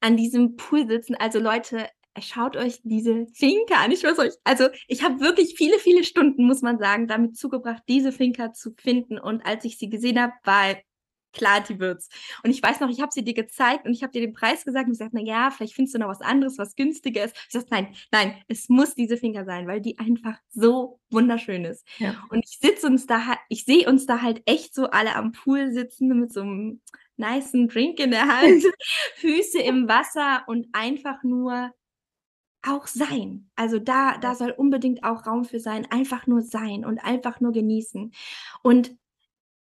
an 0.00 0.18
diesem 0.18 0.56
Pool 0.56 0.86
sitzen. 0.86 1.14
Also 1.14 1.38
Leute, 1.38 1.86
schaut 2.20 2.56
euch 2.56 2.80
diese 2.82 3.26
Finca 3.34 3.76
an. 3.82 3.92
Ich 3.92 4.04
weiß 4.04 4.18
euch, 4.18 4.34
also 4.44 4.68
ich 4.88 5.02
habe 5.02 5.20
wirklich 5.20 5.54
viele, 5.56 5.78
viele 5.78 6.04
Stunden, 6.04 6.46
muss 6.46 6.62
man 6.62 6.78
sagen, 6.78 7.06
damit 7.06 7.36
zugebracht, 7.36 7.82
diese 7.88 8.12
Finca 8.12 8.52
zu 8.52 8.74
finden. 8.76 9.18
Und 9.18 9.44
als 9.46 9.64
ich 9.64 9.78
sie 9.78 9.88
gesehen 9.88 10.20
habe, 10.20 10.32
war 10.44 10.76
klar, 11.32 11.62
die 11.62 11.80
wird's. 11.80 12.08
Und 12.44 12.50
ich 12.50 12.62
weiß 12.62 12.80
noch, 12.80 12.90
ich 12.90 13.00
habe 13.00 13.12
sie 13.12 13.24
dir 13.24 13.34
gezeigt 13.34 13.86
und 13.86 13.92
ich 13.92 14.02
habe 14.02 14.12
dir 14.12 14.20
den 14.20 14.34
Preis 14.34 14.64
gesagt 14.64 14.86
und 14.86 14.92
gesagt, 14.92 15.12
na 15.14 15.22
ja, 15.22 15.50
vielleicht 15.50 15.74
findest 15.74 15.94
du 15.94 15.98
noch 15.98 16.08
was 16.08 16.20
anderes, 16.20 16.58
was 16.58 16.76
günstiger 16.76 17.24
ist. 17.24 17.34
Ich 17.46 17.52
sag, 17.52 17.70
nein, 17.70 17.94
nein, 18.10 18.34
es 18.48 18.68
muss 18.68 18.94
diese 18.94 19.16
Finca 19.16 19.44
sein, 19.44 19.66
weil 19.66 19.80
die 19.80 19.98
einfach 19.98 20.38
so 20.50 21.00
wunderschön 21.10 21.64
ist. 21.64 21.86
Ja. 21.98 22.22
Und 22.30 22.44
ich 22.46 22.58
sitze 22.58 22.86
uns 22.86 23.06
da, 23.06 23.20
ich 23.48 23.64
sehe 23.64 23.88
uns 23.88 24.06
da 24.06 24.20
halt 24.20 24.42
echt 24.46 24.74
so 24.74 24.86
alle 24.86 25.16
am 25.16 25.32
Pool 25.32 25.72
sitzen 25.72 26.08
mit 26.08 26.32
so 26.32 26.42
einem 26.42 26.80
niceen 27.16 27.68
Drink 27.68 28.00
in 28.00 28.10
der 28.10 28.26
Hand, 28.26 28.64
Füße 29.16 29.60
im 29.60 29.88
Wasser 29.88 30.44
und 30.46 30.66
einfach 30.72 31.22
nur 31.22 31.72
auch 32.62 32.86
sein. 32.86 33.50
Also 33.56 33.78
da, 33.78 34.18
da 34.18 34.34
soll 34.34 34.50
unbedingt 34.50 35.04
auch 35.04 35.26
Raum 35.26 35.44
für 35.44 35.60
sein, 35.60 35.86
einfach 35.90 36.26
nur 36.26 36.42
sein 36.42 36.84
und 36.84 36.98
einfach 36.98 37.40
nur 37.40 37.52
genießen. 37.52 38.12
Und 38.62 38.96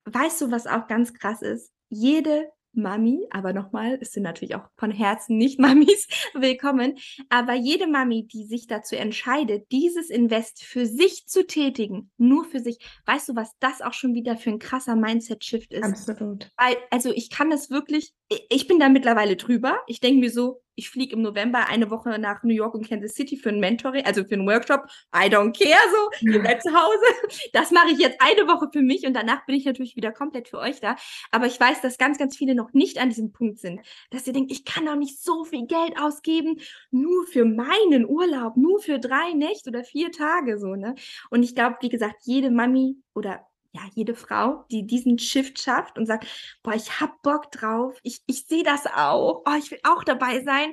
weißt 0.05 0.41
du, 0.41 0.51
was 0.51 0.67
auch 0.67 0.87
ganz 0.87 1.15
krass 1.15 1.43
ist? 1.43 1.73
Jede 1.89 2.51
Mami, 2.77 3.27
aber 3.31 3.53
nochmal, 3.53 3.99
es 4.01 4.13
sind 4.13 4.23
natürlich 4.23 4.55
auch 4.55 4.69
von 4.77 4.91
Herzen 4.91 5.39
nicht 5.39 5.59
Mamis 5.61 6.07
willkommen, 6.35 6.99
aber 7.29 7.55
jede 7.55 7.87
Mami, 7.87 8.27
die 8.27 8.45
sich 8.45 8.67
dazu 8.67 8.97
entscheidet, 8.97 9.73
dieses 9.73 10.11
Invest 10.11 10.63
für 10.63 10.87
sich 10.87 11.27
zu 11.27 11.47
tätigen, 11.47 12.11
nur 12.19 12.45
für 12.45 12.61
sich, 12.61 12.79
weißt 13.07 13.31
du, 13.31 13.37
was 13.37 13.53
das 13.61 13.81
auch 13.81 13.95
schon 13.95 14.15
wieder 14.15 14.37
für 14.37 14.51
ein 14.51 14.59
krasser 14.59 14.95
Mindset-Shift 14.95 15.73
ist? 15.73 15.85
Absolut. 15.85 16.51
Weil, 16.57 16.77
also 16.91 17.13
ich 17.13 17.31
kann 17.31 17.51
das 17.51 17.71
wirklich, 17.71 18.13
ich 18.51 18.69
bin 18.69 18.79
da 18.79 18.89
mittlerweile 18.89 19.37
drüber. 19.37 19.81
Ich 19.87 20.01
denke 20.01 20.21
mir 20.21 20.31
so, 20.31 20.63
ich 20.77 20.91
fliege 20.91 21.17
im 21.17 21.23
November 21.23 21.69
eine 21.69 21.91
Woche 21.91 22.19
nach 22.19 22.43
New 22.43 22.55
York 22.55 22.75
und 22.75 22.89
Kansas 22.89 23.15
City 23.15 23.37
für 23.37 23.49
ein 23.49 23.59
Mentoring, 23.59 24.05
also 24.05 24.25
für 24.25 24.35
einen 24.35 24.47
Workshop. 24.47 24.87
I 25.15 25.29
don't 25.29 25.57
care 25.57 25.91
so, 25.91 26.27
ihr 26.27 26.41
bleibt 26.41 26.63
zu 26.63 26.73
Hause. 26.73 27.07
Das 27.53 27.71
mache 27.71 27.91
ich 27.91 27.99
jetzt 27.99 28.21
eine 28.21 28.47
Woche 28.47 28.69
für 28.73 28.83
mich 28.83 29.07
und 29.07 29.15
danach 29.15 29.45
bin 29.47 29.57
ich 29.57 29.65
natürlich 29.65 29.97
wieder 29.97 30.13
komplett 30.13 30.49
für 30.49 30.59
euch 30.59 30.81
da. 30.81 30.97
Aber 31.31 31.47
ich 31.47 31.59
weiß, 31.59 31.81
dass 31.81 31.99
ganz, 31.99 32.19
ganz 32.19 32.37
viele 32.37 32.55
noch 32.55 32.73
nicht 32.73 32.99
an 32.99 33.09
diesem 33.09 33.33
Punkt 33.33 33.59
sind, 33.59 33.81
dass 34.11 34.27
ihr 34.27 34.33
denkt, 34.33 34.53
ich 34.53 34.65
kann 34.65 34.87
doch 34.87 34.97
nicht 34.97 35.23
so 35.23 35.45
viel 35.45 35.67
Geld 35.67 35.99
ausgeben, 35.99 36.61
nur 36.91 37.27
für 37.27 37.45
meinen 37.45 38.05
Urlaub, 38.07 38.57
nur 38.57 38.81
für 38.81 38.99
drei 38.99 39.33
Nächte 39.33 39.71
oder 39.71 39.85
vier 39.85 40.13
Tage 40.13 40.59
so, 40.59 40.77
ne? 40.77 40.95
Und 41.31 41.43
ich 41.43 41.55
glaube, 41.55 41.77
wie 41.81 41.89
gesagt, 41.89 42.23
jede 42.25 42.51
Mami 42.51 42.97
oder 43.15 43.47
ja, 43.77 43.83
jede 43.95 44.15
Frau, 44.15 44.65
die 44.71 44.87
diesen 44.87 45.19
Shift 45.19 45.61
schafft 45.61 45.99
und 45.99 46.07
sagt, 46.07 46.27
boah, 46.63 46.75
ich 46.75 47.01
hab 47.01 47.21
Bock 47.23 47.53
drauf, 47.53 47.99
ich, 48.03 48.23
ich 48.27 48.47
sehe 48.47 48.65
das 48.65 48.87
auch, 48.87 49.43
oh, 49.47 49.57
ich 49.59 49.71
will 49.71 49.81
auch 49.85 50.03
dabei 50.03 50.43
sein, 50.43 50.73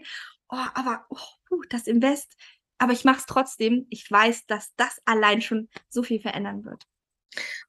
oh, 0.49 0.65
aber 0.73 1.05
oh, 1.09 1.61
das 1.69 1.87
Invest, 1.87 2.35
aber 2.77 2.93
ich 2.93 3.03
mache 3.03 3.19
es 3.19 3.25
trotzdem. 3.25 3.87
Ich 3.89 4.09
weiß, 4.09 4.45
dass 4.45 4.73
das 4.75 4.99
allein 5.05 5.41
schon 5.41 5.69
so 5.89 6.03
viel 6.03 6.19
verändern 6.19 6.65
wird. 6.65 6.83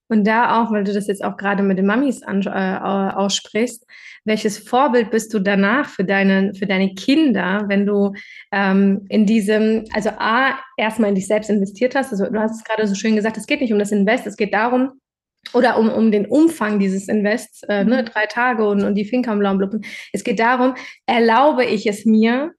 Und 0.09 0.27
da 0.27 0.63
auch, 0.63 0.71
weil 0.71 0.85
du 0.85 0.93
das 0.93 1.07
jetzt 1.07 1.25
auch 1.25 1.37
gerade 1.37 1.63
mit 1.63 1.79
den 1.79 1.87
Mamis 1.87 2.23
an, 2.23 2.43
äh, 2.43 2.49
aussprichst, 2.49 3.87
welches 4.25 4.59
Vorbild 4.59 5.11
bist 5.11 5.33
du 5.33 5.39
danach 5.39 5.89
für 5.89 6.05
deine, 6.05 6.53
für 6.55 6.67
deine 6.67 6.95
Kinder, 6.95 7.65
wenn 7.69 7.87
du 7.87 8.13
ähm, 8.53 9.07
in 9.09 9.25
diesem, 9.25 9.85
also 9.93 10.11
A, 10.19 10.59
erstmal 10.77 11.09
in 11.09 11.15
dich 11.15 11.27
selbst 11.27 11.49
investiert 11.49 11.95
hast, 11.95 12.13
also 12.13 12.27
du 12.27 12.39
hast 12.39 12.57
es 12.57 12.65
gerade 12.65 12.87
so 12.87 12.95
schön 12.95 13.17
gesagt, 13.17 13.39
es 13.39 13.47
geht 13.47 13.61
nicht 13.61 13.73
um 13.73 13.79
das 13.79 13.93
Invest, 13.93 14.27
es 14.27 14.37
geht 14.37 14.53
darum, 14.53 15.01
oder 15.53 15.79
um, 15.79 15.89
um 15.91 16.11
den 16.11 16.27
Umfang 16.27 16.79
dieses 16.79 17.09
Invests, 17.09 17.63
äh, 17.65 17.85
ne, 17.85 18.03
mhm. 18.03 18.07
drei 18.07 18.27
Tage 18.27 18.67
und, 18.67 18.83
und 18.83 18.95
die 18.95 19.05
Finca 19.05 19.33
im 19.33 19.39
blauen. 19.39 19.85
Es 20.13 20.25
geht 20.25 20.39
darum, 20.39 20.75
erlaube 21.07 21.65
ich 21.65 21.87
es 21.87 22.05
mir, 22.05 22.55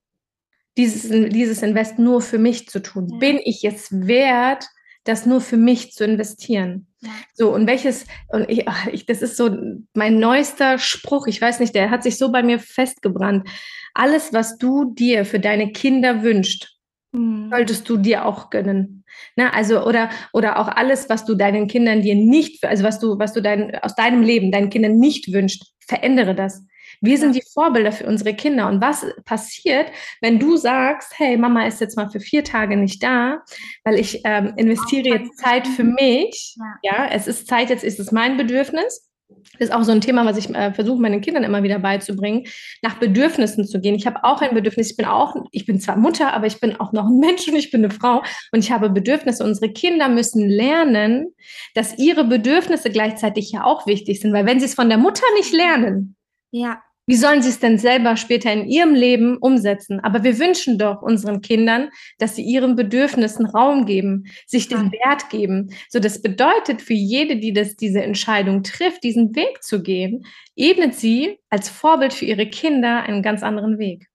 dieses, 0.77 1.09
dieses 1.09 1.61
Invest 1.61 1.99
nur 1.99 2.21
für 2.21 2.37
mich 2.37 2.67
zu 2.67 2.81
tun? 2.81 3.07
Ja. 3.09 3.17
Bin 3.17 3.39
ich 3.43 3.63
es 3.63 3.89
wert, 3.91 4.67
das 5.03 5.25
nur 5.25 5.41
für 5.41 5.57
mich 5.57 5.93
zu 5.93 6.03
investieren? 6.03 6.87
Ja. 7.01 7.11
So, 7.33 7.53
und 7.53 7.67
welches, 7.67 8.05
und 8.29 8.49
ich, 8.49 8.67
ach, 8.67 8.87
ich, 8.87 9.05
das 9.05 9.21
ist 9.21 9.37
so 9.37 9.55
mein 9.93 10.19
neuester 10.19 10.77
Spruch, 10.77 11.27
ich 11.27 11.41
weiß 11.41 11.59
nicht, 11.59 11.75
der 11.75 11.91
hat 11.91 12.03
sich 12.03 12.17
so 12.17 12.31
bei 12.31 12.43
mir 12.43 12.59
festgebrannt. 12.59 13.47
Alles, 13.93 14.33
was 14.33 14.57
du 14.57 14.93
dir 14.93 15.25
für 15.25 15.39
deine 15.39 15.71
Kinder 15.71 16.23
wünschst, 16.23 16.74
mhm. 17.15 17.49
solltest 17.49 17.89
du 17.89 17.97
dir 17.97 18.25
auch 18.25 18.49
gönnen. 18.49 19.03
Ne, 19.37 19.53
also 19.53 19.85
oder 19.85 20.09
oder 20.33 20.59
auch 20.59 20.67
alles, 20.67 21.09
was 21.09 21.25
du 21.25 21.35
deinen 21.35 21.67
Kindern 21.67 22.01
dir 22.01 22.15
nicht, 22.15 22.63
also 22.65 22.83
was 22.83 22.99
du 22.99 23.17
was 23.17 23.33
du 23.33 23.41
dein, 23.41 23.75
aus 23.79 23.95
deinem 23.95 24.21
Leben 24.21 24.51
deinen 24.51 24.69
Kindern 24.69 24.97
nicht 24.97 25.31
wünscht, 25.31 25.63
verändere 25.79 26.35
das. 26.35 26.63
Wir 27.01 27.17
sind 27.17 27.35
die 27.35 27.43
Vorbilder 27.53 27.91
für 27.91 28.05
unsere 28.05 28.33
Kinder. 28.33 28.67
Und 28.67 28.81
was 28.81 29.05
passiert, 29.25 29.87
wenn 30.21 30.39
du 30.39 30.57
sagst, 30.57 31.13
hey, 31.17 31.37
Mama 31.37 31.67
ist 31.67 31.81
jetzt 31.81 31.97
mal 31.97 32.09
für 32.09 32.19
vier 32.19 32.43
Tage 32.43 32.77
nicht 32.77 33.03
da, 33.03 33.43
weil 33.83 33.99
ich 33.99 34.21
ähm, 34.23 34.53
investiere 34.55 35.09
jetzt 35.09 35.37
Zeit 35.37 35.67
für 35.67 35.83
mich. 35.83 36.55
Ja, 36.81 37.07
es 37.11 37.27
ist 37.27 37.47
Zeit, 37.47 37.69
jetzt 37.69 37.83
ist 37.83 37.99
es 37.99 38.11
mein 38.11 38.37
Bedürfnis. 38.37 39.04
Das 39.27 39.69
ist 39.69 39.73
auch 39.73 39.83
so 39.83 39.91
ein 39.91 40.01
Thema, 40.01 40.25
was 40.25 40.37
ich 40.37 40.53
äh, 40.53 40.73
versuche, 40.73 41.01
meinen 41.01 41.21
Kindern 41.21 41.43
immer 41.43 41.63
wieder 41.63 41.79
beizubringen, 41.79 42.45
nach 42.81 42.99
Bedürfnissen 42.99 43.65
zu 43.65 43.79
gehen. 43.79 43.95
Ich 43.95 44.05
habe 44.05 44.23
auch 44.23 44.41
ein 44.41 44.53
Bedürfnis. 44.53 44.91
Ich 44.91 44.97
bin 44.97 45.05
auch, 45.05 45.35
ich 45.51 45.65
bin 45.65 45.79
zwar 45.79 45.97
Mutter, 45.97 46.33
aber 46.33 46.47
ich 46.47 46.59
bin 46.59 46.79
auch 46.79 46.91
noch 46.91 47.05
ein 47.05 47.19
Mensch 47.19 47.47
und 47.47 47.55
ich 47.55 47.71
bin 47.71 47.83
eine 47.83 47.93
Frau 47.93 48.21
und 48.51 48.59
ich 48.59 48.71
habe 48.71 48.89
Bedürfnisse. 48.89 49.43
Unsere 49.43 49.71
Kinder 49.71 50.09
müssen 50.09 50.49
lernen, 50.49 51.33
dass 51.73 51.97
ihre 51.97 52.25
Bedürfnisse 52.25 52.89
gleichzeitig 52.89 53.51
ja 53.51 53.63
auch 53.63 53.87
wichtig 53.87 54.19
sind, 54.19 54.33
weil 54.33 54.45
wenn 54.45 54.59
sie 54.59 54.65
es 54.65 54.75
von 54.75 54.89
der 54.89 54.97
Mutter 54.97 55.25
nicht 55.37 55.53
lernen, 55.53 56.15
ja. 56.51 56.81
Wie 57.07 57.15
sollen 57.15 57.43
sie 57.43 57.49
es 57.49 57.59
denn 57.59 57.77
selber 57.77 58.17
später 58.17 58.51
in 58.51 58.65
ihrem 58.65 58.95
Leben 58.95 59.37
umsetzen? 59.37 59.99
Aber 59.99 60.23
wir 60.23 60.39
wünschen 60.39 60.79
doch 60.79 61.03
unseren 61.03 61.41
Kindern, 61.41 61.89
dass 62.17 62.35
sie 62.35 62.43
ihren 62.43 62.75
Bedürfnissen 62.75 63.45
Raum 63.45 63.85
geben, 63.85 64.25
sich 64.47 64.67
den 64.67 64.91
Wert 64.91 65.29
geben. 65.29 65.69
So, 65.89 65.99
das 65.99 66.21
bedeutet 66.21 66.81
für 66.81 66.93
jede, 66.93 67.37
die 67.37 67.53
das, 67.53 67.75
diese 67.75 68.01
Entscheidung 68.01 68.63
trifft, 68.63 69.03
diesen 69.03 69.35
Weg 69.35 69.61
zu 69.61 69.83
gehen, 69.83 70.25
ebnet 70.55 70.95
sie 70.95 71.39
als 71.51 71.69
Vorbild 71.69 72.13
für 72.13 72.25
ihre 72.25 72.49
Kinder 72.49 73.03
einen 73.03 73.21
ganz 73.21 73.43
anderen 73.43 73.77
Weg. 73.77 74.07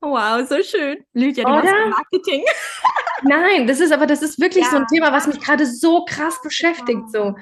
Wow, 0.00 0.46
so 0.48 0.62
schön. 0.62 0.98
Lydia, 1.12 1.44
du 1.44 1.50
Oder? 1.50 1.88
Marketing. 1.88 2.42
Nein, 3.22 3.66
das 3.66 3.80
ist 3.80 3.92
aber, 3.92 4.06
das 4.06 4.22
ist 4.22 4.40
wirklich 4.40 4.64
ja. 4.64 4.70
so 4.70 4.76
ein 4.76 4.86
Thema, 4.86 5.12
was 5.12 5.26
mich 5.26 5.40
gerade 5.40 5.66
so 5.66 6.04
krass 6.04 6.40
beschäftigt. 6.42 7.10
So. 7.10 7.34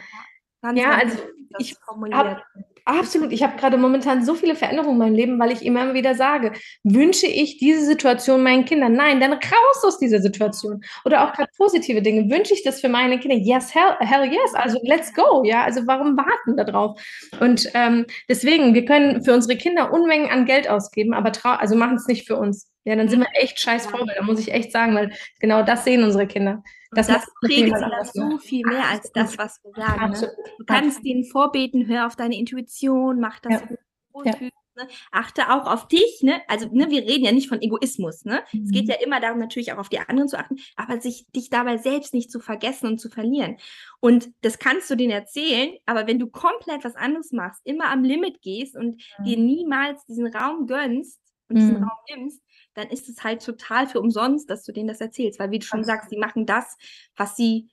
Ganz 0.60 0.80
ja, 0.80 0.92
also 0.92 1.18
ich 1.58 1.76
habe 2.12 2.42
Absolut. 2.84 3.32
Ich 3.32 3.42
habe 3.42 3.56
gerade 3.56 3.76
momentan 3.76 4.24
so 4.24 4.34
viele 4.34 4.56
Veränderungen 4.56 4.94
in 4.94 4.98
meinem 4.98 5.14
Leben, 5.14 5.38
weil 5.38 5.52
ich 5.52 5.64
immer 5.64 5.94
wieder 5.94 6.14
sage, 6.14 6.52
wünsche 6.82 7.26
ich 7.26 7.58
diese 7.58 7.84
Situation 7.84 8.42
meinen 8.42 8.64
Kindern? 8.64 8.94
Nein, 8.94 9.20
dann 9.20 9.34
raus 9.34 9.84
aus 9.84 9.98
dieser 9.98 10.20
Situation. 10.20 10.82
Oder 11.04 11.24
auch 11.24 11.32
gerade 11.32 11.50
positive 11.56 12.02
Dinge. 12.02 12.28
Wünsche 12.30 12.54
ich 12.54 12.64
das 12.64 12.80
für 12.80 12.88
meine 12.88 13.20
Kinder? 13.20 13.36
Yes, 13.36 13.74
hell, 13.74 13.96
hell 14.00 14.24
yes. 14.24 14.54
Also 14.54 14.78
let's 14.82 15.12
go. 15.14 15.44
Ja, 15.44 15.62
also 15.62 15.86
warum 15.86 16.16
warten 16.16 16.56
darauf? 16.56 17.00
Und 17.40 17.68
ähm, 17.74 18.06
deswegen, 18.28 18.74
wir 18.74 18.84
können 18.84 19.22
für 19.24 19.32
unsere 19.32 19.56
Kinder 19.56 19.92
Unmengen 19.92 20.30
an 20.30 20.44
Geld 20.44 20.68
ausgeben, 20.68 21.14
aber 21.14 21.32
trau 21.32 21.50
also 21.50 21.76
machen 21.76 21.96
es 21.96 22.06
nicht 22.08 22.26
für 22.26 22.36
uns. 22.36 22.68
Ja, 22.84 22.96
dann 22.96 23.08
sind 23.08 23.20
wir 23.20 23.28
echt 23.34 23.60
scheiß 23.60 23.86
Vorbilder, 23.86 24.22
muss 24.24 24.40
ich 24.40 24.52
echt 24.52 24.72
sagen, 24.72 24.94
weil 24.96 25.12
genau 25.38 25.62
das 25.62 25.84
sehen 25.84 26.02
unsere 26.02 26.26
Kinder. 26.26 26.64
Das, 26.94 27.06
das 27.06 27.26
prägt 27.40 27.74
sie 27.76 27.80
dann 27.80 28.04
so 28.12 28.38
viel 28.38 28.66
mehr 28.66 28.88
als 28.88 29.10
das, 29.12 29.38
was 29.38 29.60
wir 29.64 29.72
sagen. 29.74 30.12
Ne? 30.12 30.32
Du 30.58 30.64
kannst 30.64 31.04
denen 31.04 31.24
vorbeten, 31.24 31.86
hör 31.86 32.06
auf 32.06 32.16
deine 32.16 32.36
Intuition, 32.36 33.18
mach 33.18 33.40
das 33.40 33.62
ja. 33.62 34.22
ja. 34.24 34.34
Ne? 34.74 34.88
Achte 35.10 35.50
auch 35.50 35.66
auf 35.66 35.86
dich, 35.88 36.22
ne? 36.22 36.40
Also, 36.48 36.66
ne, 36.72 36.88
wir 36.88 37.02
reden 37.02 37.24
ja 37.24 37.32
nicht 37.32 37.48
von 37.48 37.60
Egoismus, 37.60 38.24
ne? 38.24 38.42
Mhm. 38.52 38.64
Es 38.64 38.70
geht 38.70 38.84
mhm. 38.84 38.90
ja 38.90 38.96
immer 39.04 39.20
darum, 39.20 39.38
natürlich 39.38 39.70
auch 39.72 39.78
auf 39.78 39.90
die 39.90 39.98
anderen 39.98 40.28
zu 40.28 40.38
achten, 40.38 40.56
aber 40.76 40.98
sich 40.98 41.26
dich 41.36 41.50
dabei 41.50 41.76
selbst 41.76 42.14
nicht 42.14 42.30
zu 42.30 42.40
vergessen 42.40 42.86
und 42.86 42.98
zu 42.98 43.10
verlieren. 43.10 43.58
Und 44.00 44.30
das 44.40 44.58
kannst 44.58 44.90
du 44.90 44.96
denen 44.96 45.12
erzählen, 45.12 45.76
aber 45.84 46.06
wenn 46.06 46.18
du 46.18 46.26
komplett 46.26 46.84
was 46.84 46.96
anderes 46.96 47.32
machst, 47.32 47.60
immer 47.64 47.90
am 47.90 48.02
Limit 48.02 48.40
gehst 48.40 48.74
und 48.74 49.02
mhm. 49.18 49.24
dir 49.24 49.36
niemals 49.36 50.06
diesen 50.06 50.26
Raum 50.34 50.66
gönnst 50.66 51.20
und 51.52 51.60
diesen 51.60 51.80
mhm. 51.80 51.84
Raum 51.84 51.98
nimmst, 52.16 52.42
dann 52.74 52.88
ist 52.88 53.08
es 53.08 53.22
halt 53.22 53.44
total 53.44 53.86
für 53.86 54.00
umsonst, 54.00 54.48
dass 54.48 54.64
du 54.64 54.72
denen 54.72 54.88
das 54.88 55.00
erzählst, 55.00 55.38
weil 55.38 55.50
wie 55.50 55.58
du 55.58 55.66
schon 55.66 55.84
sagst, 55.84 56.10
sie 56.10 56.18
machen 56.18 56.46
das, 56.46 56.76
was 57.16 57.36
sie 57.36 57.68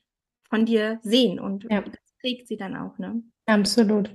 von 0.49 0.65
dir 0.65 0.99
sehen 1.03 1.39
und 1.39 1.65
ja. 1.69 1.81
das 1.81 1.93
prägt 2.21 2.47
sie 2.47 2.57
dann 2.57 2.75
auch, 2.75 2.97
ne? 2.97 3.21
Absolut. 3.45 4.09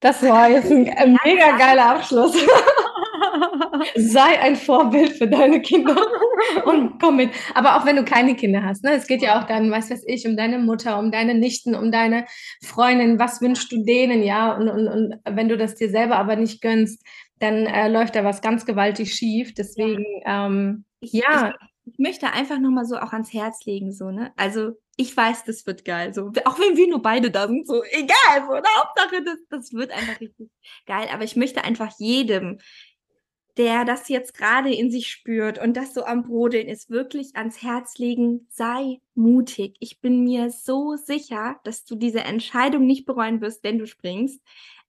Das 0.00 0.20
war 0.22 0.50
jetzt 0.50 0.70
ein, 0.70 0.88
ein 0.88 1.16
mega 1.24 1.56
geiler 1.56 1.94
Abschluss. 1.94 2.36
Sei 3.94 4.40
ein 4.40 4.56
Vorbild 4.56 5.12
für 5.12 5.28
deine 5.28 5.62
Kinder 5.62 5.96
und 6.64 7.00
komm 7.00 7.16
mit. 7.16 7.30
Aber 7.54 7.76
auch 7.76 7.86
wenn 7.86 7.96
du 7.96 8.04
keine 8.04 8.34
Kinder 8.34 8.64
hast, 8.64 8.82
ne? 8.82 8.92
Es 8.92 9.06
geht 9.06 9.22
ja 9.22 9.40
auch 9.40 9.46
dann, 9.46 9.70
was 9.70 9.90
weiß 9.90 10.02
ich, 10.06 10.26
um 10.26 10.36
deine 10.36 10.58
Mutter, 10.58 10.98
um 10.98 11.12
deine 11.12 11.34
Nichten, 11.34 11.76
um 11.76 11.92
deine 11.92 12.26
Freundin. 12.64 13.20
Was 13.20 13.40
wünschst 13.40 13.70
du 13.70 13.84
denen, 13.84 14.24
ja? 14.24 14.56
Und, 14.56 14.68
und, 14.68 14.88
und 14.88 15.14
wenn 15.24 15.48
du 15.48 15.56
das 15.56 15.76
dir 15.76 15.88
selber 15.88 16.16
aber 16.16 16.34
nicht 16.34 16.60
gönnst, 16.60 17.00
dann 17.42 17.66
äh, 17.66 17.88
läuft 17.88 18.14
da 18.14 18.24
was 18.24 18.40
ganz 18.40 18.64
gewaltig 18.64 19.14
schief. 19.14 19.52
Deswegen, 19.54 20.04
ja. 20.24 20.46
Ähm, 20.46 20.84
ich, 21.00 21.12
ja. 21.12 21.54
Ich, 21.84 21.94
ich, 21.94 21.98
möchte 21.98 22.32
einfach 22.32 22.58
nochmal 22.58 22.84
so 22.84 22.96
auch 22.96 23.12
ans 23.12 23.32
Herz 23.32 23.64
legen, 23.64 23.92
so, 23.92 24.10
ne? 24.10 24.32
Also 24.36 24.72
ich 24.96 25.16
weiß, 25.16 25.44
das 25.44 25.66
wird 25.66 25.84
geil. 25.84 26.14
So, 26.14 26.30
auch 26.44 26.58
wenn 26.58 26.76
wir 26.76 26.88
nur 26.88 27.02
beide 27.02 27.30
da 27.30 27.48
sind, 27.48 27.66
so 27.66 27.82
egal, 27.90 28.46
so, 28.46 28.52
ne? 28.54 28.62
Hauptsache, 28.78 29.24
das, 29.24 29.38
das 29.48 29.72
wird 29.72 29.90
einfach 29.90 30.20
richtig 30.20 30.50
geil. 30.86 31.08
Aber 31.12 31.24
ich 31.24 31.34
möchte 31.34 31.64
einfach 31.64 31.92
jedem, 31.98 32.58
der 33.56 33.84
das 33.84 34.08
jetzt 34.08 34.34
gerade 34.34 34.72
in 34.72 34.90
sich 34.90 35.08
spürt 35.08 35.58
und 35.58 35.76
das 35.76 35.92
so 35.92 36.04
am 36.04 36.22
Brodeln 36.22 36.68
ist, 36.68 36.90
wirklich 36.90 37.34
ans 37.36 37.62
Herz 37.62 37.98
legen, 37.98 38.46
sei 38.50 39.00
mutig. 39.14 39.76
Ich 39.80 40.00
bin 40.00 40.22
mir 40.22 40.50
so 40.50 40.96
sicher, 40.96 41.56
dass 41.64 41.84
du 41.84 41.96
diese 41.96 42.20
Entscheidung 42.20 42.86
nicht 42.86 43.04
bereuen 43.04 43.40
wirst, 43.40 43.62
wenn 43.64 43.78
du 43.78 43.86
springst. 43.86 44.40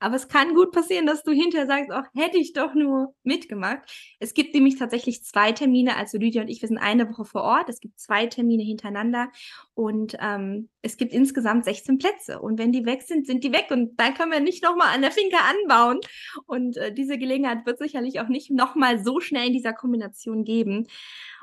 Aber 0.03 0.17
es 0.17 0.27
kann 0.27 0.53
gut 0.53 0.73
passieren, 0.73 1.05
dass 1.05 1.23
du 1.23 1.31
hinterher 1.31 1.65
sagst, 1.65 1.89
auch 1.89 2.03
hätte 2.13 2.37
ich 2.37 2.51
doch 2.51 2.73
nur 2.73 3.15
mitgemacht. 3.23 3.89
Es 4.19 4.33
gibt 4.33 4.53
nämlich 4.53 4.77
tatsächlich 4.77 5.23
zwei 5.23 5.53
Termine. 5.53 5.95
Also 5.95 6.17
Lydia 6.17 6.41
und 6.41 6.49
ich, 6.49 6.61
wir 6.61 6.67
sind 6.67 6.77
eine 6.77 7.09
Woche 7.09 7.23
vor 7.23 7.43
Ort. 7.43 7.69
Es 7.69 7.79
gibt 7.79 7.97
zwei 8.01 8.27
Termine 8.27 8.63
hintereinander 8.63 9.31
und 9.75 10.17
ähm, 10.19 10.67
es 10.81 10.97
gibt 10.97 11.13
insgesamt 11.13 11.63
16 11.63 11.99
Plätze. 11.99 12.41
Und 12.41 12.59
wenn 12.59 12.73
die 12.73 12.85
weg 12.85 13.03
sind, 13.03 13.25
sind 13.25 13.45
die 13.45 13.53
weg. 13.53 13.67
Und 13.69 13.97
dann 13.97 14.13
können 14.13 14.33
wir 14.33 14.41
nicht 14.41 14.61
nochmal 14.61 14.93
an 14.93 15.01
der 15.01 15.11
Finke 15.11 15.37
anbauen. 15.39 16.01
Und 16.47 16.75
äh, 16.75 16.93
diese 16.93 17.17
Gelegenheit 17.17 17.65
wird 17.65 17.77
sicherlich 17.77 18.19
auch 18.19 18.27
nicht 18.27 18.51
nochmal 18.51 19.01
so 19.01 19.21
schnell 19.21 19.47
in 19.47 19.53
dieser 19.53 19.71
Kombination 19.71 20.43
geben. 20.43 20.85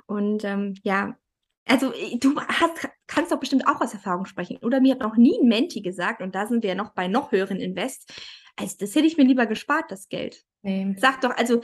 Und 0.04 0.44
ähm, 0.44 0.74
ja, 0.82 1.16
also 1.64 1.94
äh, 1.94 2.18
du 2.18 2.38
hast, 2.38 2.90
kannst 3.10 3.32
doch 3.32 3.40
bestimmt 3.40 3.66
auch 3.66 3.80
aus 3.80 3.92
Erfahrung 3.92 4.24
sprechen. 4.24 4.58
Oder 4.62 4.80
mir 4.80 4.94
hat 4.94 5.00
noch 5.00 5.16
nie 5.16 5.38
ein 5.40 5.48
Menti 5.48 5.82
gesagt, 5.82 6.22
und 6.22 6.34
da 6.34 6.46
sind 6.46 6.62
wir 6.62 6.70
ja 6.70 6.76
noch 6.76 6.94
bei 6.94 7.08
noch 7.08 7.32
höheren 7.32 7.58
Invest, 7.58 8.10
also 8.56 8.76
das 8.78 8.94
hätte 8.94 9.06
ich 9.06 9.16
mir 9.16 9.24
lieber 9.24 9.46
gespart, 9.46 9.90
das 9.90 10.08
Geld. 10.08 10.44
Nee. 10.62 10.94
Sag 10.98 11.20
doch, 11.22 11.36
also 11.36 11.60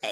äh, 0.00 0.08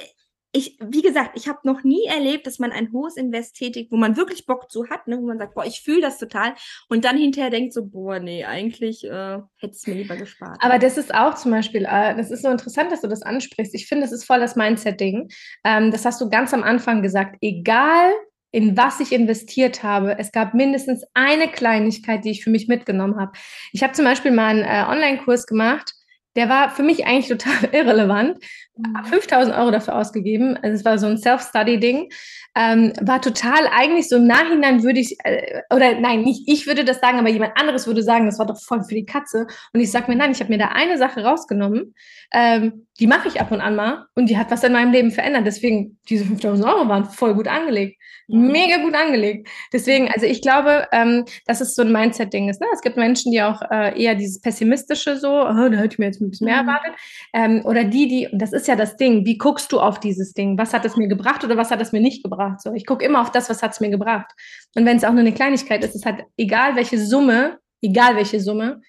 ich, 0.53 0.79
wie 0.81 1.03
gesagt, 1.03 1.33
ich 1.35 1.49
habe 1.49 1.59
noch 1.65 1.83
nie 1.83 2.07
erlebt, 2.07 2.47
dass 2.47 2.59
man 2.59 2.73
ein 2.73 2.91
hohes 2.93 3.17
Invest 3.17 3.57
tätigt, 3.57 3.91
wo 3.93 3.97
man 3.97 4.17
wirklich 4.17 4.47
Bock 4.47 4.71
zu 4.71 4.89
hat, 4.89 5.07
ne, 5.07 5.19
wo 5.19 5.27
man 5.27 5.39
sagt, 5.39 5.55
boah, 5.55 5.67
ich 5.67 5.83
fühle 5.83 6.01
das 6.01 6.19
total 6.19 6.55
und 6.89 7.05
dann 7.05 7.19
hinterher 7.19 7.51
denkt 7.51 7.75
so, 7.75 7.85
boah, 7.85 8.21
nee, 8.21 8.45
eigentlich 8.45 9.05
äh, 9.05 9.39
hätte 9.59 9.75
es 9.75 9.87
mir 9.87 9.95
lieber 9.95 10.17
gespart. 10.17 10.57
Aber 10.61 10.79
das 10.79 10.97
ist 10.97 11.15
auch 11.15 11.35
zum 11.35 11.51
Beispiel, 11.51 11.85
äh, 11.85 12.17
das 12.17 12.31
ist 12.31 12.43
so 12.43 12.49
interessant, 12.49 12.91
dass 12.91 13.03
du 13.03 13.09
das 13.09 13.23
ansprichst. 13.23 13.75
Ich 13.75 13.87
finde, 13.87 14.05
das 14.05 14.13
ist 14.13 14.25
voll 14.25 14.41
das 14.41 14.57
Mindset-Ding. 14.57 15.29
Ähm, 15.65 15.91
das 15.91 16.07
hast 16.07 16.21
du 16.23 16.31
ganz 16.31 16.55
am 16.55 16.63
Anfang 16.63 17.03
gesagt. 17.03 17.37
Egal, 17.43 18.13
in 18.57 18.77
was 18.77 19.01
ich 19.01 19.13
investiert 19.13 19.83
habe. 19.83 20.19
Es 20.19 20.33
gab 20.33 20.55
mindestens 20.55 21.05
eine 21.13 21.49
Kleinigkeit, 21.49 22.25
die 22.25 22.31
ich 22.31 22.43
für 22.43 22.51
mich 22.51 22.69
mitgenommen 22.69 23.21
habe. 23.21 23.33
Ich 23.73 23.83
habe 23.83 23.93
zum 23.93 24.07
Beispiel 24.07 24.31
mal 24.31 24.49
einen 24.49 24.65
äh, 24.65 24.91
Online-Kurs 24.91 25.47
gemacht 25.47 25.93
der 26.37 26.49
war 26.51 26.71
für 26.71 26.83
mich 26.83 27.07
eigentlich 27.07 27.29
total 27.29 27.69
irrelevant. 27.73 28.39
5000 29.05 29.55
mhm. 29.55 29.61
Euro 29.61 29.71
dafür 29.71 29.97
ausgegeben. 29.97 30.57
Also 30.63 30.77
es 30.77 30.85
war 30.85 30.99
so 30.99 31.07
ein 31.07 31.19
Self-Study-Ding. 31.19 32.11
Ähm, 32.55 32.93
war 33.01 33.21
total 33.21 33.69
eigentlich 33.71 34.09
so 34.09 34.17
im 34.17 34.27
Nachhinein 34.27 34.83
würde 34.83 35.01
ich, 35.01 35.17
äh, 35.25 35.61
oder 35.75 36.01
nein, 36.01 36.23
nicht 36.23 36.49
ich 36.49 36.67
würde 36.67 36.85
das 36.85 37.01
sagen, 37.01 37.19
aber 37.19 37.29
jemand 37.29 37.59
anderes 37.61 37.87
würde 37.87 38.03
sagen, 38.03 38.27
das 38.27 38.39
war 38.39 38.47
doch 38.47 38.59
voll 38.59 38.83
für 38.83 38.95
die 38.95 39.05
Katze. 39.05 39.47
Und 39.75 39.81
ich 39.81 39.91
sage 39.91 40.11
mir, 40.11 40.17
nein, 40.17 40.33
ich 40.33 40.41
habe 40.41 40.51
mir 40.51 40.59
da 40.59 40.69
eine 40.69 40.97
Sache 40.97 41.23
rausgenommen, 41.23 41.95
ähm, 42.33 42.87
die 42.99 43.07
mache 43.07 43.29
ich 43.29 43.41
ab 43.41 43.53
und 43.53 43.61
an 43.61 43.77
mal 43.77 44.07
und 44.15 44.31
die 44.31 44.39
hat 44.39 44.51
was 44.51 44.65
in 44.65 44.73
meinem 44.73 44.93
Leben 44.93 45.11
verändert. 45.11 45.47
Deswegen, 45.47 45.99
diese 46.09 46.25
5000 46.25 46.67
Euro 46.67 46.89
waren 46.89 47.05
voll 47.05 47.35
gut 47.35 47.47
angelegt. 47.47 48.01
Mhm. 48.29 48.51
Mega 48.51 48.79
gut 48.79 48.95
angelegt. 48.95 49.49
Deswegen, 49.73 50.09
also 50.09 50.27
ich 50.27 50.41
glaube, 50.41 50.89
ähm, 50.93 51.25
dass 51.47 51.61
es 51.61 51.75
so 51.75 51.83
ein 51.83 51.93
Mindset-Ding 51.93 52.49
ist. 52.49 52.61
Ne? 52.61 52.67
Es 52.73 52.81
gibt 52.81 52.97
Menschen, 52.97 53.33
die 53.33 53.43
auch 53.43 53.61
äh, 53.71 54.03
eher 54.03 54.15
dieses 54.15 54.41
pessimistische 54.41 55.19
so, 55.19 55.29
oh, 55.29 55.69
da 55.69 55.77
hätte 55.77 55.95
ich 55.95 55.99
mir 55.99 56.07
jetzt 56.07 56.21
ein 56.21 56.31
bisschen 56.31 56.47
mehr 56.47 56.63
mhm. 56.63 56.69
erwartet. 56.69 56.93
Ähm, 57.33 57.63
oder 57.65 57.85
die, 57.85 58.09
die, 58.09 58.29
und 58.29 58.41
das 58.41 58.53
ist 58.53 58.66
ja 58.69 58.77
das 58.77 58.97
Ding, 58.97 59.25
wie 59.25 59.39
guckst 59.39 59.73
du 59.73 59.81
auf 59.81 60.01
dieses 60.01 60.33
Ding? 60.33 60.59
Was 60.59 60.73
hat 60.73 60.85
es 60.85 60.97
mir 60.97 61.09
gebracht 61.09 61.45
oder 61.45 61.57
was 61.57 61.71
hat 61.71 61.81
es 61.81 61.93
mir 61.93 62.01
nicht 62.01 62.23
gebracht? 62.23 62.61
So, 62.61 62.73
ich 62.73 62.87
gucke 62.87 63.05
immer 63.05 63.21
auf 63.21 63.31
das, 63.31 63.49
was 63.51 63.63
hat 63.63 63.73
es 63.73 63.81
mir 63.81 63.91
gebracht. 63.91 64.31
Und 64.75 64.85
wenn 64.85 64.97
es 64.97 65.05
auch 65.05 65.13
nur 65.13 65.21
eine 65.21 65.33
Kleinigkeit 65.33 65.85
ist, 65.85 65.95
es 65.95 66.05
hat 66.05 66.23
egal 66.37 66.77
welche 66.77 66.99
Summe, 66.99 67.59
egal 67.83 68.17
welche 68.17 68.41
Summe, 68.41 68.81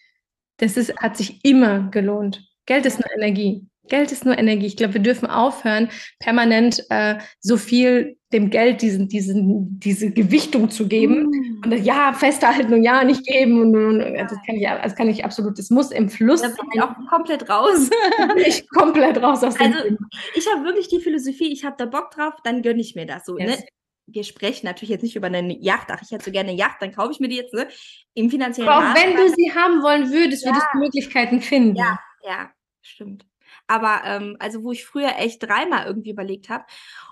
das 0.57 0.77
ist, 0.77 0.95
hat 0.97 1.17
sich 1.17 1.43
immer 1.43 1.89
gelohnt. 1.89 2.43
Geld 2.65 2.85
ist 2.85 2.99
nur 2.99 3.11
Energie. 3.15 3.65
Geld 3.87 4.11
ist 4.11 4.25
nur 4.25 4.37
Energie. 4.37 4.65
Ich 4.65 4.77
glaube, 4.77 4.95
wir 4.95 5.01
dürfen 5.01 5.27
aufhören, 5.27 5.89
permanent 6.19 6.83
äh, 6.89 7.15
so 7.39 7.57
viel 7.57 8.17
dem 8.33 8.49
Geld 8.49 8.81
diesen, 8.81 9.07
diesen, 9.07 9.79
diese 9.79 10.11
Gewichtung 10.11 10.69
zu 10.69 10.87
geben. 10.87 11.29
Mm. 11.29 11.61
Und 11.63 11.85
ja, 11.85 12.13
festhalten 12.13 12.73
und 12.73 12.83
ja, 12.83 13.03
nicht 13.03 13.25
geben. 13.25 13.61
Und, 13.61 13.75
und 13.75 14.15
das, 14.15 14.37
kann 14.45 14.55
ich, 14.55 14.67
das 14.67 14.95
kann 14.95 15.09
ich 15.09 15.23
absolut, 15.23 15.57
das 15.57 15.69
muss 15.69 15.91
im 15.91 16.09
Fluss 16.09 16.41
da 16.41 16.49
bin 16.49 16.57
ich 16.73 16.81
auch 16.81 16.93
komplett 17.09 17.49
raus. 17.49 17.89
ich 18.45 18.69
komplett 18.69 19.21
raus 19.21 19.43
aus 19.43 19.55
dem 19.55 19.73
Also, 19.73 19.97
ich 20.35 20.45
habe 20.53 20.65
wirklich 20.65 20.89
die 20.89 20.99
Philosophie, 20.99 21.51
ich 21.51 21.63
habe 21.63 21.75
da 21.77 21.85
Bock 21.85 22.11
drauf, 22.11 22.33
dann 22.43 22.61
gönne 22.61 22.81
ich 22.81 22.95
mir 22.95 23.05
das 23.05 23.25
so. 23.25 23.35
Ne? 23.35 23.45
Yes. 23.45 23.59
Ne? 23.59 23.65
wir 24.07 24.23
sprechen 24.23 24.65
natürlich 24.65 24.89
jetzt 24.89 25.03
nicht 25.03 25.15
über 25.15 25.27
eine 25.27 25.53
Yacht. 25.61 25.87
Ach, 25.91 26.01
ich 26.01 26.11
hätte 26.11 26.25
so 26.25 26.31
gerne 26.31 26.49
eine 26.49 26.57
Yacht, 26.57 26.77
dann 26.81 26.93
kaufe 26.93 27.11
ich 27.11 27.19
mir 27.19 27.27
die 27.27 27.35
jetzt 27.35 27.53
ne? 27.53 27.67
im 28.13 28.29
finanziellen 28.29 28.69
Aber 28.69 28.91
auch 28.91 28.95
wenn 28.95 29.15
du 29.15 29.29
sie 29.29 29.53
haben 29.53 29.83
wollen 29.83 30.11
würdest, 30.11 30.45
ja. 30.45 30.51
würdest 30.51 30.67
du 30.73 30.79
Möglichkeiten 30.79 31.41
finden. 31.41 31.75
Ja, 31.75 31.99
ja, 32.23 32.51
stimmt. 32.81 33.25
Aber 33.67 34.01
ähm, 34.05 34.37
also 34.39 34.63
wo 34.63 34.71
ich 34.71 34.85
früher 34.85 35.17
echt 35.17 35.43
dreimal 35.43 35.85
irgendwie 35.85 36.11
überlegt 36.11 36.49
habe. 36.49 36.65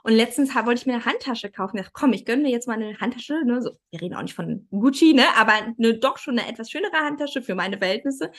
Und 0.04 0.14
letztens 0.14 0.56
wollte 0.56 0.82
ich 0.82 0.86
mir 0.86 0.94
eine 0.94 1.06
Handtasche 1.06 1.52
kaufen. 1.52 1.78
Ich 1.78 1.84
dachte, 1.84 1.94
komm, 1.94 2.14
ich 2.14 2.26
gönne 2.26 2.44
mir 2.44 2.50
jetzt 2.50 2.68
mal 2.68 2.76
eine 2.76 2.98
Handtasche. 3.00 3.44
Ne? 3.46 3.62
So, 3.62 3.72
wir 3.92 4.02
reden 4.02 4.16
auch 4.16 4.22
nicht 4.22 4.36
von 4.36 4.68
Gucci, 4.72 5.14
ne? 5.14 5.24
aber 5.38 5.54
eine, 5.54 5.98
doch 5.98 6.18
schon 6.18 6.40
eine 6.40 6.48
etwas 6.48 6.72
schönere 6.72 6.96
Handtasche 6.98 7.42
für 7.42 7.56
meine 7.56 7.78
Verhältnisse. 7.78 8.32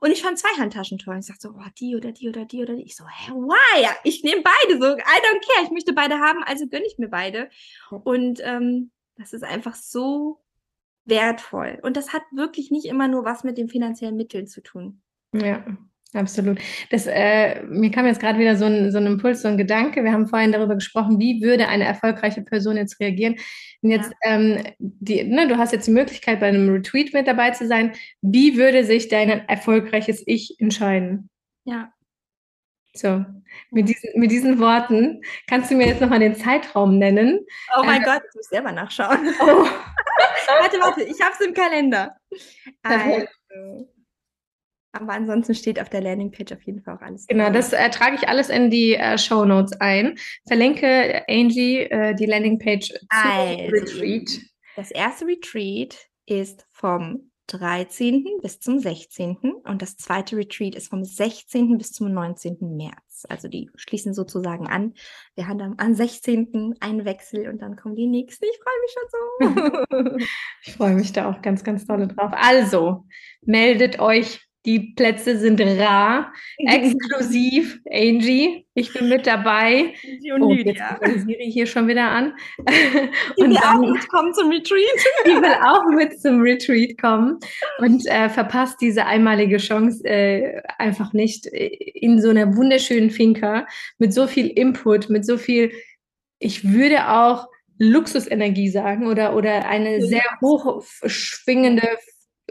Und 0.00 0.10
ich 0.10 0.22
fand 0.22 0.38
zwei 0.38 0.50
Handtaschen 0.58 0.98
toll. 0.98 1.14
Und 1.14 1.20
ich 1.20 1.26
sagte 1.26 1.48
so, 1.48 1.54
oh, 1.56 1.70
die 1.78 1.96
oder 1.96 2.12
die 2.12 2.28
oder 2.28 2.44
die 2.44 2.62
oder 2.62 2.74
die. 2.74 2.82
Ich 2.82 2.96
so, 2.96 3.04
hä, 3.04 3.32
why? 3.32 3.86
Ich 4.04 4.24
nehme 4.24 4.42
beide. 4.42 4.80
So, 4.80 4.96
I 4.96 4.98
don't 4.98 5.46
care. 5.46 5.64
Ich 5.64 5.70
möchte 5.70 5.92
beide 5.92 6.18
haben, 6.18 6.42
also 6.44 6.66
gönne 6.66 6.86
ich 6.86 6.98
mir 6.98 7.08
beide. 7.08 7.48
Und 7.90 8.40
ähm, 8.42 8.90
das 9.16 9.32
ist 9.32 9.44
einfach 9.44 9.74
so 9.74 10.40
wertvoll. 11.04 11.78
Und 11.82 11.96
das 11.96 12.12
hat 12.12 12.22
wirklich 12.32 12.70
nicht 12.70 12.86
immer 12.86 13.08
nur 13.08 13.24
was 13.24 13.44
mit 13.44 13.58
den 13.58 13.68
finanziellen 13.68 14.16
Mitteln 14.16 14.46
zu 14.46 14.62
tun. 14.62 15.02
Ja, 15.32 15.64
Absolut. 16.14 16.58
Das, 16.90 17.06
äh, 17.06 17.62
mir 17.64 17.90
kam 17.90 18.04
jetzt 18.04 18.20
gerade 18.20 18.38
wieder 18.38 18.56
so 18.56 18.66
ein, 18.66 18.92
so 18.92 18.98
ein 18.98 19.06
Impuls, 19.06 19.42
so 19.42 19.48
ein 19.48 19.56
Gedanke. 19.56 20.04
Wir 20.04 20.12
haben 20.12 20.28
vorhin 20.28 20.52
darüber 20.52 20.74
gesprochen, 20.74 21.18
wie 21.18 21.42
würde 21.42 21.68
eine 21.68 21.84
erfolgreiche 21.84 22.42
Person 22.42 22.76
jetzt 22.76 23.00
reagieren. 23.00 23.36
Und 23.80 23.90
jetzt, 23.90 24.12
ja. 24.22 24.34
ähm, 24.34 24.62
die, 24.78 25.24
ne, 25.24 25.48
du 25.48 25.56
hast 25.56 25.72
jetzt 25.72 25.86
die 25.86 25.92
Möglichkeit, 25.92 26.40
bei 26.40 26.48
einem 26.48 26.68
Retreat 26.68 27.14
mit 27.14 27.26
dabei 27.26 27.52
zu 27.52 27.66
sein. 27.66 27.92
Wie 28.20 28.58
würde 28.58 28.84
sich 28.84 29.08
dein 29.08 29.48
erfolgreiches 29.48 30.22
Ich 30.26 30.56
entscheiden? 30.58 31.30
Ja. 31.64 31.92
So, 32.94 33.24
mit 33.70 33.88
diesen, 33.88 34.10
mit 34.20 34.30
diesen 34.30 34.58
Worten 34.58 35.22
kannst 35.48 35.70
du 35.70 35.74
mir 35.74 35.86
jetzt 35.86 36.02
nochmal 36.02 36.18
den 36.18 36.34
Zeitraum 36.34 36.98
nennen. 36.98 37.40
Oh 37.78 37.84
mein 37.84 38.02
äh, 38.02 38.04
Gott, 38.04 38.20
ich 38.28 38.34
muss 38.34 38.48
selber 38.48 38.70
nachschauen. 38.70 39.34
Oh. 39.40 39.64
warte, 40.60 40.78
warte, 40.78 41.02
ich 41.04 41.18
habe 41.22 41.32
es 41.32 41.46
im 41.46 41.54
Kalender. 41.54 42.14
Also, 42.82 43.26
aber 44.92 45.12
ansonsten 45.14 45.54
steht 45.54 45.80
auf 45.80 45.88
der 45.88 46.02
Landingpage 46.02 46.52
auf 46.52 46.62
jeden 46.62 46.82
Fall 46.82 46.96
auch 46.96 47.02
alles. 47.02 47.26
Genau, 47.26 47.44
drauf. 47.44 47.54
das 47.54 47.72
äh, 47.72 47.90
trage 47.90 48.16
ich 48.16 48.28
alles 48.28 48.48
in 48.48 48.70
die 48.70 48.94
äh, 48.94 49.18
Show 49.18 49.44
Notes 49.44 49.72
ein. 49.80 50.16
Verlinke 50.46 51.24
Angie 51.28 51.80
äh, 51.80 52.14
die 52.14 52.26
Landingpage 52.26 52.92
also, 53.08 53.62
Retreat. 53.72 54.40
Das 54.76 54.90
erste 54.90 55.26
Retreat 55.26 55.96
ist 56.26 56.66
vom 56.72 57.30
13. 57.48 58.24
bis 58.40 58.60
zum 58.60 58.78
16. 58.78 59.36
und 59.64 59.82
das 59.82 59.96
zweite 59.96 60.36
Retreat 60.36 60.74
ist 60.74 60.88
vom 60.88 61.04
16. 61.04 61.76
bis 61.76 61.92
zum 61.92 62.12
19. 62.12 62.56
März. 62.76 63.26
Also 63.28 63.48
die 63.48 63.68
schließen 63.74 64.14
sozusagen 64.14 64.66
an. 64.68 64.94
Wir 65.34 65.48
haben 65.48 65.58
dann 65.58 65.74
am 65.78 65.94
16. 65.94 66.74
einen 66.80 67.04
Wechsel 67.04 67.48
und 67.48 67.60
dann 67.60 67.76
kommen 67.76 67.94
die 67.94 68.06
nächsten. 68.06 68.44
Ich 68.44 68.58
freue 68.62 69.48
mich 69.50 69.68
schon 69.88 70.16
so. 70.18 70.26
ich 70.62 70.72
freue 70.74 70.94
mich 70.94 71.12
da 71.12 71.30
auch 71.30 71.42
ganz, 71.42 71.64
ganz 71.64 71.86
doll 71.86 72.08
drauf. 72.08 72.32
Also 72.32 73.04
meldet 73.42 73.98
euch 73.98 74.40
die 74.64 74.92
Plätze 74.94 75.38
sind 75.38 75.60
rar, 75.60 76.32
exklusiv. 76.58 77.80
Angie, 77.90 78.64
ich 78.74 78.92
bin 78.92 79.08
mit 79.08 79.26
dabei. 79.26 79.94
Und 80.34 80.42
oh, 80.42 80.52
jetzt 80.52 80.80
fängt 81.02 81.26
Siri 81.26 81.50
hier 81.50 81.66
schon 81.66 81.88
wieder 81.88 82.08
an. 82.08 82.34
Die 83.36 83.42
will 83.42 83.56
auch 83.56 83.78
mitkommen 83.78 84.32
zum 84.34 84.50
Retreat. 84.50 84.80
Die 85.26 85.30
will 85.30 85.54
auch 85.64 85.84
mit 85.94 86.20
zum 86.20 86.40
Retreat 86.40 87.00
kommen 87.00 87.38
und 87.78 88.06
äh, 88.06 88.28
verpasst 88.28 88.80
diese 88.80 89.06
einmalige 89.06 89.58
Chance 89.58 90.04
äh, 90.04 90.62
einfach 90.78 91.12
nicht 91.12 91.46
in 91.46 92.20
so 92.20 92.30
einer 92.30 92.56
wunderschönen 92.56 93.10
Finca 93.10 93.66
mit 93.98 94.14
so 94.14 94.26
viel 94.26 94.48
Input, 94.48 95.10
mit 95.10 95.26
so 95.26 95.36
viel, 95.36 95.72
ich 96.38 96.72
würde 96.72 97.08
auch 97.08 97.48
Luxusenergie 97.78 98.68
sagen 98.68 99.06
oder, 99.06 99.34
oder 99.34 99.66
eine 99.68 100.02
sehr 100.02 100.24
hoch 100.40 100.84
schwingende 101.04 101.88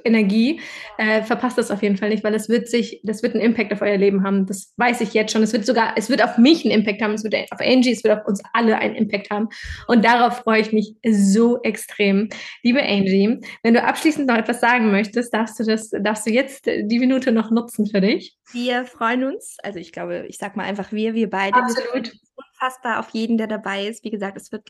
Energie, 0.04 0.60
äh, 0.98 1.24
verpasst 1.24 1.58
das 1.58 1.72
auf 1.72 1.82
jeden 1.82 1.98
Fall 1.98 2.10
nicht, 2.10 2.24
weil 2.24 2.36
es 2.36 2.50
wird 2.50 2.68
sich, 2.68 3.02
das 3.04 3.24
wird 3.24 3.34
einen 3.34 3.44
Impact 3.44 3.74
auf 3.74 3.82
euer 3.82 3.98
Leben 3.98 4.24
haben. 4.24 4.46
Das 4.46 4.74
weiß 4.78 5.02
ich 5.02 5.14
jetzt 5.14 5.32
schon. 5.32 5.44
Es 5.44 5.54
wird 5.54 5.66
sogar, 5.66 5.94
es 5.98 6.10
wird 6.10 6.24
auf 6.24 6.38
mich 6.38 6.66
einen 6.66 6.74
Impact 6.74 7.02
haben, 7.02 7.14
es 7.14 7.24
wird 7.24 7.36
auf 7.52 7.60
Angie, 7.60 7.92
es 7.92 8.04
wird 8.04 8.20
auf 8.20 8.28
uns 8.28 8.42
alle 8.54 8.78
einen 8.78 8.96
Impact 8.96 9.30
haben. 9.30 9.50
Und 9.88 10.06
darauf 10.06 10.40
freue 10.40 10.62
ich 10.62 10.72
mich 10.72 10.96
so 11.08 11.62
extrem. 11.64 12.30
Liebe 12.64 12.82
Angie, 12.82 13.40
wenn 13.64 13.74
du 13.74 13.84
abschließend 13.84 14.28
noch 14.28 14.38
etwas 14.38 14.60
sagen 14.60 14.92
möchtest, 14.92 15.34
darfst 15.34 15.60
du 15.60 15.64
das, 15.64 15.90
darfst 15.90 16.26
du 16.26 16.32
jetzt 16.32 16.66
die 16.66 17.00
Minute 17.00 17.32
noch 17.32 17.52
nutzen 17.52 17.88
für 17.88 18.02
dich? 18.02 18.38
Wir 18.52 18.86
freuen 18.86 19.24
uns, 19.24 19.58
also 19.64 19.80
ich 19.80 19.92
glaube, 19.92 20.26
ich 20.28 20.38
sag 20.38 20.56
mal 20.56 20.64
einfach 20.64 20.92
wir, 20.92 21.14
wir 21.14 21.30
beide. 21.30 21.56
Absolut. 21.56 22.12
unfassbar 22.36 23.00
auf 23.00 23.10
jeden, 23.12 23.38
der 23.38 23.48
dabei 23.48 23.88
ist. 23.88 24.04
Wie 24.04 24.12
gesagt, 24.12 24.38
es 24.38 24.52
wird 24.52 24.70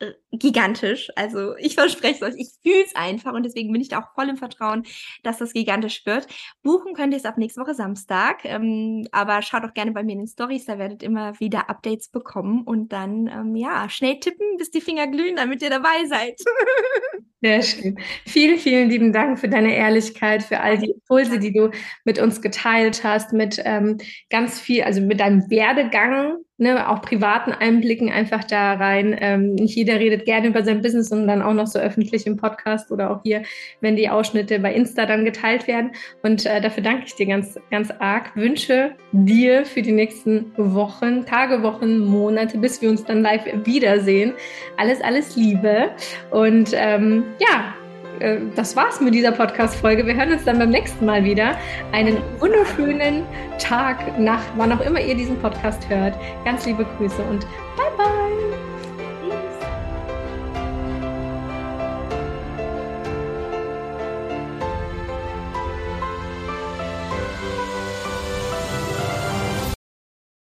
äh, 0.00 0.14
gigantisch. 0.32 1.10
Also 1.14 1.56
ich 1.56 1.74
verspreche 1.74 2.14
es 2.14 2.22
euch, 2.22 2.34
ich 2.38 2.48
fühle 2.62 2.84
es 2.84 2.96
einfach 2.96 3.34
und 3.34 3.44
deswegen 3.44 3.72
bin 3.72 3.80
ich 3.80 3.88
da 3.88 4.00
auch 4.00 4.14
voll 4.14 4.28
im 4.28 4.36
Vertrauen, 4.36 4.84
dass 5.22 5.38
das 5.38 5.52
gigantisch 5.52 6.06
wird. 6.06 6.26
Buchen 6.62 6.94
könnt 6.94 7.12
ihr 7.12 7.18
es 7.18 7.24
ab 7.24 7.38
nächste 7.38 7.60
Woche 7.60 7.74
Samstag, 7.74 8.44
ähm, 8.44 9.06
aber 9.12 9.42
schaut 9.42 9.64
auch 9.64 9.74
gerne 9.74 9.92
bei 9.92 10.02
mir 10.02 10.12
in 10.12 10.20
den 10.20 10.26
Stories, 10.26 10.64
da 10.64 10.78
werdet 10.78 11.02
immer 11.02 11.38
wieder 11.38 11.68
Updates 11.68 12.08
bekommen 12.08 12.62
und 12.62 12.92
dann 12.92 13.26
ähm, 13.26 13.54
ja 13.56 13.88
schnell 13.88 14.18
tippen, 14.20 14.56
bis 14.56 14.70
die 14.70 14.80
Finger 14.80 15.06
glühen, 15.06 15.36
damit 15.36 15.62
ihr 15.62 15.70
dabei 15.70 16.06
seid. 16.06 16.40
Sehr 17.42 17.62
schön. 17.62 17.98
Vielen, 18.26 18.58
vielen 18.58 18.90
lieben 18.90 19.12
Dank 19.14 19.38
für 19.38 19.48
deine 19.48 19.74
Ehrlichkeit, 19.74 20.42
für 20.42 20.60
all 20.60 20.76
die 20.76 20.90
Impulse, 20.90 21.38
die 21.38 21.52
du 21.52 21.70
mit 22.04 22.18
uns 22.18 22.42
geteilt 22.42 23.02
hast, 23.02 23.32
mit 23.32 23.60
ähm, 23.64 23.96
ganz 24.28 24.60
viel, 24.60 24.82
also 24.82 25.00
mit 25.00 25.20
deinem 25.20 25.48
Werdegang, 25.48 26.36
ne, 26.60 26.88
auch 26.88 27.02
privaten 27.02 27.52
Einblicken 27.52 28.10
einfach 28.10 28.44
da 28.44 28.74
rein. 28.74 29.16
Ähm, 29.18 29.54
nicht 29.54 29.74
jeder 29.74 29.98
redet 29.98 30.24
gerne 30.24 30.48
über 30.48 30.62
sein 30.62 30.82
Business 30.82 31.10
und 31.10 31.26
dann 31.26 31.42
auch 31.42 31.54
noch 31.54 31.66
so 31.66 31.78
öffentlich 31.78 32.26
im 32.26 32.36
Podcast 32.36 32.92
oder 32.92 33.10
auch 33.10 33.22
hier, 33.22 33.42
wenn 33.80 33.96
die 33.96 34.08
Ausschnitte 34.08 34.58
bei 34.60 34.72
Insta 34.72 35.06
dann 35.06 35.24
geteilt 35.24 35.66
werden. 35.66 35.92
Und 36.22 36.46
äh, 36.46 36.60
dafür 36.60 36.82
danke 36.82 37.04
ich 37.06 37.14
dir 37.14 37.26
ganz, 37.26 37.58
ganz 37.70 37.90
arg. 37.98 38.36
Wünsche 38.36 38.92
dir 39.12 39.64
für 39.64 39.82
die 39.82 39.92
nächsten 39.92 40.52
Wochen, 40.56 41.24
Tage, 41.24 41.62
Wochen, 41.62 41.98
Monate, 41.98 42.58
bis 42.58 42.80
wir 42.82 42.90
uns 42.90 43.04
dann 43.04 43.22
live 43.22 43.44
wiedersehen. 43.64 44.34
Alles, 44.76 45.00
alles 45.00 45.36
Liebe. 45.36 45.90
Und 46.30 46.72
ähm, 46.74 47.24
ja, 47.38 47.74
äh, 48.20 48.38
das 48.54 48.76
war's 48.76 49.00
mit 49.00 49.14
dieser 49.14 49.32
Podcast-Folge. 49.32 50.06
Wir 50.06 50.14
hören 50.14 50.32
uns 50.32 50.44
dann 50.44 50.58
beim 50.58 50.70
nächsten 50.70 51.04
Mal 51.06 51.24
wieder. 51.24 51.56
Einen 51.92 52.18
wunderschönen 52.38 53.24
Tag, 53.58 54.18
Nacht, 54.18 54.46
wann 54.56 54.72
auch 54.72 54.80
immer 54.80 55.00
ihr 55.00 55.14
diesen 55.14 55.38
Podcast 55.38 55.88
hört. 55.88 56.14
Ganz 56.44 56.66
liebe 56.66 56.86
Grüße 56.98 57.22
und 57.22 57.46
bye 57.76 57.90
bye. 57.96 58.19